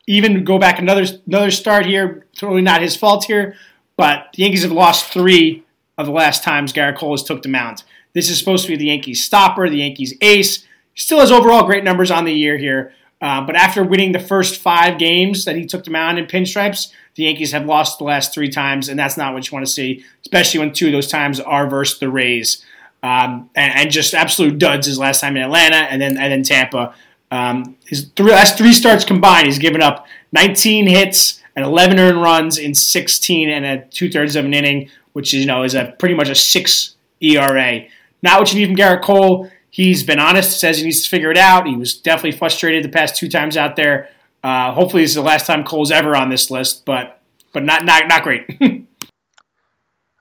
Even 0.06 0.44
go 0.44 0.58
back 0.58 0.78
another 0.78 1.04
another 1.26 1.50
start 1.50 1.84
here, 1.84 2.26
totally 2.34 2.62
not 2.62 2.80
his 2.80 2.96
fault 2.96 3.24
here, 3.24 3.56
but 3.96 4.28
the 4.34 4.42
Yankees 4.44 4.62
have 4.62 4.72
lost 4.72 5.12
three 5.12 5.64
of 5.98 6.06
the 6.06 6.12
last 6.12 6.42
times 6.42 6.72
Gerrit 6.72 6.96
Cole 6.96 7.12
has 7.12 7.22
took 7.22 7.42
the 7.42 7.48
mound. 7.48 7.82
This 8.14 8.30
is 8.30 8.38
supposed 8.38 8.64
to 8.64 8.70
be 8.70 8.76
the 8.76 8.86
Yankees 8.86 9.22
stopper, 9.22 9.68
the 9.68 9.78
Yankees 9.78 10.14
ace. 10.22 10.64
Still 10.94 11.20
has 11.20 11.30
overall 11.30 11.66
great 11.66 11.84
numbers 11.84 12.10
on 12.10 12.24
the 12.24 12.32
year 12.32 12.56
here, 12.56 12.92
uh, 13.20 13.40
but 13.42 13.54
after 13.54 13.84
winning 13.84 14.12
the 14.12 14.18
first 14.18 14.60
five 14.60 14.98
games 14.98 15.44
that 15.44 15.56
he 15.56 15.66
took 15.66 15.84
the 15.84 15.90
mound 15.90 16.18
in 16.18 16.26
pinstripes, 16.26 16.90
the 17.14 17.24
Yankees 17.24 17.52
have 17.52 17.66
lost 17.66 17.98
the 17.98 18.04
last 18.04 18.32
three 18.32 18.48
times, 18.48 18.88
and 18.88 18.98
that's 18.98 19.16
not 19.16 19.34
what 19.34 19.48
you 19.48 19.54
want 19.54 19.66
to 19.66 19.70
see, 19.70 20.04
especially 20.22 20.60
when 20.60 20.72
two 20.72 20.86
of 20.86 20.92
those 20.92 21.08
times 21.08 21.38
are 21.38 21.68
versus 21.68 21.98
the 21.98 22.08
Rays 22.08 22.64
um, 23.02 23.50
and, 23.54 23.74
and, 23.76 23.90
just 23.90 24.12
absolute 24.12 24.58
duds 24.58 24.86
his 24.86 24.98
last 24.98 25.20
time 25.20 25.36
in 25.36 25.42
Atlanta 25.42 25.76
and 25.76 26.02
then 26.02 26.16
and 26.16 26.32
then 26.32 26.42
Tampa. 26.42 26.94
Um, 27.30 27.76
his 27.86 28.10
three, 28.16 28.32
last 28.32 28.58
three 28.58 28.72
starts 28.72 29.04
combined, 29.04 29.46
he's 29.46 29.58
given 29.58 29.82
up 29.82 30.06
19 30.32 30.86
hits 30.86 31.42
and 31.54 31.64
11 31.64 31.98
earned 31.98 32.22
runs 32.22 32.58
in 32.58 32.74
16 32.74 33.50
and 33.50 33.64
a 33.64 33.84
two 33.86 34.10
thirds 34.10 34.36
of 34.36 34.44
an 34.44 34.54
inning, 34.54 34.90
which 35.12 35.34
is 35.34 35.40
you 35.40 35.46
know 35.46 35.64
is 35.64 35.74
a 35.74 35.94
pretty 35.98 36.14
much 36.14 36.28
a 36.28 36.34
six 36.34 36.96
ERA. 37.20 37.82
Not 38.22 38.40
what 38.40 38.52
you 38.52 38.60
need 38.60 38.66
from 38.66 38.76
Gerrit 38.76 39.02
Cole. 39.02 39.50
He's 39.70 40.02
been 40.02 40.18
honest, 40.18 40.58
says 40.58 40.78
he 40.78 40.84
needs 40.84 41.02
to 41.02 41.10
figure 41.10 41.30
it 41.30 41.36
out. 41.36 41.66
He 41.66 41.76
was 41.76 41.94
definitely 41.94 42.38
frustrated 42.38 42.84
the 42.84 42.88
past 42.88 43.16
two 43.16 43.28
times 43.28 43.56
out 43.56 43.76
there. 43.76 44.08
Uh, 44.42 44.72
hopefully, 44.72 45.02
this 45.02 45.10
is 45.10 45.16
the 45.16 45.22
last 45.22 45.46
time 45.46 45.64
Cole's 45.64 45.90
ever 45.90 46.16
on 46.16 46.30
this 46.30 46.50
list, 46.50 46.84
but 46.84 47.20
but 47.52 47.64
not 47.64 47.84
not 47.84 48.08
not 48.08 48.22
great. 48.22 48.44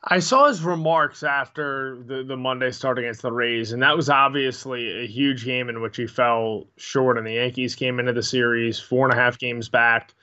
I 0.09 0.19
saw 0.19 0.47
his 0.47 0.61
remarks 0.63 1.21
after 1.23 2.01
the, 2.05 2.23
the 2.23 2.37
Monday 2.37 2.71
start 2.71 2.97
against 2.97 3.21
the 3.21 3.31
Rays, 3.31 3.73
and 3.73 3.81
that 3.81 3.95
was 3.95 4.09
obviously 4.09 5.03
a 5.03 5.07
huge 5.07 5.43
game 5.43 5.67
in 5.67 5.81
which 5.81 5.97
he 5.97 6.07
fell 6.07 6.67
short. 6.77 7.17
And 7.17 7.27
the 7.27 7.33
Yankees 7.33 7.75
came 7.75 7.99
into 7.99 8.13
the 8.13 8.23
series 8.23 8.79
four 8.79 9.05
and 9.05 9.13
a 9.13 9.21
half 9.21 9.37
games 9.37 9.67
back. 9.67 10.13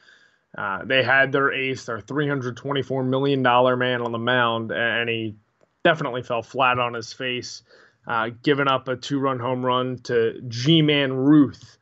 Uh, 0.57 0.85
they 0.85 1.03
had 1.03 1.33
their 1.33 1.53
ace, 1.53 1.85
their 1.85 1.99
$324 1.99 3.07
million 3.07 3.43
man 3.43 4.01
on 4.01 4.13
the 4.13 4.19
mound, 4.19 4.71
and 4.71 5.09
he 5.09 5.35
definitely 5.83 6.23
fell 6.23 6.43
flat 6.43 6.79
on 6.79 6.95
his 6.95 7.13
face, 7.13 7.63
uh, 8.07 8.31
giving 8.43 8.69
up 8.69 8.89
a 8.89 8.97
two 8.97 9.19
run 9.19 9.39
home 9.39 9.65
run 9.65 9.99
to 9.99 10.41
G 10.49 10.81
Man 10.81 11.13
Ruth, 11.13 11.77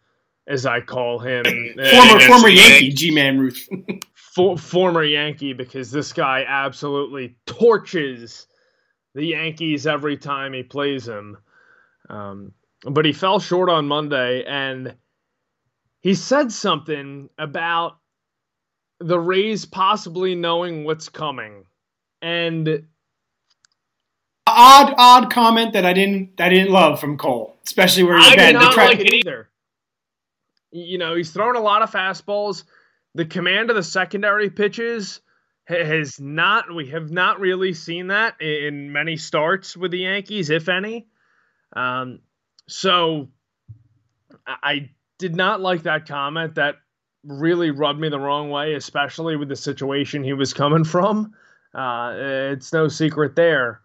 as 0.49 0.67
I 0.67 0.81
call 0.81 1.21
him. 1.21 1.45
former 1.45 2.21
former 2.21 2.49
Yankee 2.49 2.91
G 2.91 3.11
Man 3.13 3.39
Ruth. 3.39 3.69
for, 4.35 4.57
former 4.57 5.05
Yankee 5.05 5.53
because 5.53 5.91
this 5.91 6.13
guy 6.13 6.45
absolutely 6.47 7.37
torches 7.47 8.47
the 9.15 9.27
Yankees 9.27 9.87
every 9.87 10.17
time 10.17 10.53
he 10.53 10.63
plays 10.63 11.07
him. 11.07 11.37
Um, 12.09 12.53
but 12.85 13.05
he 13.05 13.13
fell 13.13 13.39
short 13.41 13.69
on 13.69 13.87
Monday, 13.87 14.45
and 14.45 14.97
he 16.01 16.15
said 16.15 16.51
something 16.51 17.29
about 17.39 17.99
the 18.99 19.19
Rays 19.19 19.67
possibly 19.67 20.35
knowing 20.35 20.85
what's 20.85 21.09
coming, 21.09 21.65
and 22.21 22.85
odd, 24.47 24.95
odd 24.97 25.31
comment 25.31 25.75
that 25.75 25.85
I 25.85 25.93
didn't, 25.93 26.41
I 26.41 26.49
didn't 26.49 26.73
love 26.73 26.99
from 26.99 27.19
Cole, 27.19 27.57
especially 27.65 28.05
where 28.05 28.19
he's 28.19 28.33
I 28.33 28.37
been. 28.37 28.55
did 28.55 28.55
not 28.55 28.77
like 28.77 29.01
it 29.01 29.13
either. 29.13 29.49
You 30.73 30.99
know, 30.99 31.15
he's 31.15 31.31
throwing 31.31 31.57
a 31.57 31.61
lot 31.61 31.83
of 31.83 31.91
fastballs 31.91 32.65
the 33.15 33.25
command 33.25 33.71
of 33.71 33.77
the 33.77 33.83
secondary 33.83 34.51
pitches 34.51 35.21
has 35.67 36.19
not 36.19 36.75
we 36.75 36.89
have 36.89 37.11
not 37.11 37.41
really 37.41 37.73
seen 37.73 38.09
that 38.09 38.41
in 38.41 38.93
many 38.93 39.17
starts 39.17 39.77
with 39.77 39.91
the 39.91 40.01
Yankees, 40.01 40.51
if 40.51 40.69
any. 40.69 41.07
Um, 41.75 42.21
so 42.69 43.29
I 44.47 44.91
did 45.19 45.37
not 45.37 45.61
like 45.61 45.85
that 45.85 46.07
comment. 46.07 46.57
That 46.57 46.77
really 47.25 47.71
rubbed 47.71 48.01
me 48.01 48.09
the 48.09 48.19
wrong 48.19 48.51
way, 48.51 48.75
especially 48.75 49.37
with 49.37 49.49
the 49.49 49.57
situation 49.57 50.25
he 50.25 50.33
was 50.33 50.53
coming 50.53 50.85
from. 50.85 51.33
Uh, 51.75 52.15
it's 52.53 52.73
no 52.73 52.89
secret 52.89 53.37
there, 53.37 53.81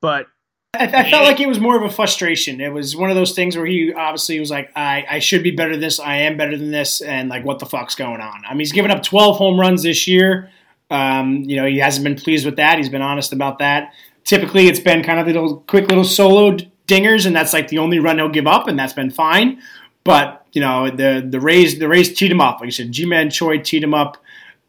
but 0.00 0.26
I, 0.74 0.86
I, 0.86 1.10
felt 1.10 1.24
like 1.24 1.38
it 1.38 1.48
was 1.48 1.60
more 1.60 1.76
of 1.76 1.82
a 1.82 1.94
frustration. 1.94 2.58
It 2.60 2.72
was 2.72 2.96
one 2.96 3.10
of 3.10 3.16
those 3.16 3.32
things 3.32 3.56
where 3.58 3.66
he 3.66 3.92
obviously 3.92 4.40
was 4.40 4.50
like, 4.50 4.72
I, 4.74 5.04
I 5.08 5.18
should 5.18 5.42
be 5.42 5.50
better 5.50 5.72
than 5.72 5.80
this. 5.80 6.00
I 6.00 6.16
am 6.18 6.38
better 6.38 6.56
than 6.56 6.70
this. 6.70 7.02
And 7.02 7.28
like, 7.28 7.44
what 7.44 7.58
the 7.58 7.66
fuck's 7.66 7.94
going 7.94 8.22
on? 8.22 8.42
I 8.46 8.52
mean, 8.52 8.60
he's 8.60 8.72
given 8.72 8.90
up 8.90 9.02
12 9.02 9.36
home 9.36 9.60
runs 9.60 9.82
this 9.82 10.08
year. 10.08 10.50
Um, 10.90 11.42
you 11.42 11.56
know, 11.56 11.66
he 11.66 11.78
hasn't 11.78 12.04
been 12.04 12.16
pleased 12.16 12.46
with 12.46 12.56
that. 12.56 12.78
He's 12.78 12.88
been 12.88 13.02
honest 13.02 13.34
about 13.34 13.58
that. 13.58 13.92
Typically, 14.24 14.66
it's 14.66 14.80
been 14.80 15.02
kind 15.02 15.20
of 15.20 15.26
little 15.26 15.58
quick 15.60 15.88
little 15.88 16.04
solo 16.04 16.56
dingers, 16.86 17.26
and 17.26 17.36
that's 17.36 17.52
like 17.52 17.68
the 17.68 17.78
only 17.78 17.98
run 17.98 18.18
he'll 18.18 18.28
give 18.28 18.46
up, 18.46 18.68
and 18.68 18.78
that's 18.78 18.92
been 18.92 19.10
fine. 19.10 19.60
But 20.04 20.46
you 20.52 20.60
know, 20.60 20.90
the 20.90 21.26
the 21.28 21.40
Rays 21.40 21.78
the 21.78 21.88
Rays 21.88 22.14
teed 22.14 22.30
him 22.30 22.40
up. 22.40 22.60
Like 22.60 22.68
I 22.68 22.70
said, 22.70 22.92
Ji-Man 22.92 23.30
Choi 23.30 23.58
teed 23.58 23.82
him 23.82 23.94
up. 23.94 24.16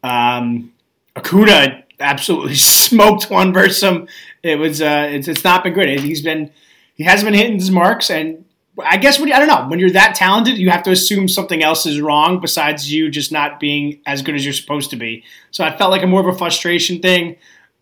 Um, 0.02 0.72
Acuna 1.16 1.83
absolutely 2.00 2.54
smoked 2.54 3.30
one 3.30 3.52
versus 3.52 3.82
him. 3.82 4.08
It 4.42 4.58
was 4.58 4.80
uh, 4.80 5.08
it's, 5.10 5.28
it's 5.28 5.44
not 5.44 5.64
been 5.64 5.72
good. 5.72 6.00
He's 6.00 6.22
been 6.22 6.50
he 6.94 7.04
hasn't 7.04 7.26
been 7.26 7.38
hitting 7.38 7.58
his 7.58 7.70
marks, 7.70 8.10
and 8.10 8.44
I 8.82 8.96
guess 8.96 9.18
when 9.18 9.32
I 9.32 9.38
don't 9.38 9.48
know 9.48 9.68
when 9.68 9.78
you're 9.78 9.90
that 9.90 10.14
talented, 10.14 10.58
you 10.58 10.70
have 10.70 10.82
to 10.84 10.90
assume 10.90 11.28
something 11.28 11.62
else 11.62 11.86
is 11.86 12.00
wrong 12.00 12.40
besides 12.40 12.92
you 12.92 13.10
just 13.10 13.32
not 13.32 13.60
being 13.60 14.00
as 14.06 14.22
good 14.22 14.34
as 14.34 14.44
you're 14.44 14.54
supposed 14.54 14.90
to 14.90 14.96
be. 14.96 15.24
So 15.50 15.64
I 15.64 15.76
felt 15.76 15.90
like 15.90 16.02
a 16.02 16.06
more 16.06 16.20
of 16.20 16.34
a 16.34 16.36
frustration 16.36 17.00
thing. 17.00 17.36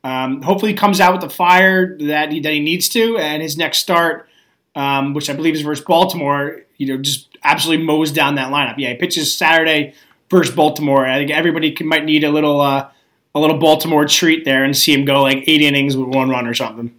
Um, 0.04 0.42
hopefully, 0.42 0.72
he 0.72 0.76
comes 0.76 1.00
out 1.00 1.12
with 1.12 1.22
the 1.22 1.30
fire 1.30 1.96
that 1.98 2.32
he, 2.32 2.40
that 2.40 2.52
he 2.52 2.60
needs 2.60 2.88
to, 2.90 3.18
and 3.18 3.42
his 3.42 3.56
next 3.56 3.78
start, 3.78 4.28
um, 4.74 5.14
which 5.14 5.30
I 5.30 5.34
believe 5.34 5.54
is 5.54 5.62
versus 5.62 5.84
Baltimore, 5.84 6.62
you 6.76 6.88
know, 6.88 7.00
just 7.00 7.28
absolutely 7.44 7.86
mows 7.86 8.10
down 8.10 8.34
that 8.34 8.52
lineup. 8.52 8.74
Yeah, 8.78 8.90
he 8.90 8.96
pitches 8.96 9.32
Saturday 9.32 9.94
versus 10.28 10.54
Baltimore. 10.54 11.06
I 11.06 11.18
think 11.18 11.30
everybody 11.30 11.72
can, 11.72 11.86
might 11.86 12.04
need 12.04 12.24
a 12.24 12.30
little 12.30 12.60
uh, 12.60 12.90
a 13.34 13.40
little 13.40 13.58
Baltimore 13.58 14.06
treat 14.06 14.44
there 14.44 14.64
and 14.64 14.76
see 14.76 14.92
him 14.92 15.04
go 15.04 15.22
like 15.22 15.44
eight 15.46 15.62
innings 15.62 15.96
with 15.96 16.08
one 16.08 16.28
run 16.28 16.46
or 16.46 16.54
something. 16.54 16.94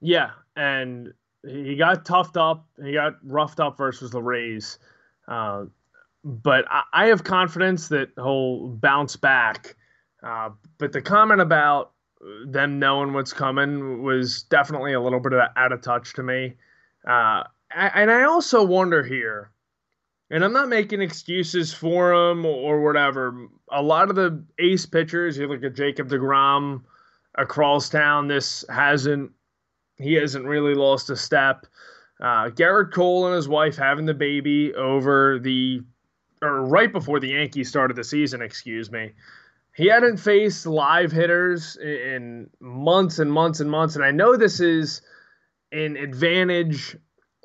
Yeah, 0.00 0.30
and 0.56 1.12
he 1.46 1.76
got 1.76 2.04
toughed 2.04 2.36
up. 2.36 2.66
He 2.82 2.92
got 2.92 3.14
roughed 3.22 3.60
up 3.60 3.76
versus 3.76 4.10
the 4.10 4.22
Rays. 4.22 4.78
Uh, 5.28 5.66
but 6.24 6.64
I, 6.70 6.82
I, 6.92 7.06
have 7.06 7.24
confidence 7.24 7.88
that 7.88 8.10
he'll 8.16 8.68
bounce 8.68 9.16
back. 9.16 9.76
Uh, 10.22 10.50
but 10.78 10.92
the 10.92 11.00
comment 11.00 11.40
about 11.40 11.92
them 12.46 12.78
knowing 12.78 13.12
what's 13.12 13.32
coming 13.32 14.02
was 14.02 14.44
definitely 14.44 14.92
a 14.92 15.00
little 15.00 15.20
bit 15.20 15.32
out 15.56 15.72
of 15.72 15.80
touch 15.82 16.14
to 16.14 16.22
me. 16.22 16.54
Uh, 17.06 17.42
and 17.74 18.10
I 18.10 18.24
also 18.24 18.62
wonder 18.64 19.02
here, 19.02 19.50
and 20.32 20.42
I'm 20.42 20.54
not 20.54 20.70
making 20.70 21.02
excuses 21.02 21.74
for 21.74 22.12
him 22.14 22.46
or 22.46 22.80
whatever. 22.82 23.48
A 23.70 23.82
lot 23.82 24.08
of 24.08 24.16
the 24.16 24.42
ace 24.58 24.86
pitchers, 24.86 25.36
you 25.36 25.46
look 25.46 25.62
at 25.62 25.74
Jacob 25.74 26.08
DeGrom 26.08 26.82
across 27.36 27.90
town, 27.90 28.28
this 28.28 28.64
hasn't 28.68 29.30
he 29.98 30.14
hasn't 30.14 30.46
really 30.46 30.74
lost 30.74 31.10
a 31.10 31.16
step. 31.16 31.66
Uh, 32.18 32.48
Gerrit 32.48 32.92
Cole 32.92 33.26
and 33.26 33.36
his 33.36 33.46
wife 33.46 33.76
having 33.76 34.06
the 34.06 34.14
baby 34.14 34.74
over 34.74 35.38
the 35.38 35.82
or 36.40 36.62
right 36.62 36.90
before 36.90 37.20
the 37.20 37.28
Yankees 37.28 37.68
started 37.68 37.96
the 37.96 38.02
season, 38.02 38.40
excuse 38.40 38.90
me. 38.90 39.12
He 39.76 39.86
hadn't 39.86 40.16
faced 40.16 40.64
live 40.64 41.12
hitters 41.12 41.76
in 41.76 42.48
months 42.58 43.18
and 43.18 43.30
months 43.30 43.60
and 43.60 43.70
months, 43.70 43.96
and 43.96 44.04
I 44.04 44.10
know 44.10 44.36
this 44.36 44.60
is 44.60 45.02
an 45.72 45.96
advantage 45.98 46.96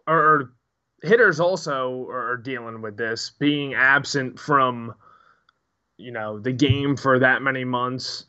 or 0.07 0.53
hitters 1.01 1.39
also 1.39 2.07
are 2.09 2.37
dealing 2.37 2.81
with 2.81 2.97
this 2.97 3.31
being 3.39 3.73
absent 3.73 4.39
from 4.39 4.93
you 5.97 6.11
know 6.11 6.39
the 6.39 6.51
game 6.51 6.95
for 6.95 7.19
that 7.19 7.41
many 7.41 7.63
months. 7.63 8.25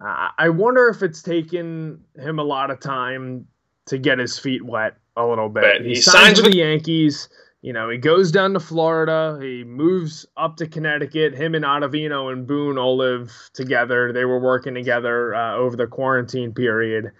Uh, 0.00 0.28
i 0.38 0.48
wonder 0.48 0.88
if 0.88 1.02
it's 1.02 1.20
taken 1.20 2.02
him 2.18 2.38
a 2.38 2.42
lot 2.42 2.70
of 2.70 2.80
time 2.80 3.46
to 3.86 3.98
get 3.98 4.18
his 4.18 4.38
feet 4.38 4.64
wet 4.64 4.96
a 5.16 5.26
little 5.26 5.48
bit. 5.48 5.62
But 5.62 5.82
he, 5.82 5.88
he 5.88 5.94
signs, 5.96 6.14
signs 6.14 6.42
with 6.42 6.52
the 6.52 6.58
yankees. 6.58 7.28
You 7.62 7.74
know 7.74 7.90
he 7.90 7.98
goes 7.98 8.32
down 8.32 8.54
to 8.54 8.60
florida. 8.60 9.38
He 9.40 9.64
moves 9.64 10.24
up 10.36 10.56
to 10.56 10.66
connecticut. 10.66 11.34
Him 11.34 11.54
and 11.54 11.64
ottavino 11.64 12.32
and 12.32 12.46
boone 12.46 12.78
all 12.78 12.96
live 12.96 13.32
together. 13.52 14.12
They 14.12 14.24
were 14.24 14.40
working 14.40 14.74
together 14.74 15.34
uh, 15.34 15.56
over 15.56 15.76
the 15.76 15.86
quarantine 15.86 16.54
period. 16.54 17.12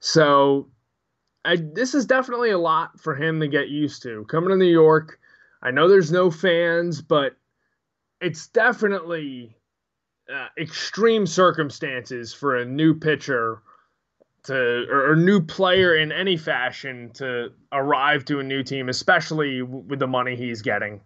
So 0.00 0.68
I, 1.46 1.56
this 1.56 1.94
is 1.94 2.06
definitely 2.06 2.50
a 2.50 2.58
lot 2.58 3.00
for 3.00 3.14
him 3.14 3.40
to 3.40 3.48
get 3.48 3.68
used 3.68 4.02
to. 4.02 4.24
Coming 4.24 4.50
to 4.50 4.56
New 4.56 4.64
York, 4.64 5.20
I 5.62 5.70
know 5.70 5.88
there's 5.88 6.10
no 6.10 6.30
fans, 6.30 7.00
but 7.00 7.36
it's 8.20 8.48
definitely 8.48 9.56
uh, 10.32 10.48
extreme 10.58 11.26
circumstances 11.26 12.34
for 12.34 12.56
a 12.56 12.64
new 12.64 12.94
pitcher 12.94 13.62
to 14.44 14.86
or, 14.90 15.12
or, 15.12 15.16
new 15.16 15.40
player 15.40 15.96
in 15.96 16.12
any 16.12 16.36
fashion 16.36 17.10
to 17.14 17.52
arrive 17.72 18.24
to 18.24 18.40
a 18.40 18.42
new 18.42 18.62
team, 18.62 18.88
especially 18.88 19.62
with 19.62 19.98
the 19.98 20.06
money 20.06 20.36
he's 20.36 20.62
getting. 20.62 21.00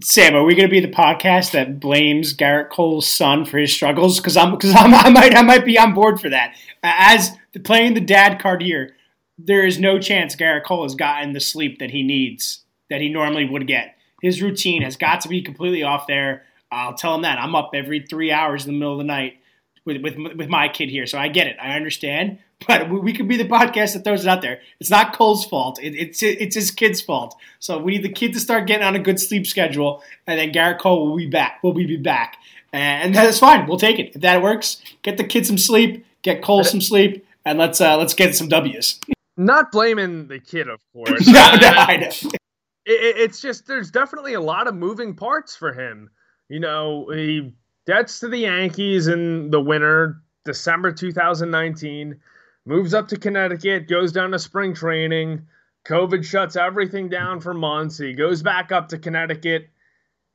Sam, 0.00 0.36
are 0.36 0.44
we 0.44 0.54
going 0.54 0.68
to 0.68 0.70
be 0.70 0.80
the 0.80 0.88
podcast 0.88 1.52
that 1.52 1.80
blames 1.80 2.34
Gerrit 2.34 2.70
Cole's 2.70 3.08
son 3.08 3.44
for 3.44 3.58
his 3.58 3.72
struggles? 3.72 4.20
Because 4.20 4.36
I'm 4.36 4.52
because 4.52 4.74
i 4.76 5.10
might 5.10 5.34
I 5.34 5.42
might 5.42 5.64
be 5.64 5.78
on 5.78 5.92
board 5.92 6.20
for 6.20 6.30
that. 6.30 6.54
As 6.82 7.32
playing 7.64 7.94
the 7.94 8.00
dad 8.00 8.40
card 8.40 8.62
here, 8.62 8.95
there 9.38 9.66
is 9.66 9.78
no 9.78 9.98
chance 9.98 10.36
Gerrit 10.36 10.64
Cole 10.64 10.84
has 10.84 10.94
gotten 10.94 11.32
the 11.32 11.40
sleep 11.40 11.78
that 11.78 11.90
he 11.90 12.02
needs, 12.02 12.64
that 12.90 13.00
he 13.00 13.08
normally 13.08 13.44
would 13.44 13.66
get. 13.66 13.96
His 14.22 14.40
routine 14.40 14.82
has 14.82 14.96
got 14.96 15.20
to 15.22 15.28
be 15.28 15.42
completely 15.42 15.82
off 15.82 16.06
there. 16.06 16.44
I'll 16.72 16.94
tell 16.94 17.14
him 17.14 17.22
that. 17.22 17.38
I'm 17.38 17.54
up 17.54 17.70
every 17.74 18.00
three 18.00 18.32
hours 18.32 18.64
in 18.64 18.72
the 18.72 18.78
middle 18.78 18.94
of 18.94 18.98
the 18.98 19.04
night 19.04 19.38
with, 19.84 20.02
with, 20.02 20.16
with 20.16 20.48
my 20.48 20.68
kid 20.68 20.88
here. 20.88 21.06
So 21.06 21.18
I 21.18 21.28
get 21.28 21.46
it. 21.46 21.56
I 21.60 21.76
understand. 21.76 22.38
But 22.66 22.88
we 22.88 23.12
could 23.12 23.28
be 23.28 23.36
the 23.36 23.44
podcast 23.44 23.92
that 23.92 24.02
throws 24.02 24.24
it 24.24 24.28
out 24.28 24.40
there. 24.40 24.60
It's 24.80 24.88
not 24.88 25.12
Cole's 25.14 25.44
fault. 25.44 25.78
It, 25.78 25.94
it's 25.94 26.22
it's 26.22 26.54
his 26.54 26.70
kid's 26.70 27.02
fault. 27.02 27.36
So 27.58 27.76
we 27.76 27.92
need 27.92 28.02
the 28.02 28.08
kid 28.08 28.32
to 28.32 28.40
start 28.40 28.66
getting 28.66 28.82
on 28.82 28.96
a 28.96 28.98
good 28.98 29.20
sleep 29.20 29.46
schedule, 29.46 30.02
and 30.26 30.40
then 30.40 30.52
Gerrit 30.52 30.78
Cole 30.78 31.06
will 31.06 31.18
be 31.18 31.26
back. 31.26 31.62
Will 31.62 31.74
we 31.74 31.84
be 31.84 31.98
back, 31.98 32.38
and 32.72 33.14
that's 33.14 33.40
fine. 33.40 33.66
We'll 33.66 33.76
take 33.76 33.98
it 33.98 34.12
if 34.14 34.22
that 34.22 34.40
works. 34.40 34.80
Get 35.02 35.18
the 35.18 35.24
kid 35.24 35.46
some 35.46 35.58
sleep. 35.58 36.06
Get 36.22 36.42
Cole 36.42 36.64
some 36.64 36.80
sleep, 36.80 37.26
and 37.44 37.58
let's 37.58 37.78
uh, 37.78 37.98
let's 37.98 38.14
get 38.14 38.34
some 38.34 38.48
W's 38.48 39.00
not 39.36 39.72
blaming 39.72 40.28
the 40.28 40.38
kid, 40.38 40.68
of 40.68 40.80
course. 40.92 41.26
no, 41.26 41.56
no, 41.60 41.68
I 41.68 41.96
know. 41.96 42.30
It, 42.88 43.16
it's 43.16 43.40
just 43.40 43.66
there's 43.66 43.90
definitely 43.90 44.34
a 44.34 44.40
lot 44.40 44.68
of 44.68 44.76
moving 44.76 45.16
parts 45.16 45.56
for 45.56 45.72
him. 45.72 46.08
You 46.48 46.60
know, 46.60 47.10
he 47.12 47.52
gets 47.84 48.20
to 48.20 48.28
the 48.28 48.38
Yankees 48.38 49.08
in 49.08 49.50
the 49.50 49.60
winter, 49.60 50.22
December 50.44 50.92
2019, 50.92 52.20
moves 52.64 52.94
up 52.94 53.08
to 53.08 53.16
Connecticut, 53.18 53.88
goes 53.88 54.12
down 54.12 54.30
to 54.30 54.38
spring 54.38 54.72
training. 54.72 55.44
COVID 55.88 56.24
shuts 56.24 56.54
everything 56.54 57.08
down 57.08 57.40
for 57.40 57.52
months. 57.54 57.98
He 57.98 58.12
goes 58.12 58.40
back 58.40 58.70
up 58.70 58.88
to 58.90 58.98
Connecticut. 58.98 59.68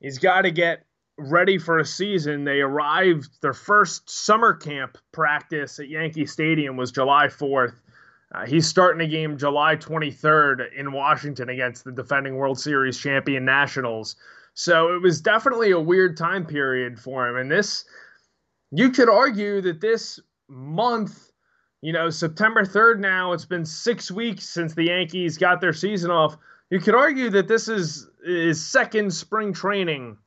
He's 0.02 0.18
got 0.18 0.42
to 0.42 0.52
get 0.52 0.86
ready 1.18 1.58
for 1.58 1.80
a 1.80 1.86
season. 1.86 2.44
They 2.44 2.60
arrived, 2.60 3.30
their 3.42 3.54
first 3.54 4.10
summer 4.10 4.54
camp 4.54 4.98
practice 5.14 5.80
at 5.80 5.88
Yankee 5.88 6.26
Stadium 6.26 6.76
was 6.76 6.92
July 6.92 7.28
4th. 7.28 7.76
Uh, 8.34 8.46
he's 8.46 8.68
starting 8.68 9.06
a 9.06 9.10
game 9.10 9.38
July 9.38 9.76
23rd 9.76 10.74
in 10.78 10.92
Washington 10.92 11.50
against 11.50 11.84
the 11.84 11.92
defending 11.92 12.36
World 12.36 12.60
Series 12.60 12.98
champion 12.98 13.44
Nationals. 13.44 14.16
So 14.54 14.94
it 14.94 15.02
was 15.02 15.22
definitely 15.22 15.72
a 15.72 15.80
weird 15.80 16.18
time 16.18 16.46
period 16.46 17.00
for 17.00 17.28
him. 17.28 17.36
And 17.36 17.52
this, 17.52 17.86
you 18.72 18.90
could 18.90 19.10
argue 19.10 19.62
that 19.62 19.82
this 19.82 20.20
month, 20.48 21.32
you 21.82 21.92
know, 21.92 22.10
September 22.10 22.64
3rd 22.64 23.00
now, 23.00 23.34
it's 23.34 23.46
been 23.46 23.66
six 23.66 24.12
weeks 24.12 24.48
since 24.48 24.74
the 24.74 24.86
Yankees 24.86 25.38
got 25.38 25.60
their 25.60 25.74
season 25.74 26.12
off. 26.12 26.38
You 26.70 26.80
could 26.80 26.96
argue 26.96 27.30
that 27.32 27.48
this 27.50 27.68
is 27.68 28.08
is 28.24 28.66
second 28.66 29.14
spring 29.14 29.52
training 29.52 30.18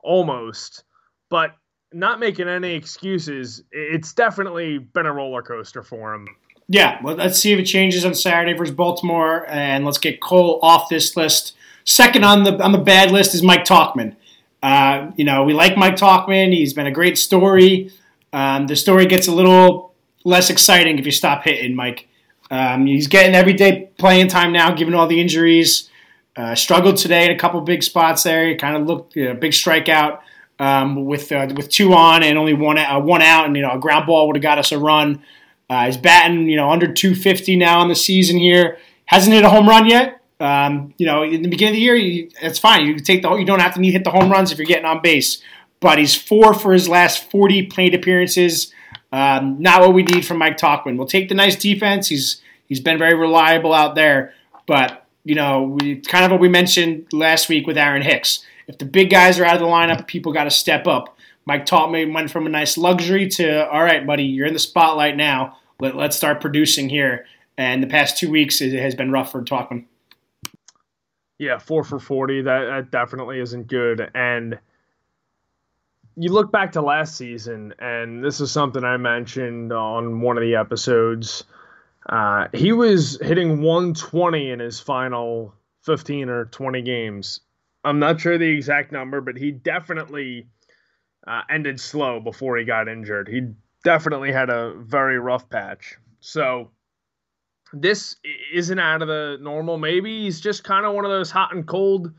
almost, 0.00 0.84
but 1.28 1.56
not 1.92 2.20
making 2.20 2.48
any 2.48 2.74
excuses. 2.74 3.64
It's 3.72 4.12
definitely 4.12 4.78
been 4.78 5.06
a 5.06 5.12
roller 5.12 5.42
coaster 5.42 5.82
for 5.82 6.14
him. 6.14 6.28
Yeah, 6.68 7.00
well, 7.02 7.16
let's 7.16 7.38
see 7.38 7.52
if 7.52 7.58
it 7.58 7.64
changes 7.64 8.04
on 8.04 8.14
Saturday 8.14 8.54
versus 8.54 8.74
Baltimore, 8.74 9.46
and 9.48 9.84
let's 9.84 9.98
get 9.98 10.20
Cole 10.20 10.58
off 10.62 10.88
this 10.88 11.16
list. 11.16 11.54
Second 11.84 12.24
on 12.24 12.44
the 12.44 12.62
on 12.62 12.72
the 12.72 12.78
bad 12.78 13.10
list 13.10 13.34
is 13.34 13.42
Mike 13.42 13.64
Tauchman. 13.64 14.16
Uh, 14.62 15.10
you 15.16 15.24
know, 15.24 15.42
we 15.44 15.52
like 15.52 15.76
Mike 15.76 15.96
Tauchman. 15.96 16.52
He's 16.52 16.72
been 16.72 16.86
a 16.86 16.92
great 16.92 17.18
story. 17.18 17.90
Um, 18.32 18.66
the 18.68 18.76
story 18.76 19.06
gets 19.06 19.26
a 19.26 19.32
little 19.32 19.94
less 20.24 20.50
exciting 20.50 20.98
if 20.98 21.04
you 21.04 21.12
stop 21.12 21.42
hitting 21.44 21.74
Mike. 21.74 22.08
Um, 22.50 22.86
he's 22.86 23.08
getting 23.08 23.34
everyday 23.34 23.90
playing 23.98 24.28
time 24.28 24.52
now, 24.52 24.72
given 24.74 24.94
all 24.94 25.06
the 25.06 25.20
injuries. 25.20 25.90
Uh, 26.36 26.54
struggled 26.54 26.96
today 26.96 27.26
in 27.26 27.30
a 27.30 27.38
couple 27.38 27.60
big 27.60 27.82
spots 27.82 28.22
there. 28.22 28.48
He 28.48 28.54
kind 28.54 28.76
of 28.76 28.86
looked 28.86 29.16
you 29.16 29.26
know, 29.26 29.34
big 29.34 29.52
strikeout 29.52 30.20
um, 30.58 31.04
with 31.04 31.32
uh, 31.32 31.48
with 31.56 31.68
two 31.68 31.92
on 31.92 32.22
and 32.22 32.38
only 32.38 32.54
one 32.54 32.78
uh, 32.78 33.00
one 33.00 33.20
out, 33.20 33.46
and 33.46 33.56
you 33.56 33.62
know 33.62 33.72
a 33.72 33.78
ground 33.78 34.06
ball 34.06 34.28
would 34.28 34.36
have 34.36 34.42
got 34.42 34.58
us 34.58 34.72
a 34.72 34.78
run. 34.78 35.22
Uh, 35.72 35.86
he's 35.86 35.96
batting, 35.96 36.48
you 36.48 36.56
know, 36.56 36.68
under 36.68 36.92
250 36.92 37.56
now 37.56 37.80
in 37.82 37.88
the 37.88 37.94
season 37.94 38.38
here. 38.38 38.78
Hasn't 39.06 39.34
hit 39.34 39.44
a 39.44 39.48
home 39.48 39.66
run 39.66 39.86
yet. 39.86 40.20
Um, 40.38 40.92
you 40.98 41.06
know, 41.06 41.22
in 41.22 41.42
the 41.42 41.48
beginning 41.48 41.74
of 41.74 41.76
the 41.76 41.82
year, 41.82 41.94
you, 41.94 42.28
it's 42.42 42.58
fine. 42.58 42.84
You 42.84 42.98
take 42.98 43.22
the 43.22 43.34
you 43.36 43.46
don't 43.46 43.60
have 43.60 43.74
to 43.74 43.80
need 43.80 43.92
hit 43.92 44.04
the 44.04 44.10
home 44.10 44.30
runs 44.30 44.52
if 44.52 44.58
you're 44.58 44.66
getting 44.66 44.84
on 44.84 45.00
base. 45.00 45.40
But 45.80 45.98
he's 45.98 46.14
four 46.14 46.52
for 46.52 46.72
his 46.72 46.88
last 46.88 47.30
40 47.30 47.66
plate 47.66 47.94
appearances. 47.94 48.72
Um, 49.12 49.60
not 49.60 49.80
what 49.80 49.94
we 49.94 50.02
need 50.02 50.26
from 50.26 50.38
Mike 50.38 50.58
Tauchman. 50.58 50.96
We'll 50.96 51.06
take 51.06 51.28
the 51.28 51.34
nice 51.34 51.56
defense. 51.56 52.08
He's 52.08 52.42
He's 52.72 52.80
been 52.80 52.96
very 52.96 53.14
reliable 53.14 53.74
out 53.74 53.94
there, 53.94 54.32
but 54.66 55.06
you 55.24 55.34
know, 55.34 55.76
we, 55.78 55.96
kind 55.96 56.24
of 56.24 56.30
what 56.30 56.40
we 56.40 56.48
mentioned 56.48 57.06
last 57.12 57.50
week 57.50 57.66
with 57.66 57.76
Aaron 57.76 58.00
Hicks. 58.00 58.46
If 58.66 58.78
the 58.78 58.86
big 58.86 59.10
guys 59.10 59.38
are 59.38 59.44
out 59.44 59.56
of 59.56 59.60
the 59.60 59.66
lineup, 59.66 60.06
people 60.06 60.32
got 60.32 60.44
to 60.44 60.50
step 60.50 60.86
up. 60.86 61.18
Mike 61.44 61.66
Tauchman 61.66 62.14
went 62.14 62.30
from 62.30 62.46
a 62.46 62.48
nice 62.48 62.78
luxury 62.78 63.28
to, 63.28 63.68
all 63.68 63.82
right, 63.82 64.06
buddy, 64.06 64.24
you're 64.24 64.46
in 64.46 64.54
the 64.54 64.58
spotlight 64.58 65.18
now. 65.18 65.58
Let, 65.82 65.96
let's 65.96 66.16
start 66.16 66.40
producing 66.40 66.88
here. 66.88 67.26
And 67.58 67.82
the 67.82 67.88
past 67.88 68.16
two 68.16 68.30
weeks 68.30 68.60
it 68.60 68.72
has 68.72 68.94
been 68.94 69.10
rough 69.10 69.32
for 69.32 69.42
Tauchman. 69.42 69.84
Yeah, 71.38 71.58
four 71.58 71.82
for 71.82 71.98
40. 71.98 72.42
That, 72.42 72.64
that 72.66 72.90
definitely 72.92 73.40
isn't 73.40 73.66
good. 73.66 74.08
And 74.14 74.60
you 76.16 76.30
look 76.30 76.52
back 76.52 76.72
to 76.72 76.82
last 76.82 77.16
season, 77.16 77.74
and 77.80 78.22
this 78.22 78.40
is 78.40 78.52
something 78.52 78.84
I 78.84 78.96
mentioned 78.96 79.72
on 79.72 80.20
one 80.20 80.36
of 80.36 80.42
the 80.42 80.54
episodes. 80.54 81.42
Uh, 82.08 82.46
he 82.52 82.72
was 82.72 83.18
hitting 83.20 83.60
120 83.62 84.50
in 84.50 84.60
his 84.60 84.78
final 84.78 85.52
15 85.82 86.28
or 86.28 86.44
20 86.44 86.82
games. 86.82 87.40
I'm 87.82 87.98
not 87.98 88.20
sure 88.20 88.38
the 88.38 88.46
exact 88.46 88.92
number, 88.92 89.20
but 89.20 89.36
he 89.36 89.50
definitely 89.50 90.46
uh, 91.26 91.40
ended 91.50 91.80
slow 91.80 92.20
before 92.20 92.56
he 92.56 92.64
got 92.64 92.86
injured. 92.86 93.26
He 93.26 93.48
definitely 93.84 94.32
had 94.32 94.50
a 94.50 94.74
very 94.78 95.18
rough 95.18 95.48
patch. 95.48 95.96
So 96.20 96.70
this 97.72 98.16
isn't 98.52 98.78
out 98.78 99.02
of 99.02 99.08
the 99.08 99.38
normal. 99.40 99.78
Maybe 99.78 100.22
he's 100.22 100.40
just 100.40 100.64
kind 100.64 100.86
of 100.86 100.94
one 100.94 101.04
of 101.04 101.10
those 101.10 101.30
hot 101.30 101.54
and 101.54 101.66
cold 101.66 102.12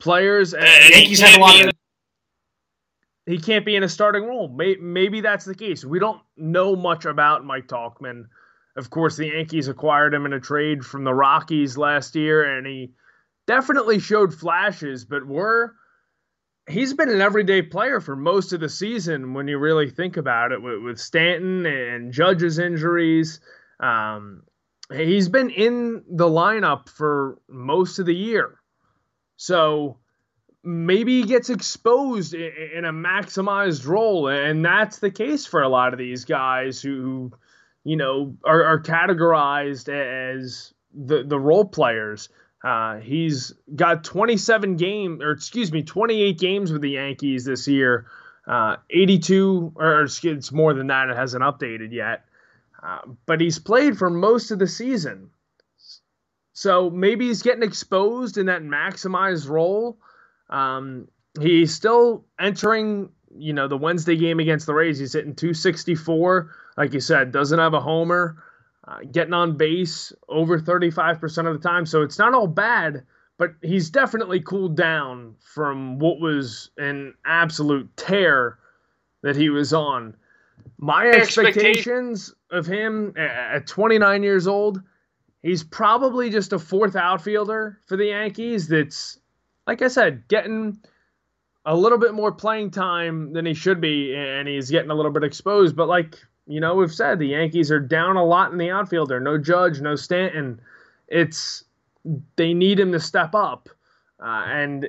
players. 0.00 0.54
And 0.54 0.66
Yankees 0.90 1.20
have 1.20 1.38
a 1.38 1.40
lot 1.40 1.66
of. 1.66 1.72
He 3.26 3.38
can't 3.38 3.64
be 3.64 3.76
in 3.76 3.82
a 3.84 3.88
starting 3.88 4.24
role. 4.24 4.48
Maybe 4.48 5.20
that's 5.20 5.44
the 5.44 5.54
case. 5.54 5.84
We 5.84 6.00
don't 6.00 6.20
know 6.36 6.74
much 6.74 7.04
about 7.04 7.44
Mike 7.44 7.68
Tauchman. 7.68 8.24
Of 8.76 8.90
course, 8.90 9.16
the 9.16 9.26
Yankees 9.26 9.68
acquired 9.68 10.14
him 10.14 10.26
in 10.26 10.32
a 10.32 10.40
trade 10.40 10.84
from 10.84 11.04
the 11.04 11.14
Rockies 11.14 11.76
last 11.76 12.16
year, 12.16 12.56
and 12.56 12.66
he 12.66 12.92
definitely 13.46 13.98
showed 13.98 14.34
flashes, 14.34 15.04
but 15.04 15.26
we're 15.26 15.70
he's 16.70 16.94
been 16.94 17.08
an 17.08 17.20
everyday 17.20 17.62
player 17.62 18.00
for 18.00 18.16
most 18.16 18.52
of 18.52 18.60
the 18.60 18.68
season 18.68 19.34
when 19.34 19.48
you 19.48 19.58
really 19.58 19.90
think 19.90 20.16
about 20.16 20.52
it 20.52 20.62
with, 20.62 20.82
with 20.82 20.98
Stanton 20.98 21.66
and 21.66 22.12
Judge's 22.12 22.58
injuries. 22.58 23.40
Um, 23.80 24.42
he's 24.92 25.28
been 25.28 25.50
in 25.50 26.04
the 26.08 26.28
lineup 26.28 26.88
for 26.88 27.38
most 27.48 27.98
of 27.98 28.06
the 28.06 28.14
year. 28.14 28.60
So 29.36 29.98
maybe 30.62 31.20
he 31.20 31.26
gets 31.26 31.50
exposed 31.50 32.34
in 32.34 32.84
a 32.84 32.92
maximized 32.92 33.86
role. 33.86 34.28
And 34.28 34.64
that's 34.64 34.98
the 34.98 35.10
case 35.10 35.46
for 35.46 35.62
a 35.62 35.68
lot 35.68 35.92
of 35.92 35.98
these 35.98 36.24
guys 36.24 36.80
who, 36.80 37.32
you 37.84 37.96
know, 37.96 38.36
are, 38.44 38.64
are 38.64 38.82
categorized 38.82 39.88
as 39.88 40.74
the, 40.92 41.22
the 41.22 41.38
role 41.38 41.64
players. 41.64 42.28
Uh, 42.62 42.98
he's 42.98 43.54
got 43.74 44.04
27 44.04 44.76
game, 44.76 45.22
or 45.22 45.32
excuse 45.32 45.72
me, 45.72 45.82
28 45.82 46.38
games 46.38 46.72
with 46.72 46.82
the 46.82 46.90
Yankees 46.90 47.44
this 47.44 47.66
year. 47.66 48.06
Uh, 48.46 48.76
82, 48.90 49.72
or 49.76 50.02
it's 50.02 50.52
more 50.52 50.74
than 50.74 50.88
that. 50.88 51.08
It 51.08 51.16
hasn't 51.16 51.42
updated 51.42 51.92
yet. 51.92 52.24
Uh, 52.82 52.98
but 53.26 53.40
he's 53.40 53.58
played 53.58 53.96
for 53.96 54.10
most 54.10 54.50
of 54.50 54.58
the 54.58 54.66
season. 54.66 55.30
So 56.52 56.90
maybe 56.90 57.28
he's 57.28 57.42
getting 57.42 57.62
exposed 57.62 58.36
in 58.36 58.46
that 58.46 58.62
maximized 58.62 59.48
role. 59.48 59.98
Um, 60.48 61.08
he's 61.40 61.74
still 61.74 62.26
entering, 62.38 63.10
you 63.34 63.52
know, 63.52 63.68
the 63.68 63.78
Wednesday 63.78 64.16
game 64.16 64.40
against 64.40 64.66
the 64.66 64.74
Rays. 64.74 64.98
He's 64.98 65.12
hitting 65.12 65.34
264. 65.34 66.50
Like 66.76 66.92
you 66.92 67.00
said, 67.00 67.32
doesn't 67.32 67.58
have 67.58 67.74
a 67.74 67.80
homer, 67.80 68.42
uh, 68.90 68.98
getting 69.12 69.34
on 69.34 69.56
base 69.56 70.12
over 70.28 70.58
35% 70.58 71.46
of 71.46 71.60
the 71.60 71.68
time. 71.68 71.86
So 71.86 72.02
it's 72.02 72.18
not 72.18 72.34
all 72.34 72.48
bad, 72.48 73.04
but 73.38 73.54
he's 73.62 73.88
definitely 73.88 74.40
cooled 74.40 74.76
down 74.76 75.36
from 75.54 75.98
what 76.00 76.18
was 76.18 76.70
an 76.76 77.14
absolute 77.24 77.88
tear 77.96 78.58
that 79.22 79.36
he 79.36 79.48
was 79.48 79.72
on. 79.72 80.16
My 80.78 81.06
expectations 81.08 82.34
of 82.50 82.66
him 82.66 83.14
at 83.16 83.66
29 83.66 84.22
years 84.24 84.48
old, 84.48 84.82
he's 85.42 85.62
probably 85.62 86.28
just 86.28 86.52
a 86.52 86.58
fourth 86.58 86.96
outfielder 86.96 87.78
for 87.86 87.96
the 87.96 88.06
Yankees 88.06 88.66
that's, 88.66 89.18
like 89.66 89.82
I 89.82 89.88
said, 89.88 90.26
getting 90.26 90.80
a 91.64 91.76
little 91.76 91.98
bit 91.98 92.12
more 92.12 92.32
playing 92.32 92.72
time 92.72 93.34
than 93.34 93.46
he 93.46 93.54
should 93.54 93.80
be, 93.80 94.16
and 94.16 94.48
he's 94.48 94.70
getting 94.70 94.90
a 94.90 94.94
little 94.94 95.12
bit 95.12 95.22
exposed. 95.22 95.76
But 95.76 95.86
like 95.86 96.18
you 96.50 96.60
know, 96.60 96.74
we've 96.74 96.92
said 96.92 97.18
the 97.18 97.28
Yankees 97.28 97.70
are 97.70 97.80
down 97.80 98.16
a 98.16 98.24
lot 98.24 98.52
in 98.52 98.58
the 98.58 98.70
outfielder. 98.70 99.20
No 99.20 99.38
Judge, 99.38 99.80
no 99.80 99.94
Stanton. 99.96 100.60
It's 101.08 101.64
they 102.36 102.54
need 102.54 102.80
him 102.80 102.92
to 102.92 103.00
step 103.00 103.34
up, 103.34 103.68
uh, 104.18 104.44
and 104.46 104.88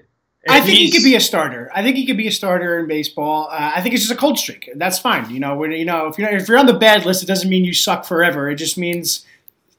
I 0.49 0.61
think 0.61 0.79
he 0.79 0.91
could 0.91 1.03
be 1.03 1.15
a 1.15 1.19
starter. 1.19 1.69
I 1.73 1.83
think 1.83 1.97
he 1.97 2.05
could 2.05 2.17
be 2.17 2.27
a 2.27 2.31
starter 2.31 2.79
in 2.79 2.87
baseball. 2.87 3.47
Uh, 3.51 3.73
I 3.75 3.81
think 3.81 3.93
it's 3.93 4.03
just 4.03 4.13
a 4.13 4.19
cold 4.19 4.39
streak. 4.39 4.69
That's 4.75 4.97
fine. 4.97 5.29
You 5.29 5.39
know, 5.39 5.55
when, 5.55 5.71
you 5.71 5.85
know 5.85 6.07
if 6.07 6.17
you're 6.17 6.29
if 6.29 6.47
you're 6.47 6.57
on 6.57 6.65
the 6.65 6.73
bad 6.73 7.05
list, 7.05 7.21
it 7.21 7.27
doesn't 7.27 7.49
mean 7.49 7.63
you 7.63 7.73
suck 7.73 8.05
forever. 8.05 8.49
It 8.49 8.55
just 8.55 8.77
means 8.77 9.25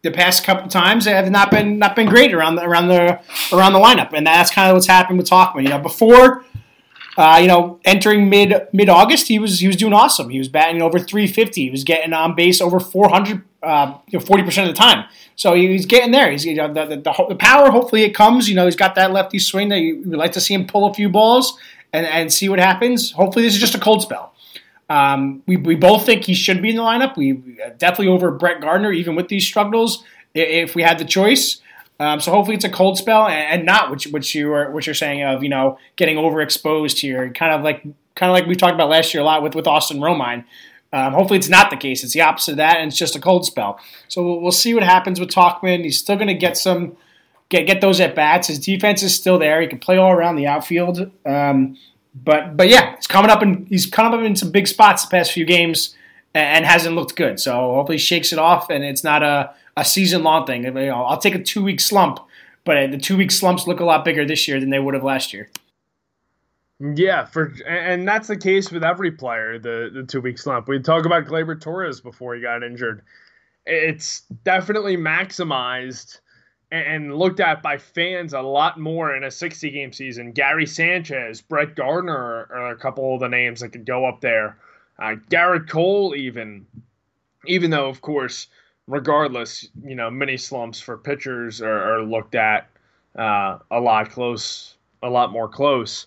the 0.02 0.10
past 0.10 0.44
couple 0.44 0.68
times 0.68 1.06
have 1.06 1.30
not 1.30 1.50
been 1.50 1.78
not 1.78 1.96
been 1.96 2.08
great 2.08 2.32
around 2.32 2.56
the 2.56 2.62
around 2.62 2.88
the 2.88 3.20
around 3.52 3.72
the 3.72 3.80
lineup, 3.80 4.12
and 4.12 4.26
that's 4.26 4.52
kind 4.52 4.70
of 4.70 4.76
what's 4.76 4.86
happened 4.86 5.18
with 5.18 5.28
Tauchman. 5.28 5.62
You 5.62 5.70
know, 5.70 5.78
before. 5.78 6.44
Uh, 7.16 7.38
you 7.42 7.48
know, 7.48 7.78
entering 7.84 8.30
mid 8.30 8.54
mid 8.72 8.88
August, 8.88 9.28
he 9.28 9.38
was 9.38 9.60
he 9.60 9.66
was 9.66 9.76
doing 9.76 9.92
awesome. 9.92 10.30
He 10.30 10.38
was 10.38 10.48
batting 10.48 10.80
over 10.80 10.98
350. 10.98 11.62
He 11.62 11.70
was 11.70 11.84
getting 11.84 12.12
on 12.12 12.34
base 12.34 12.60
over 12.60 12.80
400, 12.80 13.42
uh, 13.62 13.98
you 14.08 14.18
know, 14.18 14.24
40 14.24 14.42
percent 14.44 14.68
of 14.68 14.74
the 14.74 14.80
time. 14.80 15.04
So 15.36 15.54
he's 15.54 15.84
getting 15.86 16.10
there. 16.10 16.30
He's 16.30 16.46
you 16.46 16.54
know, 16.54 16.72
the, 16.72 16.86
the, 16.86 17.26
the, 17.28 17.34
power. 17.34 17.70
Hopefully 17.70 18.04
it 18.04 18.14
comes. 18.14 18.48
You 18.48 18.54
know 18.54 18.64
he's 18.64 18.76
got 18.76 18.94
that 18.94 19.12
lefty 19.12 19.38
swing 19.38 19.68
that 19.68 19.80
you 19.80 20.02
would 20.06 20.18
like 20.18 20.32
to 20.32 20.40
see 20.40 20.54
him 20.54 20.66
pull 20.66 20.88
a 20.88 20.94
few 20.94 21.10
balls 21.10 21.58
and, 21.92 22.06
and 22.06 22.32
see 22.32 22.48
what 22.48 22.58
happens. 22.58 23.12
Hopefully 23.12 23.44
this 23.44 23.54
is 23.54 23.60
just 23.60 23.74
a 23.74 23.80
cold 23.80 24.02
spell. 24.02 24.34
Um, 24.88 25.42
we, 25.46 25.56
we 25.56 25.74
both 25.74 26.04
think 26.04 26.24
he 26.24 26.34
should 26.34 26.60
be 26.60 26.70
in 26.70 26.76
the 26.76 26.82
lineup. 26.82 27.16
We 27.16 27.32
definitely 27.78 28.08
over 28.08 28.30
Brett 28.30 28.60
Gardner, 28.60 28.92
even 28.92 29.14
with 29.14 29.28
these 29.28 29.46
struggles, 29.46 30.04
if 30.34 30.74
we 30.74 30.82
had 30.82 30.98
the 30.98 31.04
choice. 31.04 31.60
Um, 32.00 32.20
so 32.20 32.32
hopefully 32.32 32.56
it's 32.56 32.64
a 32.64 32.70
cold 32.70 32.98
spell 32.98 33.28
and, 33.28 33.64
not 33.64 33.90
what 33.90 34.34
you, 34.34 34.52
are 34.52 34.70
what 34.72 34.86
you're 34.86 34.94
saying 34.94 35.22
of 35.22 35.42
you 35.42 35.48
know 35.48 35.78
getting 35.96 36.16
overexposed 36.16 36.98
here, 36.98 37.30
kind 37.30 37.52
of 37.54 37.62
like 37.62 37.82
kind 38.14 38.30
of 38.30 38.34
like 38.34 38.46
we 38.46 38.54
talked 38.54 38.74
about 38.74 38.88
last 38.88 39.14
year 39.14 39.22
a 39.22 39.26
lot 39.26 39.42
with 39.42 39.54
with 39.54 39.66
Austin 39.66 39.98
Romine. 39.98 40.44
Um, 40.92 41.14
hopefully, 41.14 41.38
it's 41.38 41.48
not 41.48 41.70
the 41.70 41.76
case. 41.76 42.04
It's 42.04 42.12
the 42.12 42.20
opposite 42.20 42.52
of 42.52 42.56
that, 42.58 42.76
and 42.78 42.88
it's 42.88 42.98
just 42.98 43.16
a 43.16 43.20
cold 43.20 43.46
spell. 43.46 43.80
So 44.08 44.22
we'll, 44.22 44.40
we'll 44.40 44.52
see 44.52 44.74
what 44.74 44.82
happens 44.82 45.18
with 45.18 45.30
Tauchman. 45.30 45.84
He's 45.84 45.98
still 45.98 46.16
going 46.16 46.28
to 46.28 46.34
get 46.34 46.56
some 46.56 46.96
get 47.48 47.66
get 47.66 47.80
those 47.80 48.00
at 48.00 48.14
bats. 48.14 48.48
His 48.48 48.58
defense 48.58 49.02
is 49.02 49.14
still 49.14 49.38
there. 49.38 49.60
He 49.60 49.68
can 49.68 49.78
play 49.78 49.96
all 49.96 50.12
around 50.12 50.36
the 50.36 50.46
outfield. 50.46 51.10
Um, 51.24 51.78
but 52.14 52.56
but 52.56 52.68
yeah, 52.68 52.96
he's 52.96 53.06
coming 53.06 53.30
up 53.30 53.42
and 53.42 53.66
he's 53.68 53.86
coming 53.86 54.18
up 54.18 54.24
in 54.24 54.36
some 54.36 54.50
big 54.50 54.66
spots 54.66 55.04
the 55.04 55.10
past 55.10 55.32
few 55.32 55.44
games 55.44 55.94
and, 56.34 56.44
and 56.44 56.66
hasn't 56.66 56.94
looked 56.94 57.16
good. 57.16 57.40
So 57.40 57.52
hopefully, 57.52 57.96
he 57.96 58.02
shakes 58.02 58.32
it 58.32 58.38
off, 58.38 58.68
and 58.68 58.84
it's 58.84 59.04
not 59.04 59.22
a 59.22 59.54
a 59.76 59.84
season 59.84 60.22
long 60.22 60.46
thing. 60.46 60.64
You 60.64 60.70
know, 60.70 61.04
I'll 61.04 61.18
take 61.18 61.34
a 61.34 61.42
two 61.42 61.62
week 61.62 61.80
slump, 61.80 62.20
but 62.64 62.90
the 62.90 62.98
two 62.98 63.16
week 63.16 63.30
slumps 63.30 63.66
look 63.66 63.80
a 63.80 63.84
lot 63.84 64.04
bigger 64.04 64.24
this 64.24 64.46
year 64.46 64.60
than 64.60 64.70
they 64.70 64.78
would 64.78 64.94
have 64.94 65.04
last 65.04 65.32
year. 65.32 65.50
Yeah, 66.80 67.26
for 67.26 67.54
and 67.66 68.08
that's 68.08 68.28
the 68.28 68.36
case 68.36 68.72
with 68.72 68.82
every 68.82 69.12
player. 69.12 69.58
The 69.58 69.90
the 69.92 70.02
two 70.02 70.20
week 70.20 70.38
slump. 70.38 70.66
We 70.68 70.80
talk 70.80 71.06
about 71.06 71.26
Gleyber 71.26 71.60
Torres 71.60 72.00
before 72.00 72.34
he 72.34 72.40
got 72.40 72.64
injured. 72.64 73.02
It's 73.64 74.22
definitely 74.42 74.96
maximized 74.96 76.18
and 76.72 77.14
looked 77.14 77.38
at 77.38 77.62
by 77.62 77.76
fans 77.76 78.32
a 78.32 78.40
lot 78.40 78.80
more 78.80 79.14
in 79.14 79.24
a 79.24 79.30
60 79.30 79.70
game 79.70 79.92
season. 79.92 80.32
Gary 80.32 80.66
Sanchez, 80.66 81.42
Brett 81.42 81.76
Gardner 81.76 82.48
are 82.50 82.70
a 82.70 82.76
couple 82.76 83.14
of 83.14 83.20
the 83.20 83.28
names 83.28 83.60
that 83.60 83.68
could 83.68 83.84
go 83.84 84.06
up 84.06 84.22
there. 84.22 84.56
Uh, 84.98 85.16
Gerrit 85.30 85.68
Cole, 85.68 86.14
even, 86.16 86.66
even 87.46 87.70
though 87.70 87.88
of 87.88 88.00
course, 88.00 88.48
regardless, 88.86 89.68
you 89.84 89.94
know, 89.94 90.10
mini 90.10 90.36
slumps 90.36 90.80
for 90.80 90.96
pitchers 90.98 91.60
are, 91.60 91.96
are 91.96 92.02
looked 92.02 92.34
at 92.34 92.68
uh, 93.16 93.58
a 93.70 93.80
lot 93.80 94.10
close, 94.10 94.76
a 95.02 95.10
lot 95.10 95.32
more 95.32 95.48
close. 95.48 96.06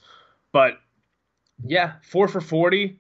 But 0.51 0.79
yeah, 1.63 1.93
four 2.03 2.27
for 2.27 2.41
40 2.41 2.99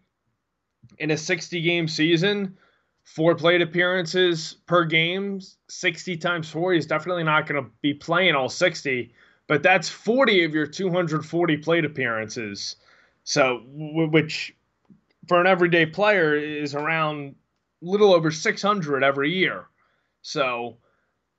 in 0.99 1.11
a 1.11 1.17
60 1.17 1.61
game 1.61 1.87
season, 1.87 2.57
four 3.03 3.35
plate 3.35 3.61
appearances 3.61 4.57
per 4.65 4.85
game, 4.85 5.41
60 5.67 6.17
times 6.17 6.49
four. 6.49 6.73
He's 6.73 6.85
definitely 6.85 7.23
not 7.23 7.47
going 7.47 7.63
to 7.63 7.69
be 7.81 7.93
playing 7.93 8.35
all 8.35 8.49
60, 8.49 9.13
but 9.47 9.63
that's 9.63 9.89
40 9.89 10.43
of 10.43 10.53
your 10.53 10.67
240 10.67 11.57
plate 11.57 11.85
appearances. 11.85 12.77
So, 13.23 13.63
which 13.65 14.55
for 15.27 15.41
an 15.41 15.47
everyday 15.47 15.85
player 15.85 16.35
is 16.35 16.75
around 16.75 17.35
little 17.81 18.13
over 18.13 18.31
600 18.31 19.03
every 19.03 19.33
year. 19.33 19.65
So, 20.21 20.77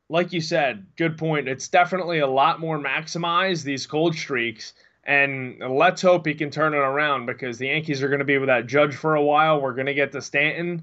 like 0.09 0.33
you 0.33 0.41
said, 0.41 0.87
good 0.97 1.19
point. 1.19 1.49
It's 1.49 1.69
definitely 1.69 2.21
a 2.21 2.27
lot 2.27 2.61
more 2.61 2.79
maximized, 2.79 3.65
these 3.65 3.87
cold 3.87 4.15
streaks. 4.15 4.75
And 5.05 5.59
let's 5.61 6.03
hope 6.03 6.27
he 6.27 6.35
can 6.35 6.51
turn 6.51 6.75
it 6.75 6.79
around 6.79 7.27
because 7.27 7.59
the 7.59 7.69
Yankees 7.69 8.03
are 8.03 8.09
going 8.09 8.19
to 8.19 8.25
be 8.25 8.39
without 8.39 8.67
Judge 8.67 8.95
for 8.95 9.15
a 9.15 9.23
while. 9.23 9.61
We're 9.61 9.75
going 9.75 9.87
to 9.87 9.95
get 9.95 10.13
to 10.13 10.21
Stanton. 10.21 10.83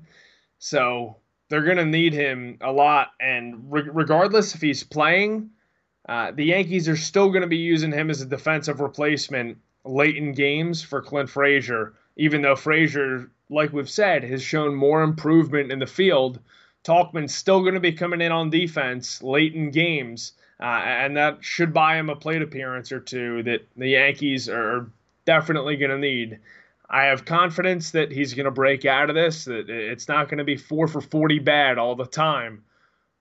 So 0.59 1.17
they're 1.49 1.63
going 1.63 1.77
to 1.77 1.85
need 1.85 2.13
him 2.13 2.57
a 2.61 2.71
lot. 2.71 3.11
And 3.19 3.71
re- 3.71 3.89
regardless 3.91 4.55
if 4.55 4.61
he's 4.61 4.83
playing, 4.83 5.49
uh, 6.07 6.31
the 6.31 6.45
Yankees 6.45 6.89
are 6.89 6.97
still 6.97 7.29
going 7.29 7.41
to 7.41 7.47
be 7.47 7.57
using 7.57 7.91
him 7.91 8.09
as 8.09 8.21
a 8.21 8.25
defensive 8.25 8.79
replacement 8.79 9.57
late 9.85 10.17
in 10.17 10.31
games 10.31 10.81
for 10.81 11.01
Clint 11.01 11.29
Frazier, 11.29 11.93
even 12.15 12.41
though 12.41 12.55
Frazier, 12.55 13.29
like 13.53 13.71
we've 13.71 13.89
said, 13.89 14.23
has 14.23 14.41
shown 14.41 14.75
more 14.75 15.03
improvement 15.03 15.71
in 15.71 15.79
the 15.79 15.87
field. 15.87 16.39
Tauchman's 16.83 17.33
still 17.33 17.61
going 17.61 17.75
to 17.75 17.79
be 17.79 17.93
coming 17.93 18.21
in 18.21 18.31
on 18.31 18.49
defense 18.49 19.21
late 19.23 19.53
in 19.53 19.71
games, 19.71 20.33
uh, 20.59 20.81
and 20.83 21.15
that 21.17 21.37
should 21.43 21.73
buy 21.73 21.97
him 21.97 22.09
a 22.09 22.15
plate 22.15 22.41
appearance 22.41 22.91
or 22.91 22.99
two 22.99 23.43
that 23.43 23.65
the 23.77 23.89
Yankees 23.89 24.49
are 24.49 24.87
definitely 25.25 25.77
going 25.77 25.91
to 25.91 25.97
need. 25.97 26.39
I 26.89 27.05
have 27.05 27.25
confidence 27.25 27.91
that 27.91 28.11
he's 28.11 28.33
going 28.33 28.45
to 28.45 28.51
break 28.51 28.85
out 28.85 29.09
of 29.09 29.15
this, 29.15 29.45
that 29.45 29.69
it's 29.69 30.07
not 30.07 30.27
going 30.27 30.39
to 30.39 30.43
be 30.43 30.57
four 30.57 30.87
for 30.87 31.01
40 31.01 31.39
bad 31.39 31.77
all 31.77 31.95
the 31.95 32.05
time. 32.05 32.63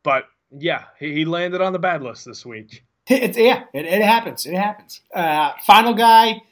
But 0.03 0.25
yeah, 0.51 0.85
he, 0.99 1.25
landed 1.25 1.61
on 1.61 1.73
the 1.73 1.79
bad 1.79 2.03
list 2.03 2.27
this 2.27 2.45
week. 2.45 2.85
It's, 3.09 3.37
yeah, 3.37 3.65
it, 3.73 3.85
it 3.85 4.03
happens. 4.03 4.47
It 4.47 4.55
happens. 4.55 5.01
Uh, 5.13 5.53
final 5.67 5.95
guy, 5.95 6.43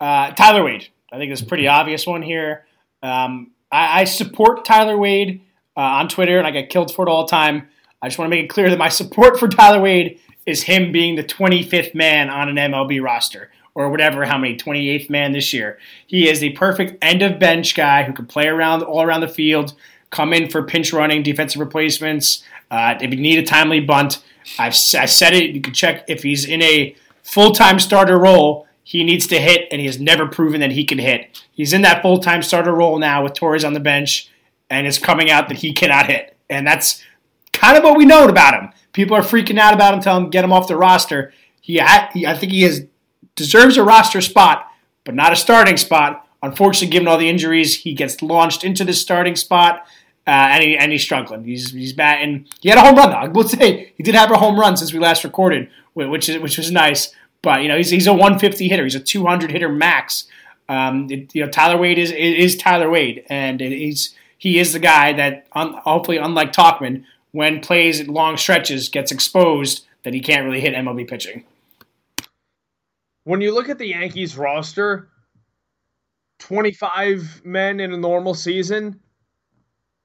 uh, 0.00 0.30
Tyler 0.32 0.64
Wade. 0.64 0.88
I 1.12 1.18
think 1.18 1.32
it's 1.32 1.40
a 1.40 1.46
pretty 1.46 1.66
obvious 1.66 2.06
one 2.06 2.22
here. 2.22 2.64
Um, 3.02 3.52
I, 3.72 4.00
I, 4.00 4.04
support 4.04 4.64
Tyler 4.64 4.96
Wade 4.96 5.42
uh, 5.76 5.80
on 5.80 6.08
Twitter, 6.08 6.38
and 6.38 6.46
I 6.46 6.50
get 6.50 6.68
killed 6.68 6.94
for 6.94 7.06
it 7.06 7.10
all 7.10 7.24
the 7.24 7.30
time. 7.30 7.68
I 8.02 8.08
just 8.08 8.18
want 8.18 8.30
to 8.30 8.36
make 8.36 8.44
it 8.44 8.48
clear 8.48 8.68
that 8.70 8.78
my 8.78 8.88
support 8.88 9.38
for 9.38 9.48
Tyler 9.48 9.80
Wade 9.80 10.20
is 10.46 10.62
him 10.64 10.92
being 10.92 11.16
the 11.16 11.24
25th 11.24 11.94
man 11.94 12.28
on 12.28 12.48
an 12.48 12.56
MLB 12.56 13.02
roster 13.02 13.50
or 13.74 13.88
whatever, 13.88 14.24
how 14.24 14.38
many, 14.38 14.56
28th 14.56 15.08
man 15.10 15.32
this 15.32 15.52
year. 15.52 15.78
He 16.06 16.28
is 16.28 16.40
the 16.40 16.50
perfect 16.50 17.02
end 17.02 17.22
of 17.22 17.38
bench 17.38 17.74
guy 17.74 18.02
who 18.02 18.12
can 18.12 18.26
play 18.26 18.48
around 18.48 18.82
all 18.82 19.02
around 19.02 19.20
the 19.20 19.28
field, 19.28 19.74
come 20.10 20.32
in 20.32 20.50
for 20.50 20.62
pinch 20.62 20.92
running, 20.92 21.22
defensive 21.22 21.60
replacements. 21.60 22.42
Uh, 22.70 22.94
if 23.00 23.10
you 23.10 23.20
need 23.20 23.38
a 23.38 23.46
timely 23.46 23.80
bunt, 23.80 24.22
I've 24.58 24.74
I 24.94 25.06
said 25.06 25.34
it. 25.34 25.50
You 25.50 25.60
can 25.60 25.74
check 25.74 26.04
if 26.08 26.22
he's 26.22 26.44
in 26.44 26.62
a 26.62 26.96
full 27.22 27.52
time 27.52 27.78
starter 27.78 28.18
role. 28.18 28.66
He 28.90 29.04
needs 29.04 29.28
to 29.28 29.40
hit, 29.40 29.68
and 29.70 29.80
he 29.80 29.86
has 29.86 30.00
never 30.00 30.26
proven 30.26 30.62
that 30.62 30.72
he 30.72 30.84
can 30.84 30.98
hit. 30.98 31.44
He's 31.52 31.72
in 31.72 31.82
that 31.82 32.02
full 32.02 32.18
time 32.18 32.42
starter 32.42 32.74
role 32.74 32.98
now 32.98 33.22
with 33.22 33.34
Torres 33.34 33.64
on 33.64 33.72
the 33.72 33.78
bench, 33.78 34.28
and 34.68 34.84
it's 34.84 34.98
coming 34.98 35.30
out 35.30 35.46
that 35.46 35.58
he 35.58 35.72
cannot 35.72 36.06
hit. 36.06 36.36
And 36.48 36.66
that's 36.66 37.00
kind 37.52 37.78
of 37.78 37.84
what 37.84 37.96
we 37.96 38.04
know 38.04 38.26
about 38.26 38.60
him. 38.60 38.70
People 38.92 39.16
are 39.16 39.22
freaking 39.22 39.60
out 39.60 39.74
about 39.74 39.94
him, 39.94 40.00
telling 40.00 40.24
him 40.24 40.30
get 40.30 40.42
him 40.42 40.52
off 40.52 40.66
the 40.66 40.74
roster. 40.74 41.32
He, 41.60 41.74
he 41.74 42.26
I 42.26 42.34
think 42.36 42.50
he 42.50 42.62
has 42.62 42.84
deserves 43.36 43.76
a 43.76 43.84
roster 43.84 44.20
spot, 44.20 44.66
but 45.04 45.14
not 45.14 45.32
a 45.32 45.36
starting 45.36 45.76
spot. 45.76 46.26
Unfortunately, 46.42 46.88
given 46.88 47.06
all 47.06 47.16
the 47.16 47.28
injuries, 47.28 47.76
he 47.76 47.94
gets 47.94 48.20
launched 48.22 48.64
into 48.64 48.82
the 48.84 48.92
starting 48.92 49.36
spot, 49.36 49.86
uh, 50.26 50.30
and, 50.30 50.64
he, 50.64 50.76
and 50.76 50.90
he's 50.90 51.02
struggling. 51.02 51.44
He's 51.44 51.70
he's 51.70 51.92
batting. 51.92 52.48
He 52.60 52.68
had 52.68 52.78
a 52.78 52.80
home 52.80 52.96
run. 52.96 53.10
Though. 53.10 53.18
I 53.18 53.28
will 53.28 53.46
say 53.46 53.92
he 53.94 54.02
did 54.02 54.16
have 54.16 54.32
a 54.32 54.36
home 54.36 54.58
run 54.58 54.76
since 54.76 54.92
we 54.92 54.98
last 54.98 55.22
recorded, 55.22 55.70
which 55.94 56.28
is 56.28 56.42
which 56.42 56.58
was 56.58 56.72
nice. 56.72 57.14
But 57.42 57.62
you 57.62 57.68
know 57.68 57.76
he's, 57.76 57.90
he's 57.90 58.06
a 58.06 58.12
150 58.12 58.68
hitter. 58.68 58.84
He's 58.84 58.94
a 58.94 59.00
200 59.00 59.50
hitter 59.50 59.68
max. 59.68 60.26
Um, 60.68 61.10
it, 61.10 61.34
you 61.34 61.44
know 61.44 61.50
Tyler 61.50 61.78
Wade 61.78 61.98
is 61.98 62.12
is 62.12 62.56
Tyler 62.56 62.90
Wade, 62.90 63.24
and 63.28 63.60
he's 63.60 64.14
he 64.38 64.58
is 64.58 64.72
the 64.72 64.78
guy 64.78 65.12
that 65.14 65.46
un, 65.52 65.74
hopefully, 65.84 66.16
unlike 66.18 66.52
Tauchman, 66.52 67.04
when 67.32 67.60
plays 67.60 68.06
long 68.08 68.36
stretches, 68.36 68.88
gets 68.88 69.10
exposed 69.10 69.86
that 70.02 70.14
he 70.14 70.20
can't 70.20 70.44
really 70.44 70.60
hit 70.60 70.74
MLB 70.74 71.08
pitching 71.08 71.44
when 73.24 73.40
you 73.40 73.54
look 73.54 73.68
at 73.68 73.78
the 73.78 73.88
Yankees 73.88 74.36
roster, 74.36 75.08
25 76.40 77.42
men 77.44 77.80
in 77.80 77.92
a 77.92 77.96
normal 77.96 78.34
season, 78.34 79.00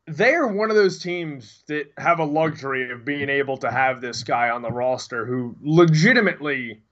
they 0.07 0.33
are 0.33 0.47
one 0.47 0.69
of 0.69 0.75
those 0.75 0.99
teams 0.99 1.63
that 1.67 1.91
have 1.97 2.19
a 2.19 2.25
luxury 2.25 2.91
of 2.91 3.05
being 3.05 3.29
able 3.29 3.57
to 3.57 3.71
have 3.71 4.01
this 4.01 4.23
guy 4.23 4.49
on 4.49 4.61
the 4.61 4.71
roster 4.71 5.25
who 5.25 5.55
legitimately 5.61 6.83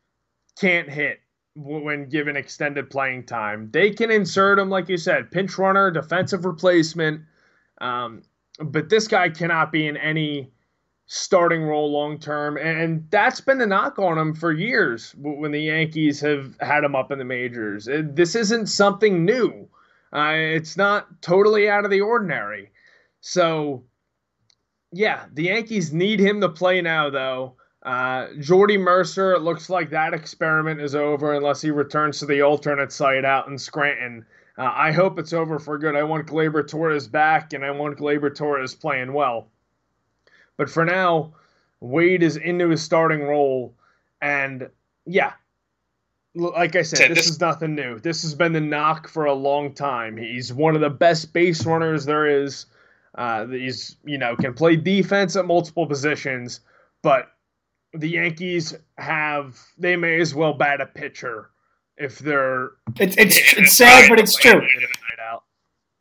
can't 0.60 0.90
hit 0.90 1.20
when 1.56 2.10
given 2.10 2.36
extended 2.36 2.90
playing 2.90 3.26
time. 3.26 3.70
They 3.72 3.92
can 3.92 4.10
insert 4.10 4.60
him, 4.60 4.70
like 4.70 4.90
you 4.90 4.98
said, 4.98 5.32
pinch 5.32 5.58
runner, 5.58 5.92
defensive 5.92 6.46
replacement. 6.46 7.22
Um, 7.80 8.24
but 8.60 8.90
this 8.90 9.08
guy 9.08 9.30
cannot 9.30 9.72
be 9.72 9.88
in 9.88 9.98
any 9.98 10.52
starting 11.06 11.64
role 11.64 11.92
long 11.92 12.18
term, 12.18 12.58
and 12.58 13.06
that's 13.12 13.42
been 13.42 13.58
the 13.58 13.68
knock 13.68 14.00
on 14.00 14.18
him 14.18 14.34
for 14.34 14.52
years 14.52 15.14
when 15.18 15.52
the 15.52 15.62
Yankees 15.62 16.20
have 16.22 16.56
had 16.60 16.84
him 16.84 16.96
up 16.96 17.12
in 17.12 17.20
the 17.20 17.26
majors. 17.26 17.88
This 17.92 18.36
isn't 18.36 18.68
something 18.68 19.26
new. 19.26 19.68
Uh, 20.14 20.34
it's 20.36 20.78
not 20.78 21.22
totally 21.22 21.70
out 21.70 21.86
of 21.86 21.92
the 21.92 22.02
ordinary. 22.02 22.72
So, 23.22 23.84
yeah, 24.92 25.26
the 25.34 25.44
Yankees 25.44 25.92
need 25.92 26.20
him 26.20 26.42
to 26.42 26.50
play 26.50 26.82
now, 26.82 27.10
though. 27.10 27.56
Uh, 27.84 28.28
Jordy 28.40 28.78
Mercer, 28.78 29.34
it 29.34 29.42
looks 29.42 29.70
like 29.70 29.90
that 29.90 30.14
experiment 30.14 30.80
is 30.80 30.96
over 30.96 31.34
unless 31.34 31.62
he 31.62 31.70
returns 31.70 32.20
to 32.20 32.26
the 32.26 32.42
alternate 32.42 32.94
site 32.94 33.26
out 33.26 33.48
in 33.50 33.58
Scranton. 33.58 34.26
Uh, 34.58 34.72
I 34.74 34.92
hope 34.92 35.20
it's 35.20 35.34
over 35.34 35.60
for 35.60 35.78
good. 35.78 35.96
I 35.96 36.04
want 36.04 36.28
Gleyber 36.28 36.66
Torres 36.66 37.08
back, 37.08 37.54
and 37.54 37.66
I 37.66 37.72
want 37.72 37.98
Gleyber 37.98 38.34
Torres 38.34 38.74
playing 38.74 39.12
well. 39.12 39.48
But 40.56 40.70
for 40.70 40.86
now, 40.86 41.34
Wade 41.82 42.24
is 42.24 42.38
into 42.38 42.70
his 42.70 42.82
starting 42.82 43.24
role, 43.24 43.74
and 44.22 44.70
yeah, 45.06 45.34
like 46.36 46.76
I 46.76 46.84
said, 46.84 47.12
this, 47.12 47.18
this 47.18 47.30
is 47.30 47.42
nothing 47.42 47.76
new. 47.76 48.00
This 48.00 48.22
has 48.22 48.34
been 48.34 48.54
the 48.54 48.62
knock 48.62 49.10
for 49.10 49.26
a 49.26 49.34
long 49.34 49.74
time. 49.74 50.16
He's 50.16 50.54
one 50.54 50.76
of 50.76 50.82
the 50.82 50.90
best 50.90 51.34
base 51.34 51.66
runners 51.66 52.06
there 52.06 52.28
is. 52.28 52.68
Uh, 53.16 53.46
he's 53.48 53.98
you 54.06 54.18
know 54.18 54.36
can 54.36 54.54
play 54.54 54.76
defense 54.76 55.36
at 55.36 55.46
multiple 55.46 55.86
positions, 55.86 56.62
but 57.02 57.33
the 57.94 58.10
Yankees 58.10 58.76
have 58.98 59.60
they 59.78 59.96
may 59.96 60.20
as 60.20 60.34
well 60.34 60.54
bat 60.54 60.82
a 60.82 60.86
pitcher 60.86 61.50
if 61.98 62.20
they're. 62.20 62.72
It's 63.00 63.16
it's, 63.18 63.38
it's 63.58 63.78
sad, 63.78 64.10
but 64.10 64.20
it's 64.20 64.36
true. 64.36 64.62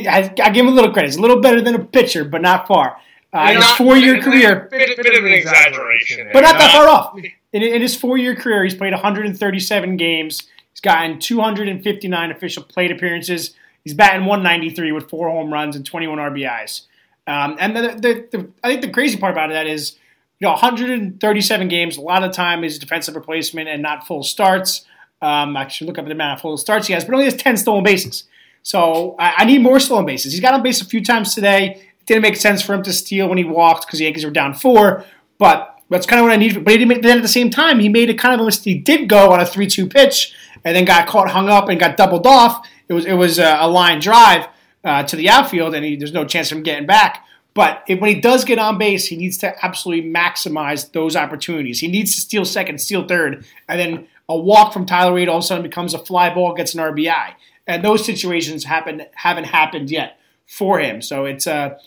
I, 0.01 0.33
I 0.43 0.51
give 0.51 0.67
him 0.67 0.69
a 0.69 0.75
little 0.75 0.93
credit. 0.93 1.09
He's 1.09 1.17
a 1.17 1.21
little 1.21 1.41
better 1.41 1.61
than 1.61 1.75
a 1.75 1.85
pitcher, 1.85 2.25
but 2.25 2.41
not 2.41 2.67
far. 2.67 2.97
Uh, 3.35 3.49
in 3.51 3.57
his 3.57 3.71
four-year 3.73 4.21
career, 4.21 4.69
bit, 4.71 4.97
bit, 4.97 5.19
of 5.19 5.25
an 5.25 5.33
exaggeration, 5.33 6.29
but 6.35 6.41
not 6.41 6.59
that 6.59 6.71
far 6.71 6.87
off. 6.87 7.17
In, 7.53 7.63
in 7.63 7.81
his 7.81 7.97
four-year 7.97 8.37
career, 8.37 8.63
he's 8.63 8.75
played 8.75 8.93
137 8.93 9.97
games. 9.97 10.49
He's 10.75 10.81
gotten 10.83 11.19
259 11.19 12.31
official 12.31 12.63
plate 12.63 12.91
appearances. 12.91 13.55
He's 13.85 13.95
batting 13.95 14.27
193 14.27 14.93
with 14.93 15.09
four 15.09 15.31
home 15.31 15.51
runs 15.51 15.77
and 15.77 15.87
21 15.87 16.19
RBIs. 16.19 16.83
Um, 17.27 17.57
and 17.59 17.75
the, 17.75 17.81
the, 17.81 18.29
the, 18.37 18.51
I 18.63 18.69
think 18.69 18.83
the 18.83 18.91
crazy 18.91 19.17
part 19.17 19.33
about 19.33 19.49
that 19.49 19.67
is, 19.67 19.97
you 20.43 20.49
know, 20.49 20.55
137 20.55 21.69
games. 21.69 21.97
A 21.97 22.01
lot 22.01 22.25
of 22.25 22.33
time 22.33 22.65
is 22.65 22.77
defensive 22.77 23.15
replacement 23.15 23.69
and 23.69 23.81
not 23.81 24.09
full 24.09 24.25
starts. 24.25 24.85
Um, 25.21 25.57
I 25.57 25.69
should 25.69 25.87
look 25.87 25.99
up 25.99 26.05
the 26.05 26.11
amount 26.11 26.37
of 26.37 26.43
full 26.43 26.57
starts 26.57 26.89
he 26.89 26.95
has, 26.95 27.05
but 27.05 27.15
only 27.15 27.27
has 27.27 27.37
10 27.37 27.57
stolen 27.59 27.85
bases. 27.85 28.25
So 28.65 29.15
I, 29.21 29.35
I 29.39 29.45
need 29.45 29.63
more 29.63 29.79
stolen 29.79 30.05
bases. 30.05 30.33
He's 30.33 30.41
got 30.41 30.53
on 30.53 30.65
base 30.65 30.81
a 30.81 30.85
few 30.85 31.01
times 31.01 31.33
today 31.33 31.77
It 31.77 32.07
didn't 32.07 32.23
make 32.23 32.35
sense 32.35 32.61
for 32.61 32.75
him 32.75 32.83
to 32.83 32.93
steal 32.93 33.29
when 33.29 33.39
he 33.39 33.45
walked 33.45 33.87
because 33.87 34.01
the 34.01 34.05
Yankees 34.07 34.25
were 34.25 34.33
down 34.33 34.53
four. 34.53 35.05
But 35.39 35.79
that's 35.89 36.07
kind 36.07 36.19
of 36.19 36.25
what 36.25 36.33
I 36.33 36.37
need. 36.39 36.65
But 36.65 36.73
he 36.73 36.79
didn't, 36.79 37.03
then 37.03 37.19
at 37.19 37.23
the 37.23 37.29
same 37.29 37.49
time, 37.49 37.79
he 37.79 37.89
made 37.89 38.11
a 38.11 38.15
kind 38.15 38.41
of 38.41 38.45
a. 38.45 38.51
He 38.51 38.75
did 38.75 39.09
go 39.09 39.31
on 39.31 39.39
a 39.39 39.47
three-two 39.47 39.87
pitch 39.87 40.35
and 40.65 40.75
then 40.75 40.85
got 40.85 41.07
caught, 41.07 41.31
hung 41.31 41.49
up, 41.49 41.69
and 41.69 41.79
got 41.79 41.97
doubled 41.97 42.27
off. 42.27 42.67
It 42.89 42.95
was 42.95 43.05
it 43.05 43.15
was 43.15 43.39
a, 43.39 43.59
a 43.61 43.69
line 43.69 44.01
drive 44.01 44.49
uh, 44.83 45.05
to 45.05 45.15
the 45.15 45.31
outfield, 45.31 45.77
and 45.77 45.85
he, 45.85 45.95
there's 45.95 46.13
no 46.13 46.25
chance 46.25 46.51
of 46.51 46.59
him 46.59 46.65
getting 46.65 46.87
back. 46.87 47.25
But 47.55 47.83
if, 47.87 48.01
when 48.01 48.15
he 48.15 48.21
does 48.21 48.45
get 48.45 48.59
on 48.59 48.79
base, 48.79 49.07
he 49.07 49.17
needs 49.17 49.37
to 49.39 49.65
absolutely 49.65 50.11
maximize 50.11 50.91
those 50.93 51.17
opportunities. 51.17 51.81
He 51.81 51.89
needs 51.89 52.15
to 52.15 52.21
steal 52.21 52.45
second, 52.45 52.79
steal 52.81 53.07
third, 53.07 53.45
and 53.69 53.81
then 53.81 54.07
a 54.29 54.37
walk 54.37 54.73
from 54.73 54.87
Tyler 54.87 55.13
Wade 55.13 55.29
all 55.29 55.39
of 55.39 55.45
a 55.45 55.47
sudden 55.47 55.63
becomes 55.63 55.93
a 55.93 55.99
fly 55.99 56.33
ball, 56.33 56.55
gets 56.55 56.75
an 56.75 56.81
RBI. 56.81 57.35
And 57.67 57.85
those 57.85 58.05
situations 58.05 58.65
happen 58.65 59.03
haven't 59.15 59.45
happened 59.45 59.91
yet 59.91 60.19
for 60.47 60.81
him. 60.81 61.03
So 61.03 61.27
it's 61.27 61.47
uh, 61.47 61.79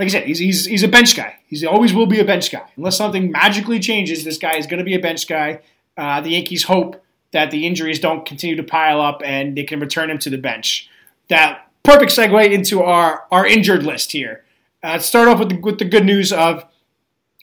like 0.00 0.06
I 0.06 0.08
said, 0.08 0.24
he's, 0.24 0.38
he's, 0.38 0.64
he's 0.64 0.82
a 0.82 0.88
bench 0.88 1.14
guy. 1.14 1.36
He 1.46 1.66
always 1.66 1.92
will 1.92 2.06
be 2.06 2.20
a 2.20 2.24
bench 2.24 2.50
guy. 2.50 2.66
Unless 2.76 2.96
something 2.96 3.30
magically 3.30 3.78
changes, 3.78 4.24
this 4.24 4.38
guy 4.38 4.56
is 4.56 4.66
going 4.66 4.78
to 4.78 4.84
be 4.84 4.94
a 4.94 4.98
bench 4.98 5.28
guy. 5.28 5.60
Uh, 5.94 6.22
the 6.22 6.30
Yankees 6.30 6.64
hope 6.64 7.04
that 7.32 7.50
the 7.50 7.66
injuries 7.66 8.00
don't 8.00 8.24
continue 8.24 8.56
to 8.56 8.62
pile 8.62 9.02
up 9.02 9.20
and 9.22 9.58
they 9.58 9.64
can 9.64 9.78
return 9.78 10.08
him 10.10 10.18
to 10.20 10.30
the 10.30 10.38
bench. 10.38 10.88
That 11.28 11.70
perfect 11.82 12.12
segue 12.12 12.50
into 12.50 12.82
our, 12.82 13.26
our 13.30 13.46
injured 13.46 13.82
list 13.82 14.12
here. 14.12 14.42
Uh, 14.82 14.92
let's 14.92 15.06
start 15.06 15.28
off 15.28 15.38
with 15.38 15.50
the, 15.50 15.56
with 15.56 15.78
the 15.78 15.84
good 15.84 16.04
news 16.04 16.32
of 16.32 16.64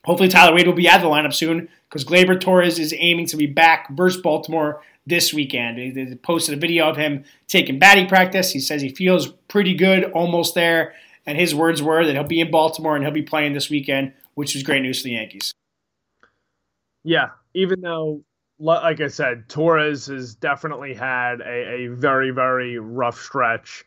hopefully 0.05 0.29
Tyler 0.29 0.55
Wade 0.55 0.65
will 0.65 0.73
be 0.73 0.87
at 0.87 1.01
the 1.01 1.07
lineup 1.07 1.33
soon 1.33 1.69
because 1.87 2.03
Gleyber 2.03 2.39
Torres 2.39 2.79
is 2.79 2.93
aiming 2.97 3.27
to 3.27 3.37
be 3.37 3.45
back 3.45 3.89
versus 3.91 4.21
Baltimore 4.21 4.81
this 5.05 5.33
weekend. 5.33 5.95
They 5.95 6.15
posted 6.15 6.57
a 6.57 6.59
video 6.59 6.89
of 6.89 6.97
him 6.97 7.23
taking 7.47 7.77
batting 7.77 8.07
practice. 8.07 8.51
He 8.51 8.59
says 8.59 8.81
he 8.81 8.89
feels 8.89 9.27
pretty 9.47 9.75
good, 9.75 10.05
almost 10.11 10.55
there. 10.55 10.95
And 11.25 11.37
his 11.37 11.53
words 11.53 11.81
were 11.81 12.05
that 12.05 12.13
he'll 12.13 12.23
be 12.23 12.39
in 12.39 12.51
Baltimore 12.51 12.95
and 12.95 13.03
he'll 13.03 13.13
be 13.13 13.21
playing 13.21 13.53
this 13.53 13.69
weekend, 13.69 14.13
which 14.33 14.55
is 14.55 14.63
great 14.63 14.81
news 14.81 14.99
for 14.99 15.03
the 15.03 15.11
Yankees. 15.11 15.53
Yeah, 17.03 17.29
even 17.53 17.81
though, 17.81 18.23
like 18.59 18.99
I 18.99 19.07
said, 19.07 19.47
Torres 19.47 20.07
has 20.07 20.35
definitely 20.35 20.93
had 20.93 21.41
a, 21.41 21.85
a 21.85 21.87
very, 21.87 22.31
very 22.31 22.79
rough 22.79 23.19
stretch 23.19 23.85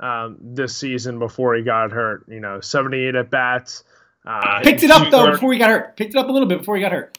um, 0.00 0.38
this 0.40 0.76
season 0.76 1.18
before 1.18 1.54
he 1.54 1.62
got 1.62 1.92
hurt. 1.92 2.24
You 2.28 2.40
know, 2.40 2.60
78 2.60 3.14
at 3.14 3.30
bats. 3.30 3.84
Uh, 4.26 4.60
Picked 4.62 4.82
it 4.82 4.90
up 4.90 5.10
though 5.10 5.32
before 5.32 5.52
he 5.52 5.58
got 5.58 5.70
hurt. 5.70 5.96
Picked 5.96 6.14
it 6.14 6.18
up 6.18 6.28
a 6.28 6.32
little 6.32 6.48
bit 6.48 6.58
before 6.58 6.76
he 6.76 6.82
got 6.82 6.92
hurt. 6.92 7.18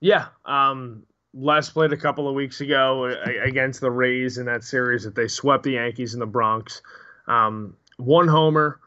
Yeah. 0.00 0.26
Um, 0.44 1.04
Les 1.34 1.68
played 1.68 1.92
a 1.92 1.96
couple 1.96 2.28
of 2.28 2.34
weeks 2.34 2.60
ago 2.60 3.04
against 3.44 3.80
the 3.80 3.90
Rays 3.90 4.38
in 4.38 4.46
that 4.46 4.64
series 4.64 5.04
that 5.04 5.14
they 5.14 5.28
swept 5.28 5.64
the 5.64 5.72
Yankees 5.72 6.14
in 6.14 6.20
the 6.20 6.26
Bronx. 6.26 6.82
Um, 7.26 7.76
one 7.96 8.28
homer. 8.28 8.80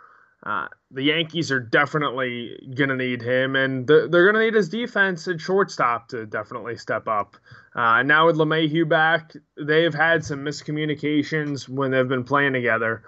Uh, 0.43 0.67
the 0.93 1.03
Yankees 1.03 1.51
are 1.51 1.59
definitely 1.59 2.57
going 2.75 2.89
to 2.89 2.95
need 2.95 3.21
him, 3.21 3.55
and 3.55 3.87
they're 3.87 4.07
going 4.09 4.33
to 4.33 4.41
need 4.41 4.53
his 4.53 4.69
defense 4.69 5.27
and 5.27 5.39
shortstop 5.39 6.09
to 6.09 6.25
definitely 6.25 6.75
step 6.75 7.07
up. 7.07 7.37
Uh, 7.75 8.03
now 8.03 8.25
with 8.25 8.35
LeMahieu 8.35 8.87
back, 8.87 9.33
they've 9.57 9.93
had 9.93 10.25
some 10.25 10.39
miscommunications 10.39 11.69
when 11.69 11.91
they've 11.91 12.07
been 12.07 12.25
playing 12.25 12.53
together. 12.53 13.03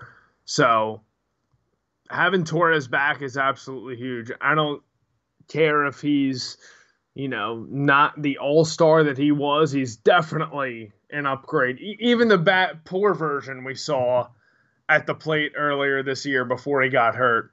So 0.45 1.01
having 2.09 2.45
Torres 2.45 2.87
back 2.87 3.21
is 3.21 3.37
absolutely 3.37 3.97
huge. 3.97 4.31
I 4.39 4.55
don't 4.55 4.81
care 5.49 5.85
if 5.85 5.99
he's, 5.99 6.57
you 7.15 7.27
know, 7.27 7.65
not 7.69 8.21
the 8.21 8.37
all 8.37 8.63
star 8.63 9.03
that 9.03 9.17
he 9.17 9.33
was. 9.33 9.73
He's 9.73 9.97
definitely 9.97 10.93
an 11.09 11.25
upgrade. 11.25 11.79
E- 11.79 11.97
even 11.99 12.29
the 12.29 12.37
bat 12.37 12.85
poor 12.85 13.13
version 13.13 13.65
we 13.65 13.75
saw 13.75 14.29
at 14.87 15.05
the 15.05 15.15
plate 15.15 15.51
earlier 15.57 16.01
this 16.01 16.25
year 16.25 16.45
before 16.45 16.81
he 16.81 16.89
got 16.89 17.15
hurt 17.15 17.51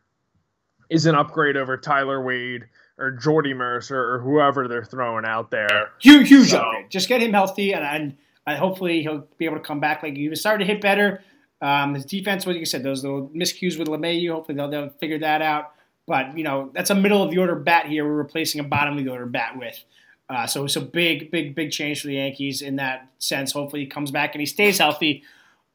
is 0.90 1.06
an 1.06 1.14
upgrade 1.14 1.56
over 1.56 1.76
Tyler 1.76 2.22
Wade 2.22 2.64
or 2.98 3.12
Jordy 3.12 3.54
Mercer 3.54 4.14
or 4.14 4.18
whoever 4.18 4.68
they're 4.68 4.84
throwing 4.84 5.24
out 5.24 5.50
there. 5.50 5.90
Huge, 6.00 6.28
huge 6.28 6.50
so, 6.50 6.58
upgrade. 6.58 6.90
Just 6.90 7.08
get 7.08 7.22
him 7.22 7.32
healthy, 7.32 7.72
and, 7.72 7.84
and, 7.84 8.16
and 8.46 8.58
hopefully 8.58 9.02
he'll 9.02 9.26
be 9.38 9.46
able 9.46 9.56
to 9.56 9.62
come 9.62 9.80
back. 9.80 10.02
Like 10.02 10.16
he 10.16 10.28
was 10.28 10.40
starting 10.40 10.66
to 10.66 10.72
hit 10.72 10.82
better. 10.82 11.22
Um, 11.62 11.94
his 11.94 12.04
defense, 12.04 12.44
what 12.44 12.56
you 12.56 12.64
said, 12.64 12.82
those 12.82 13.02
little 13.02 13.28
miscues 13.28 13.78
with 13.78 13.88
LeMahieu, 13.88 14.32
hopefully 14.32 14.56
they'll, 14.56 14.68
they'll 14.68 14.90
figure 15.00 15.18
that 15.18 15.42
out. 15.42 15.72
But 16.06 16.36
you 16.36 16.42
know 16.42 16.70
that's 16.74 16.90
a 16.90 16.94
middle 16.94 17.22
of 17.22 17.30
the 17.30 17.38
order 17.38 17.54
bat 17.54 17.86
here. 17.86 18.04
We're 18.04 18.14
replacing 18.14 18.60
a 18.60 18.64
bottom 18.64 18.98
of 18.98 19.04
the 19.04 19.10
order 19.10 19.26
bat 19.26 19.56
with. 19.56 19.82
Uh, 20.28 20.46
so 20.46 20.64
it's 20.64 20.76
a 20.76 20.80
big, 20.80 21.30
big, 21.30 21.54
big 21.56 21.72
change 21.72 22.00
for 22.00 22.06
the 22.06 22.14
Yankees 22.14 22.62
in 22.62 22.76
that 22.76 23.08
sense. 23.18 23.52
Hopefully 23.52 23.82
he 23.82 23.88
comes 23.88 24.12
back 24.12 24.32
and 24.32 24.40
he 24.40 24.46
stays 24.46 24.78
healthy, 24.78 25.24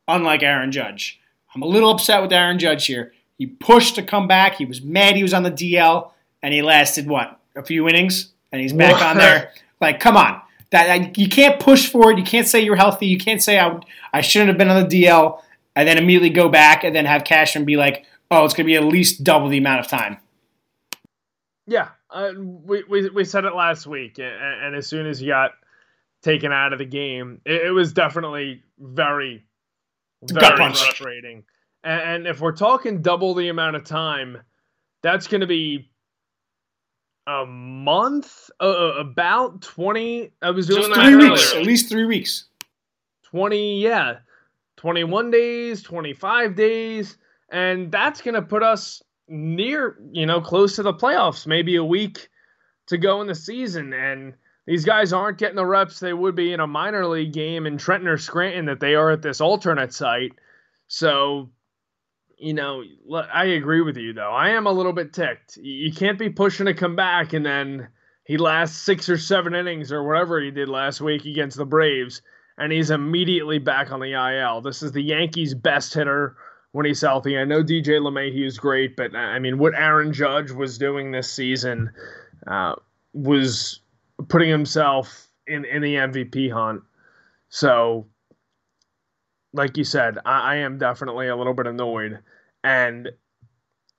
unlike 0.07 0.43
Aaron 0.43 0.71
Judge. 0.71 1.19
I'm 1.53 1.61
a 1.61 1.67
little 1.67 1.91
upset 1.91 2.21
with 2.21 2.31
Aaron 2.31 2.57
Judge 2.57 2.85
here. 2.85 3.13
He 3.37 3.47
pushed 3.47 3.95
to 3.95 4.03
come 4.03 4.27
back. 4.27 4.55
He 4.55 4.65
was 4.65 4.81
mad 4.81 5.15
he 5.15 5.23
was 5.23 5.33
on 5.33 5.43
the 5.43 5.51
DL, 5.51 6.11
and 6.41 6.53
he 6.53 6.61
lasted 6.61 7.07
what 7.07 7.39
a 7.55 7.63
few 7.63 7.87
innings, 7.87 8.33
and 8.51 8.61
he's 8.61 8.73
back 8.73 8.93
what? 8.93 9.03
on 9.03 9.17
there. 9.17 9.51
Like, 9.81 9.99
come 9.99 10.17
on, 10.17 10.41
that 10.71 11.17
you 11.17 11.27
can't 11.27 11.59
push 11.59 11.89
for 11.89 12.11
it. 12.11 12.17
You 12.17 12.23
can't 12.23 12.47
say 12.47 12.61
you're 12.61 12.75
healthy. 12.75 13.07
You 13.07 13.17
can't 13.17 13.41
say 13.41 13.59
I, 13.59 13.79
I 14.13 14.21
shouldn't 14.21 14.49
have 14.49 14.57
been 14.57 14.69
on 14.69 14.87
the 14.87 15.03
DL, 15.03 15.41
and 15.75 15.87
then 15.87 15.97
immediately 15.97 16.29
go 16.29 16.49
back 16.49 16.83
and 16.83 16.95
then 16.95 17.05
have 17.05 17.23
cash 17.23 17.55
and 17.55 17.65
be 17.65 17.75
like, 17.75 18.05
oh, 18.31 18.45
it's 18.45 18.53
going 18.53 18.65
to 18.65 18.71
be 18.71 18.75
at 18.75 18.83
least 18.83 19.23
double 19.23 19.49
the 19.49 19.57
amount 19.57 19.81
of 19.81 19.87
time. 19.87 20.17
Yeah, 21.67 21.89
uh, 22.09 22.31
we, 22.37 22.83
we 22.83 23.09
we 23.09 23.25
said 23.25 23.45
it 23.45 23.55
last 23.55 23.87
week, 23.87 24.19
and, 24.19 24.63
and, 24.65 24.75
as 24.75 24.87
soon 24.87 25.07
as 25.07 25.19
he 25.19 25.27
got 25.27 25.51
taken 26.21 26.51
out 26.51 26.73
of 26.73 26.79
the 26.79 26.85
game, 26.85 27.41
it, 27.43 27.67
it 27.67 27.71
was 27.71 27.91
definitely 27.91 28.63
very 28.79 29.43
very 30.23 30.55
frustrating. 30.57 31.43
And 31.85 32.25
if 32.25 32.41
we're 32.41 32.51
talking 32.51 33.03
double 33.03 33.35
the 33.35 33.49
amount 33.49 33.75
of 33.75 33.83
time, 33.83 34.39
that's 35.03 35.27
going 35.27 35.41
to 35.41 35.47
be 35.47 35.91
a 37.27 37.45
month, 37.45 38.49
uh, 38.59 38.63
uh 38.63 38.93
about 38.99 39.61
twenty. 39.61 40.31
I 40.41 40.49
was 40.49 40.67
doing 40.67 40.91
three 40.93 41.15
weeks, 41.15 41.53
at 41.53 41.63
least 41.63 41.89
three 41.89 42.05
weeks. 42.05 42.45
Twenty, 43.23 43.81
yeah, 43.81 44.17
twenty-one 44.77 45.29
days, 45.29 45.83
twenty-five 45.83 46.55
days, 46.55 47.17
and 47.49 47.91
that's 47.91 48.21
going 48.21 48.35
to 48.35 48.41
put 48.41 48.63
us 48.63 49.03
near, 49.27 49.97
you 50.11 50.25
know, 50.25 50.41
close 50.41 50.75
to 50.77 50.83
the 50.83 50.93
playoffs. 50.93 51.45
Maybe 51.45 51.75
a 51.75 51.83
week 51.85 52.29
to 52.87 52.97
go 52.97 53.21
in 53.21 53.27
the 53.27 53.35
season, 53.35 53.93
and 53.93 54.33
these 54.65 54.85
guys 54.85 55.13
aren't 55.13 55.37
getting 55.37 55.55
the 55.55 55.65
reps 55.65 55.99
they 55.99 56.13
would 56.13 56.35
be 56.35 56.51
in 56.51 56.59
a 56.59 56.67
minor 56.67 57.05
league 57.05 57.33
game 57.33 57.67
in 57.67 57.77
Trenton 57.77 58.07
or 58.07 58.17
Scranton 58.17 58.65
that 58.65 58.79
they 58.79 58.95
are 58.95 59.11
at 59.11 59.21
this 59.21 59.39
alternate 59.39 59.93
site. 59.93 60.33
So, 60.87 61.49
you 62.37 62.53
know, 62.53 62.83
I 63.33 63.45
agree 63.45 63.81
with 63.81 63.97
you 63.97 64.13
though. 64.13 64.31
I 64.31 64.49
am 64.49 64.67
a 64.67 64.71
little 64.71 64.93
bit 64.93 65.13
ticked. 65.13 65.57
You 65.57 65.91
can't 65.91 66.19
be 66.19 66.29
pushing 66.29 66.65
to 66.65 66.73
come 66.73 66.95
back 66.95 67.33
and 67.33 67.45
then 67.45 67.87
he 68.25 68.37
lasts 68.37 68.77
six 68.77 69.07
or 69.07 69.17
seven 69.17 69.53
innings 69.53 69.91
or 69.91 70.03
whatever 70.03 70.41
he 70.41 70.51
did 70.51 70.67
last 70.67 70.99
week 70.99 71.25
against 71.25 71.57
the 71.57 71.65
Braves, 71.65 72.21
and 72.57 72.71
he's 72.71 72.89
immediately 72.89 73.59
back 73.59 73.91
on 73.91 73.99
the 73.99 74.13
IL. 74.13 74.61
This 74.61 74.81
is 74.81 74.91
the 74.91 75.03
Yankees' 75.03 75.53
best 75.53 75.93
hitter 75.93 76.35
when 76.71 76.87
he's 76.87 77.01
healthy. 77.01 77.37
I 77.37 77.45
know 77.45 77.63
DJ 77.63 77.99
LeMahieu 78.01 78.45
is 78.45 78.57
great, 78.57 78.97
but 78.97 79.15
I 79.15 79.37
mean, 79.37 79.59
what 79.59 79.75
Aaron 79.75 80.11
Judge 80.11 80.51
was 80.51 80.79
doing 80.79 81.11
this 81.11 81.31
season 81.31 81.91
uh, 82.47 82.73
was 83.13 83.79
putting 84.27 84.49
himself 84.49 85.27
in 85.45 85.63
in 85.65 85.83
the 85.83 85.95
MVP 85.95 86.51
hunt. 86.51 86.81
So, 87.49 88.07
like 89.55 89.77
you 89.77 89.83
said, 89.83 90.17
I, 90.25 90.53
I 90.53 90.55
am 90.57 90.77
definitely 90.77 91.27
a 91.27 91.35
little 91.35 91.53
bit 91.53 91.67
annoyed, 91.67 92.19
and 92.63 93.09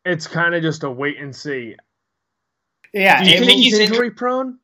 it's 0.04 0.26
kind 0.26 0.54
of 0.54 0.62
just 0.62 0.84
a 0.84 0.90
wait 0.90 1.18
and 1.18 1.34
see. 1.34 1.76
Yeah, 2.92 3.22
do 3.22 3.30
you 3.30 3.38
think 3.40 3.60
he's 3.60 3.78
injury 3.78 4.10
prone? 4.10 4.58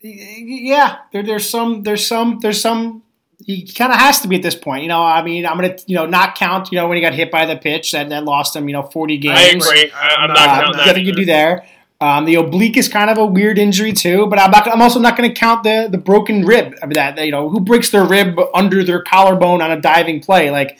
Yeah, 0.00 0.98
there, 1.12 1.22
there's 1.22 1.48
some, 1.48 1.82
there's 1.82 2.06
some, 2.06 2.38
there's 2.40 2.60
some. 2.60 3.02
He 3.44 3.66
kind 3.66 3.92
of 3.92 3.98
has 3.98 4.20
to 4.20 4.28
be 4.28 4.36
at 4.36 4.42
this 4.42 4.54
point. 4.54 4.82
You 4.82 4.88
know, 4.88 5.02
I 5.02 5.22
mean, 5.22 5.46
I'm 5.46 5.56
gonna, 5.56 5.76
you 5.86 5.96
know, 5.96 6.06
not 6.06 6.34
count. 6.34 6.70
You 6.70 6.76
know, 6.76 6.88
when 6.88 6.96
he 6.96 7.02
got 7.02 7.14
hit 7.14 7.30
by 7.30 7.46
the 7.46 7.56
pitch 7.56 7.92
that, 7.92 8.08
that 8.10 8.24
lost 8.24 8.54
him, 8.54 8.68
you 8.68 8.72
know, 8.72 8.82
40 8.82 9.18
games. 9.18 9.38
I 9.38 9.42
agree. 9.76 9.92
I, 9.92 10.24
am 10.24 10.28
not 10.28 10.38
uh, 10.38 10.44
counting 10.44 10.72
that. 10.78 10.86
Nothing 10.86 11.06
you 11.06 11.14
do 11.14 11.24
there. 11.24 11.66
Um, 12.00 12.26
the 12.26 12.36
oblique 12.36 12.76
is 12.76 12.88
kind 12.88 13.10
of 13.10 13.18
a 13.18 13.26
weird 13.26 13.58
injury 13.58 13.92
too, 13.92 14.28
but 14.28 14.38
I'm, 14.38 14.52
not, 14.52 14.68
I'm 14.68 14.80
also 14.80 15.00
not 15.00 15.16
going 15.16 15.28
to 15.28 15.34
count 15.34 15.64
the 15.64 15.88
the 15.90 15.98
broken 15.98 16.44
rib. 16.44 16.76
I 16.80 16.86
mean, 16.86 16.94
that 16.94 17.18
you 17.24 17.32
know, 17.32 17.48
who 17.48 17.58
breaks 17.58 17.90
their 17.90 18.04
rib 18.04 18.38
under 18.54 18.84
their 18.84 19.02
collarbone 19.02 19.60
on 19.60 19.72
a 19.72 19.80
diving 19.80 20.20
play? 20.20 20.50
Like, 20.50 20.78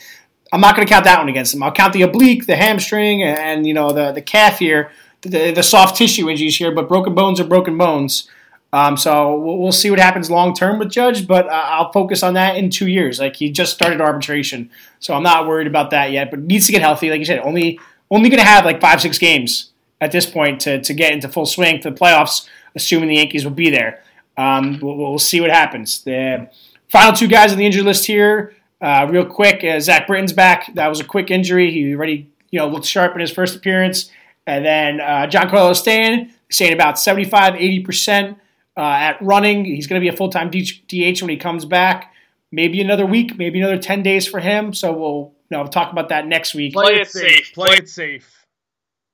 I'm 0.52 0.60
not 0.60 0.76
going 0.76 0.86
to 0.86 0.92
count 0.92 1.04
that 1.06 1.18
one 1.18 1.28
against 1.28 1.52
them. 1.52 1.62
I'll 1.64 1.72
count 1.72 1.92
the 1.92 2.02
oblique, 2.02 2.46
the 2.46 2.54
hamstring, 2.54 3.24
and, 3.24 3.36
and 3.36 3.66
you 3.66 3.74
know 3.74 3.92
the 3.92 4.12
the 4.12 4.22
calf 4.22 4.60
here, 4.60 4.92
the, 5.22 5.50
the, 5.50 5.62
soft 5.64 5.96
tissue 5.96 6.30
injuries 6.30 6.56
here. 6.56 6.70
But 6.70 6.88
broken 6.88 7.16
bones 7.16 7.40
are 7.40 7.44
broken 7.44 7.76
bones. 7.76 8.30
Um, 8.72 8.96
so 8.96 9.36
we'll, 9.36 9.58
we'll, 9.58 9.72
see 9.72 9.90
what 9.90 9.98
happens 9.98 10.30
long 10.30 10.54
term 10.54 10.78
with 10.78 10.90
Judge, 10.90 11.26
but 11.26 11.46
uh, 11.46 11.50
I'll 11.50 11.90
focus 11.90 12.22
on 12.22 12.34
that 12.34 12.56
in 12.56 12.70
two 12.70 12.86
years. 12.86 13.18
Like 13.18 13.34
he 13.34 13.50
just 13.50 13.72
started 13.74 14.00
arbitration, 14.00 14.70
so 15.00 15.14
I'm 15.14 15.24
not 15.24 15.48
worried 15.48 15.66
about 15.66 15.90
that 15.90 16.12
yet. 16.12 16.30
But 16.30 16.40
needs 16.40 16.66
to 16.66 16.72
get 16.72 16.82
healthy, 16.82 17.10
like 17.10 17.18
you 17.18 17.24
said. 17.24 17.40
Only 17.40 17.80
only 18.08 18.28
going 18.28 18.38
to 18.38 18.46
have 18.46 18.64
like 18.64 18.80
five 18.80 19.00
six 19.00 19.18
games 19.18 19.72
at 20.00 20.12
this 20.12 20.26
point 20.26 20.60
to, 20.60 20.80
to 20.80 20.94
get 20.94 21.12
into 21.12 21.28
full 21.28 21.46
swing 21.46 21.80
for 21.80 21.90
the 21.90 21.96
playoffs, 21.96 22.48
assuming 22.74 23.08
the 23.08 23.16
Yankees 23.16 23.44
will 23.44 23.52
be 23.52 23.70
there. 23.70 24.02
Um, 24.36 24.78
we'll, 24.80 24.96
we'll, 24.96 25.18
see 25.18 25.40
what 25.40 25.50
happens. 25.50 26.02
The 26.02 26.48
final 26.88 27.12
two 27.12 27.26
guys 27.26 27.50
on 27.50 27.58
the 27.58 27.66
injury 27.66 27.82
list 27.82 28.06
here, 28.06 28.54
uh, 28.80 29.06
real 29.10 29.24
quick. 29.26 29.64
Uh, 29.64 29.80
Zach 29.80 30.06
Britton's 30.06 30.32
back. 30.32 30.72
That 30.74 30.86
was 30.88 31.00
a 31.00 31.04
quick 31.04 31.30
injury. 31.30 31.72
He 31.72 31.94
already 31.94 32.30
you 32.50 32.60
know 32.60 32.68
looked 32.68 32.86
sharp 32.86 33.14
in 33.14 33.20
his 33.20 33.32
first 33.32 33.56
appearance. 33.56 34.10
And 34.46 34.64
then 34.64 35.00
uh, 35.00 35.26
Giancarlo 35.28 35.74
Stanton, 35.74 36.32
saying 36.50 36.72
about 36.72 36.98
75, 36.98 37.54
80% 37.54 38.36
uh, 38.76 38.80
at 38.80 39.20
running. 39.20 39.64
He's 39.64 39.86
going 39.86 40.00
to 40.00 40.04
be 40.04 40.08
a 40.08 40.16
full 40.16 40.30
time 40.30 40.50
DH 40.50 41.20
when 41.20 41.30
he 41.30 41.36
comes 41.36 41.64
back. 41.64 42.14
Maybe 42.50 42.80
another 42.80 43.04
week, 43.04 43.36
maybe 43.36 43.60
another 43.60 43.76
10 43.76 44.02
days 44.02 44.26
for 44.26 44.40
him. 44.40 44.72
So 44.72 44.92
we'll 44.92 45.34
you 45.50 45.58
know, 45.58 45.66
talk 45.66 45.92
about 45.92 46.08
that 46.10 46.26
next 46.26 46.54
week. 46.54 46.72
Play 46.72 47.00
it 47.00 47.10
safe. 47.10 47.52
Play 47.52 47.76
it 47.76 47.88
safe. 47.90 48.46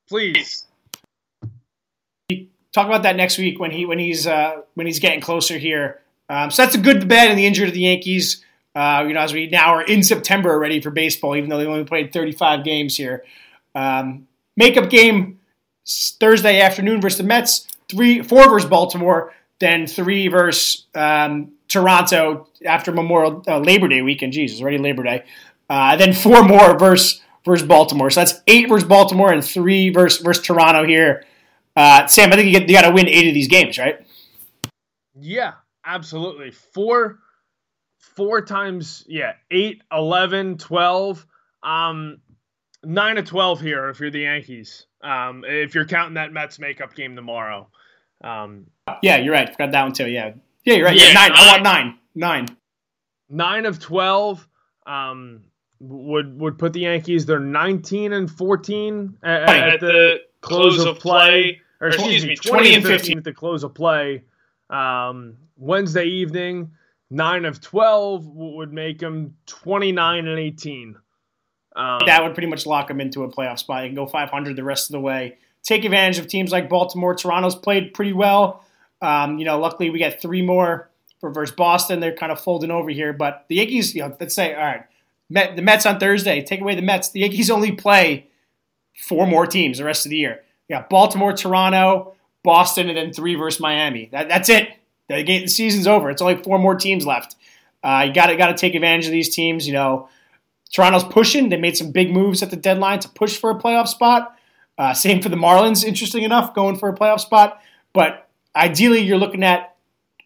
Please 0.08 0.63
talk 2.74 2.86
about 2.86 3.04
that 3.04 3.16
next 3.16 3.38
week 3.38 3.58
when 3.58 3.70
he 3.70 3.86
when 3.86 3.98
he's 3.98 4.26
uh, 4.26 4.60
when 4.74 4.86
he's 4.86 4.98
getting 4.98 5.20
closer 5.20 5.56
here. 5.56 6.00
Um, 6.28 6.50
so 6.50 6.62
that's 6.62 6.74
a 6.74 6.80
good 6.80 7.08
bet 7.08 7.30
in 7.30 7.36
the 7.36 7.46
injury 7.46 7.66
to 7.66 7.72
the 7.72 7.80
Yankees. 7.80 8.44
Uh, 8.74 9.04
you 9.06 9.14
know, 9.14 9.20
as 9.20 9.32
we 9.32 9.48
now 9.48 9.74
are 9.74 9.82
in 9.82 10.02
September 10.02 10.50
already 10.50 10.80
for 10.80 10.90
baseball, 10.90 11.36
even 11.36 11.48
though 11.48 11.58
they 11.58 11.66
only 11.66 11.84
played 11.84 12.12
35 12.12 12.64
games 12.64 12.96
here. 12.96 13.24
Um, 13.74 14.26
makeup 14.56 14.90
game 14.90 15.38
Thursday 15.86 16.60
afternoon 16.60 17.00
versus 17.00 17.18
the 17.18 17.24
Mets. 17.24 17.68
Three, 17.88 18.22
four 18.22 18.48
versus 18.50 18.68
Baltimore. 18.68 19.32
Then 19.60 19.86
three 19.86 20.26
versus 20.26 20.86
um, 20.94 21.52
Toronto 21.68 22.48
after 22.66 22.90
Memorial 22.90 23.44
uh, 23.46 23.58
Labor 23.58 23.86
Day 23.86 24.02
weekend. 24.02 24.32
Jesus, 24.32 24.60
already 24.60 24.78
Labor 24.78 25.04
Day. 25.04 25.24
Uh, 25.70 25.94
then 25.96 26.12
four 26.12 26.42
more 26.42 26.76
versus 26.76 27.20
versus 27.44 27.66
Baltimore. 27.66 28.10
So 28.10 28.20
that's 28.20 28.40
eight 28.48 28.68
versus 28.68 28.88
Baltimore 28.88 29.32
and 29.32 29.44
three 29.44 29.90
versus 29.90 30.20
versus 30.20 30.44
Toronto 30.44 30.84
here. 30.84 31.24
Uh, 31.76 32.06
Sam, 32.06 32.32
I 32.32 32.36
think 32.36 32.52
you, 32.52 32.60
you 32.60 32.74
got 32.74 32.88
to 32.88 32.92
win 32.92 33.08
eight 33.08 33.28
of 33.28 33.34
these 33.34 33.48
games, 33.48 33.78
right? 33.78 34.04
Yeah, 35.18 35.54
absolutely. 35.84 36.50
Four, 36.50 37.18
four 37.98 38.42
times, 38.42 39.04
yeah, 39.08 39.32
eight, 39.50 39.82
11, 39.92 40.58
12. 40.58 41.26
Um, 41.62 42.18
nine 42.84 43.16
to 43.16 43.22
12 43.22 43.60
here 43.60 43.88
if 43.88 44.00
you're 44.00 44.10
the 44.10 44.20
Yankees. 44.20 44.86
Um, 45.02 45.44
if 45.46 45.74
you're 45.74 45.86
counting 45.86 46.14
that 46.14 46.32
Mets 46.32 46.58
makeup 46.58 46.94
game 46.94 47.16
tomorrow. 47.16 47.68
Um, 48.22 48.66
yeah, 49.02 49.16
you're 49.16 49.34
right. 49.34 49.50
Forgot 49.50 49.72
that 49.72 49.82
one 49.82 49.92
too. 49.92 50.08
Yeah. 50.08 50.32
Yeah, 50.64 50.74
you're 50.74 50.86
right. 50.86 50.96
Yeah, 50.96 51.08
yeah 51.08 51.14
nine. 51.14 51.32
I 51.34 51.46
want 51.46 51.62
nine. 51.62 51.98
Nine. 52.14 52.46
Nine 53.28 53.66
of 53.66 53.80
12. 53.80 54.48
Um, 54.86 55.44
would 55.80 56.38
would 56.38 56.58
put 56.58 56.72
the 56.72 56.80
Yankees. 56.80 57.26
They're 57.26 57.40
19 57.40 58.12
and 58.12 58.30
14 58.30 59.18
at, 59.22 59.48
at 59.48 59.80
the 59.80 60.20
close 60.40 60.84
of 60.84 60.98
play, 60.98 61.60
or 61.84 61.88
excuse 61.88 62.24
me, 62.24 62.34
20 62.34 62.74
and 62.76 62.84
15 62.84 63.18
at 63.18 63.24
the 63.24 63.32
close 63.32 63.62
of 63.62 63.74
play. 63.74 64.24
Um, 64.70 65.36
Wednesday 65.56 66.06
evening, 66.06 66.72
nine 67.10 67.44
of 67.44 67.60
12 67.60 68.26
would 68.26 68.72
make 68.72 68.98
them 68.98 69.36
29 69.46 70.26
and 70.26 70.38
18. 70.38 70.96
Um, 71.76 71.98
that 72.06 72.22
would 72.22 72.34
pretty 72.34 72.48
much 72.48 72.66
lock 72.66 72.88
them 72.88 73.00
into 73.00 73.24
a 73.24 73.30
playoff 73.30 73.58
spot. 73.58 73.82
You 73.82 73.90
can 73.90 73.96
go 73.96 74.06
500 74.06 74.56
the 74.56 74.64
rest 74.64 74.88
of 74.88 74.92
the 74.92 75.00
way. 75.00 75.36
Take 75.62 75.84
advantage 75.84 76.18
of 76.18 76.26
teams 76.26 76.52
like 76.52 76.68
Baltimore. 76.68 77.14
Toronto's 77.14 77.54
played 77.54 77.92
pretty 77.92 78.12
well. 78.12 78.64
Um, 79.02 79.38
you 79.38 79.44
know, 79.44 79.58
luckily 79.58 79.90
we 79.90 79.98
got 79.98 80.20
three 80.20 80.42
more 80.42 80.90
for 81.20 81.30
versus 81.30 81.54
Boston. 81.54 82.00
They're 82.00 82.14
kind 82.14 82.32
of 82.32 82.40
folding 82.40 82.70
over 82.70 82.90
here, 82.90 83.12
but 83.12 83.44
the 83.48 83.56
Yankees. 83.56 83.94
You 83.94 84.02
know, 84.02 84.16
let's 84.18 84.34
say, 84.34 84.54
all 84.54 84.62
right, 84.62 84.84
Met, 85.28 85.56
the 85.56 85.62
Mets 85.62 85.84
on 85.84 85.98
Thursday. 85.98 86.42
Take 86.42 86.60
away 86.60 86.74
the 86.74 86.82
Mets. 86.82 87.10
The 87.10 87.20
Yankees 87.20 87.50
only 87.50 87.72
play 87.72 88.28
four 88.96 89.26
more 89.26 89.46
teams 89.46 89.78
the 89.78 89.84
rest 89.84 90.06
of 90.06 90.10
the 90.10 90.16
year. 90.16 90.42
Got 90.70 90.88
Baltimore, 90.88 91.32
Toronto, 91.32 92.14
Boston, 92.42 92.88
and 92.88 92.96
then 92.96 93.12
three 93.12 93.34
versus 93.34 93.60
Miami. 93.60 94.08
That, 94.12 94.28
that's 94.28 94.48
it. 94.48 94.68
The, 95.08 95.22
game, 95.22 95.42
the 95.42 95.48
season's 95.48 95.86
over. 95.86 96.10
It's 96.10 96.22
only 96.22 96.36
four 96.36 96.58
more 96.58 96.74
teams 96.74 97.06
left. 97.06 97.36
Uh, 97.82 98.04
you 98.06 98.14
got 98.14 98.26
to 98.26 98.36
got 98.36 98.46
to 98.48 98.54
take 98.54 98.74
advantage 98.74 99.06
of 99.06 99.12
these 99.12 99.34
teams. 99.34 99.66
You 99.66 99.74
know, 99.74 100.08
Toronto's 100.72 101.04
pushing. 101.04 101.50
They 101.50 101.58
made 101.58 101.76
some 101.76 101.90
big 101.90 102.10
moves 102.10 102.42
at 102.42 102.50
the 102.50 102.56
deadline 102.56 103.00
to 103.00 103.08
push 103.08 103.36
for 103.36 103.50
a 103.50 103.54
playoff 103.54 103.88
spot. 103.88 104.36
Uh, 104.78 104.94
same 104.94 105.20
for 105.22 105.28
the 105.28 105.36
Marlins. 105.36 105.84
Interesting 105.84 106.22
enough, 106.22 106.54
going 106.54 106.76
for 106.76 106.88
a 106.88 106.94
playoff 106.94 107.20
spot. 107.20 107.60
But 107.92 108.28
ideally, 108.56 109.00
you're 109.00 109.18
looking 109.18 109.44
at 109.44 109.76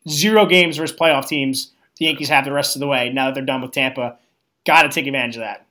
zero 0.09 0.47
games 0.47 0.77
versus 0.77 0.97
playoff 0.97 1.27
teams. 1.27 1.73
The 1.99 2.07
Yankees 2.07 2.29
have 2.29 2.45
the 2.45 2.53
rest 2.53 2.77
of 2.77 2.81
the 2.81 2.87
way 2.87 3.11
now 3.13 3.27
that 3.27 3.35
they're 3.35 3.45
done 3.45 3.61
with 3.61 3.73
Tampa. 3.73 4.19
Got 4.65 4.83
to 4.83 4.89
take 4.89 5.07
advantage 5.07 5.37
of 5.37 5.41
that. 5.41 5.67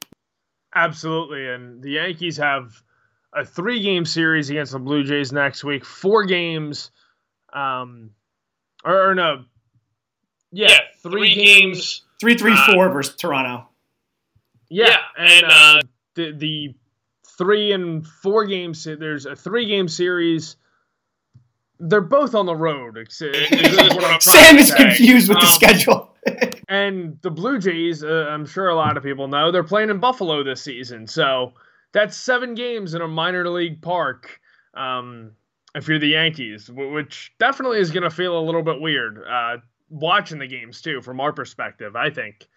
Absolutely, 0.76 1.48
and 1.48 1.82
the 1.82 1.92
Yankees 1.92 2.38
have 2.38 2.84
a 3.38 3.46
three-game 3.46 4.06
series 4.06 4.50
against 4.50 4.72
the 4.72 4.80
Blue 4.80 5.04
Jays 5.04 5.32
next 5.32 5.64
week. 5.64 5.86
Four 5.86 6.26
games, 6.26 6.92
um, 7.54 8.12
or, 8.84 9.12
or 9.12 9.16
no, 9.16 9.46
yeah, 10.52 10.68
yeah 10.70 10.78
three, 11.02 11.12
three 11.12 11.36
games, 11.36 11.78
games, 11.78 12.04
three, 12.20 12.38
three, 12.38 12.54
uh, 12.54 12.74
four 12.74 12.90
versus 12.90 13.16
Toronto. 13.16 13.68
Yeah, 14.70 14.88
yeah 14.88 14.98
and 15.18 15.46
uh, 15.46 15.82
the 16.16 16.32
the 16.32 16.76
three 17.38 17.72
and 17.72 18.06
four 18.06 18.46
games. 18.46 18.84
There's 18.84 19.26
a 19.26 19.36
three-game 19.36 19.88
series 19.88 20.58
they're 21.80 22.02
both 22.02 22.36
on 22.36 22.46
the 22.46 22.56
road. 22.56 22.98
Sam 23.10 24.58
is 24.58 24.74
confused 24.74 25.30
with 25.30 25.38
um, 25.38 25.42
the 25.42 25.48
schedule. 25.48 26.16
and 26.68 27.18
the 27.22 27.32
Blue 27.32 27.60
Jays, 27.60 28.04
uh, 28.04 28.28
I'm 28.30 28.46
sure 28.46 28.70
a 28.70 28.76
lot 28.76 28.98
of 28.98 29.04
people 29.04 29.28
know, 29.28 29.52
they're 29.52 29.64
playing 29.64 29.90
in 29.90 30.00
Buffalo 30.00 30.44
this 30.44 30.62
season. 30.62 31.08
So 31.08 31.54
that's 31.94 32.18
seven 32.18 32.54
games 32.56 32.94
in 32.94 33.02
a 33.02 33.08
minor 33.08 33.50
league 33.50 33.82
park. 33.82 34.40
Um, 34.74 35.32
if 35.76 35.88
you're 35.88 36.00
the 36.00 36.08
Yankees, 36.08 36.70
which 36.72 37.34
definitely 37.40 37.80
is 37.80 37.92
going 37.92 38.04
to 38.04 38.10
feel 38.10 38.38
a 38.38 38.42
little 38.42 38.64
bit 38.64 38.82
weird 38.82 39.24
uh, 39.28 39.58
watching 39.90 40.40
the 40.40 40.48
games 40.48 40.82
too, 40.82 41.02
from 41.02 41.20
our 41.20 41.34
perspective. 41.34 41.96
I 41.96 42.10
think. 42.10 42.48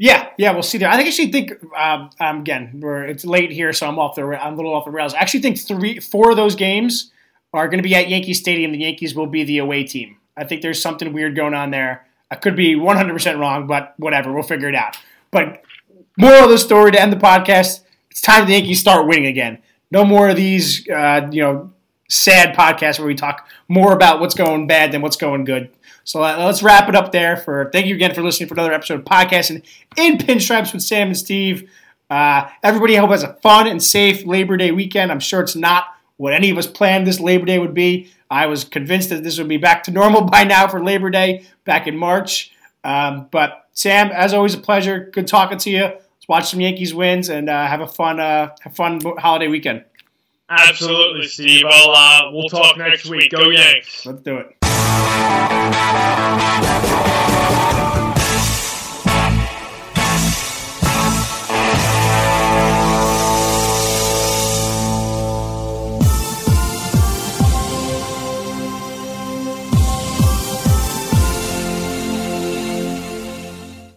Yeah, 0.00 0.28
yeah, 0.38 0.52
we'll 0.52 0.62
see 0.62 0.78
there. 0.78 0.88
I 0.88 0.96
think 0.96 1.08
actually 1.08 1.32
think 1.32 1.52
um, 1.76 2.10
um, 2.20 2.40
again, 2.40 2.78
we're 2.80 3.04
it's 3.04 3.24
late 3.24 3.50
here, 3.50 3.72
so 3.72 3.88
I'm 3.88 3.98
off 3.98 4.14
the 4.14 4.22
I'm 4.22 4.54
a 4.54 4.56
little 4.56 4.74
off 4.74 4.84
the 4.84 4.90
rails. 4.90 5.12
I 5.12 5.18
actually 5.18 5.40
think 5.40 5.58
three, 5.58 5.98
four 5.98 6.30
of 6.30 6.36
those 6.36 6.54
games 6.54 7.10
are 7.52 7.66
going 7.66 7.78
to 7.78 7.82
be 7.82 7.94
at 7.94 8.08
Yankee 8.08 8.34
Stadium. 8.34 8.72
The 8.72 8.78
Yankees 8.78 9.14
will 9.14 9.26
be 9.26 9.42
the 9.42 9.58
away 9.58 9.84
team. 9.84 10.16
I 10.36 10.44
think 10.44 10.62
there's 10.62 10.80
something 10.80 11.12
weird 11.12 11.34
going 11.34 11.54
on 11.54 11.70
there. 11.70 12.06
I 12.30 12.36
could 12.36 12.54
be 12.54 12.76
100% 12.76 13.38
wrong, 13.40 13.66
but 13.66 13.94
whatever. 13.96 14.32
We'll 14.32 14.42
figure 14.42 14.68
it 14.68 14.74
out. 14.74 14.96
But 15.30 15.62
moral 16.18 16.44
of 16.44 16.50
the 16.50 16.58
story 16.58 16.92
to 16.92 17.00
end 17.00 17.12
the 17.12 17.16
podcast: 17.16 17.80
it's 18.10 18.20
time 18.20 18.46
the 18.46 18.52
Yankees 18.52 18.80
start 18.80 19.06
winning 19.06 19.26
again. 19.26 19.58
No 19.90 20.04
more 20.04 20.28
of 20.28 20.36
these, 20.36 20.86
uh, 20.88 21.28
you 21.30 21.42
know, 21.42 21.72
sad 22.08 22.54
podcasts 22.54 22.98
where 22.98 23.06
we 23.06 23.14
talk 23.14 23.48
more 23.68 23.92
about 23.92 24.20
what's 24.20 24.34
going 24.34 24.66
bad 24.66 24.92
than 24.92 25.00
what's 25.00 25.16
going 25.16 25.44
good. 25.44 25.70
So 26.04 26.22
uh, 26.22 26.36
let's 26.38 26.62
wrap 26.62 26.88
it 26.88 26.96
up 26.96 27.12
there. 27.12 27.36
For 27.36 27.70
thank 27.72 27.86
you 27.86 27.94
again 27.94 28.14
for 28.14 28.22
listening 28.22 28.48
for 28.48 28.54
another 28.54 28.72
episode 28.72 29.00
of 29.00 29.04
podcasting 29.04 29.62
in 29.96 30.18
pinstripes 30.18 30.72
with 30.72 30.82
Sam 30.82 31.08
and 31.08 31.16
Steve. 31.16 31.70
Uh, 32.10 32.48
everybody, 32.62 32.96
hope 32.96 33.10
has 33.10 33.22
a 33.22 33.34
fun 33.34 33.66
and 33.66 33.82
safe 33.82 34.24
Labor 34.24 34.56
Day 34.56 34.72
weekend. 34.72 35.10
I'm 35.10 35.20
sure 35.20 35.40
it's 35.40 35.56
not 35.56 35.84
what 36.16 36.32
any 36.32 36.50
of 36.50 36.58
us 36.58 36.66
planned 36.66 37.06
this 37.06 37.20
Labor 37.20 37.44
Day 37.44 37.58
would 37.58 37.74
be. 37.74 38.10
I 38.30 38.46
was 38.46 38.64
convinced 38.64 39.10
that 39.10 39.22
this 39.22 39.38
would 39.38 39.48
be 39.48 39.58
back 39.58 39.84
to 39.84 39.90
normal 39.90 40.22
by 40.30 40.44
now 40.44 40.66
for 40.68 40.82
Labor 40.82 41.10
Day 41.10 41.44
back 41.64 41.86
in 41.86 41.96
March. 41.96 42.52
Um, 42.84 43.28
but 43.30 43.68
Sam, 43.72 44.10
as 44.10 44.32
always, 44.32 44.54
a 44.54 44.58
pleasure. 44.58 45.10
Good 45.12 45.26
talking 45.26 45.58
to 45.58 45.70
you. 45.70 45.92
Watch 46.28 46.50
some 46.50 46.60
Yankees 46.60 46.94
wins 46.94 47.30
and 47.30 47.48
uh, 47.48 47.66
have 47.66 47.80
a 47.80 47.86
fun, 47.86 48.20
uh, 48.20 48.54
have 48.60 48.76
fun 48.76 49.00
holiday 49.16 49.48
weekend. 49.48 49.82
Absolutely, 50.50 51.26
Steve. 51.26 51.64
I'll, 51.66 51.90
uh, 51.90 52.20
we'll, 52.24 52.40
we'll 52.42 52.48
talk, 52.50 52.76
talk 52.76 52.78
next 52.78 53.06
week. 53.06 53.22
week. 53.22 53.30
Go 53.30 53.48
Yanks. 53.48 54.04
Let's 54.04 54.20
do 54.20 54.36
it. 54.36 54.54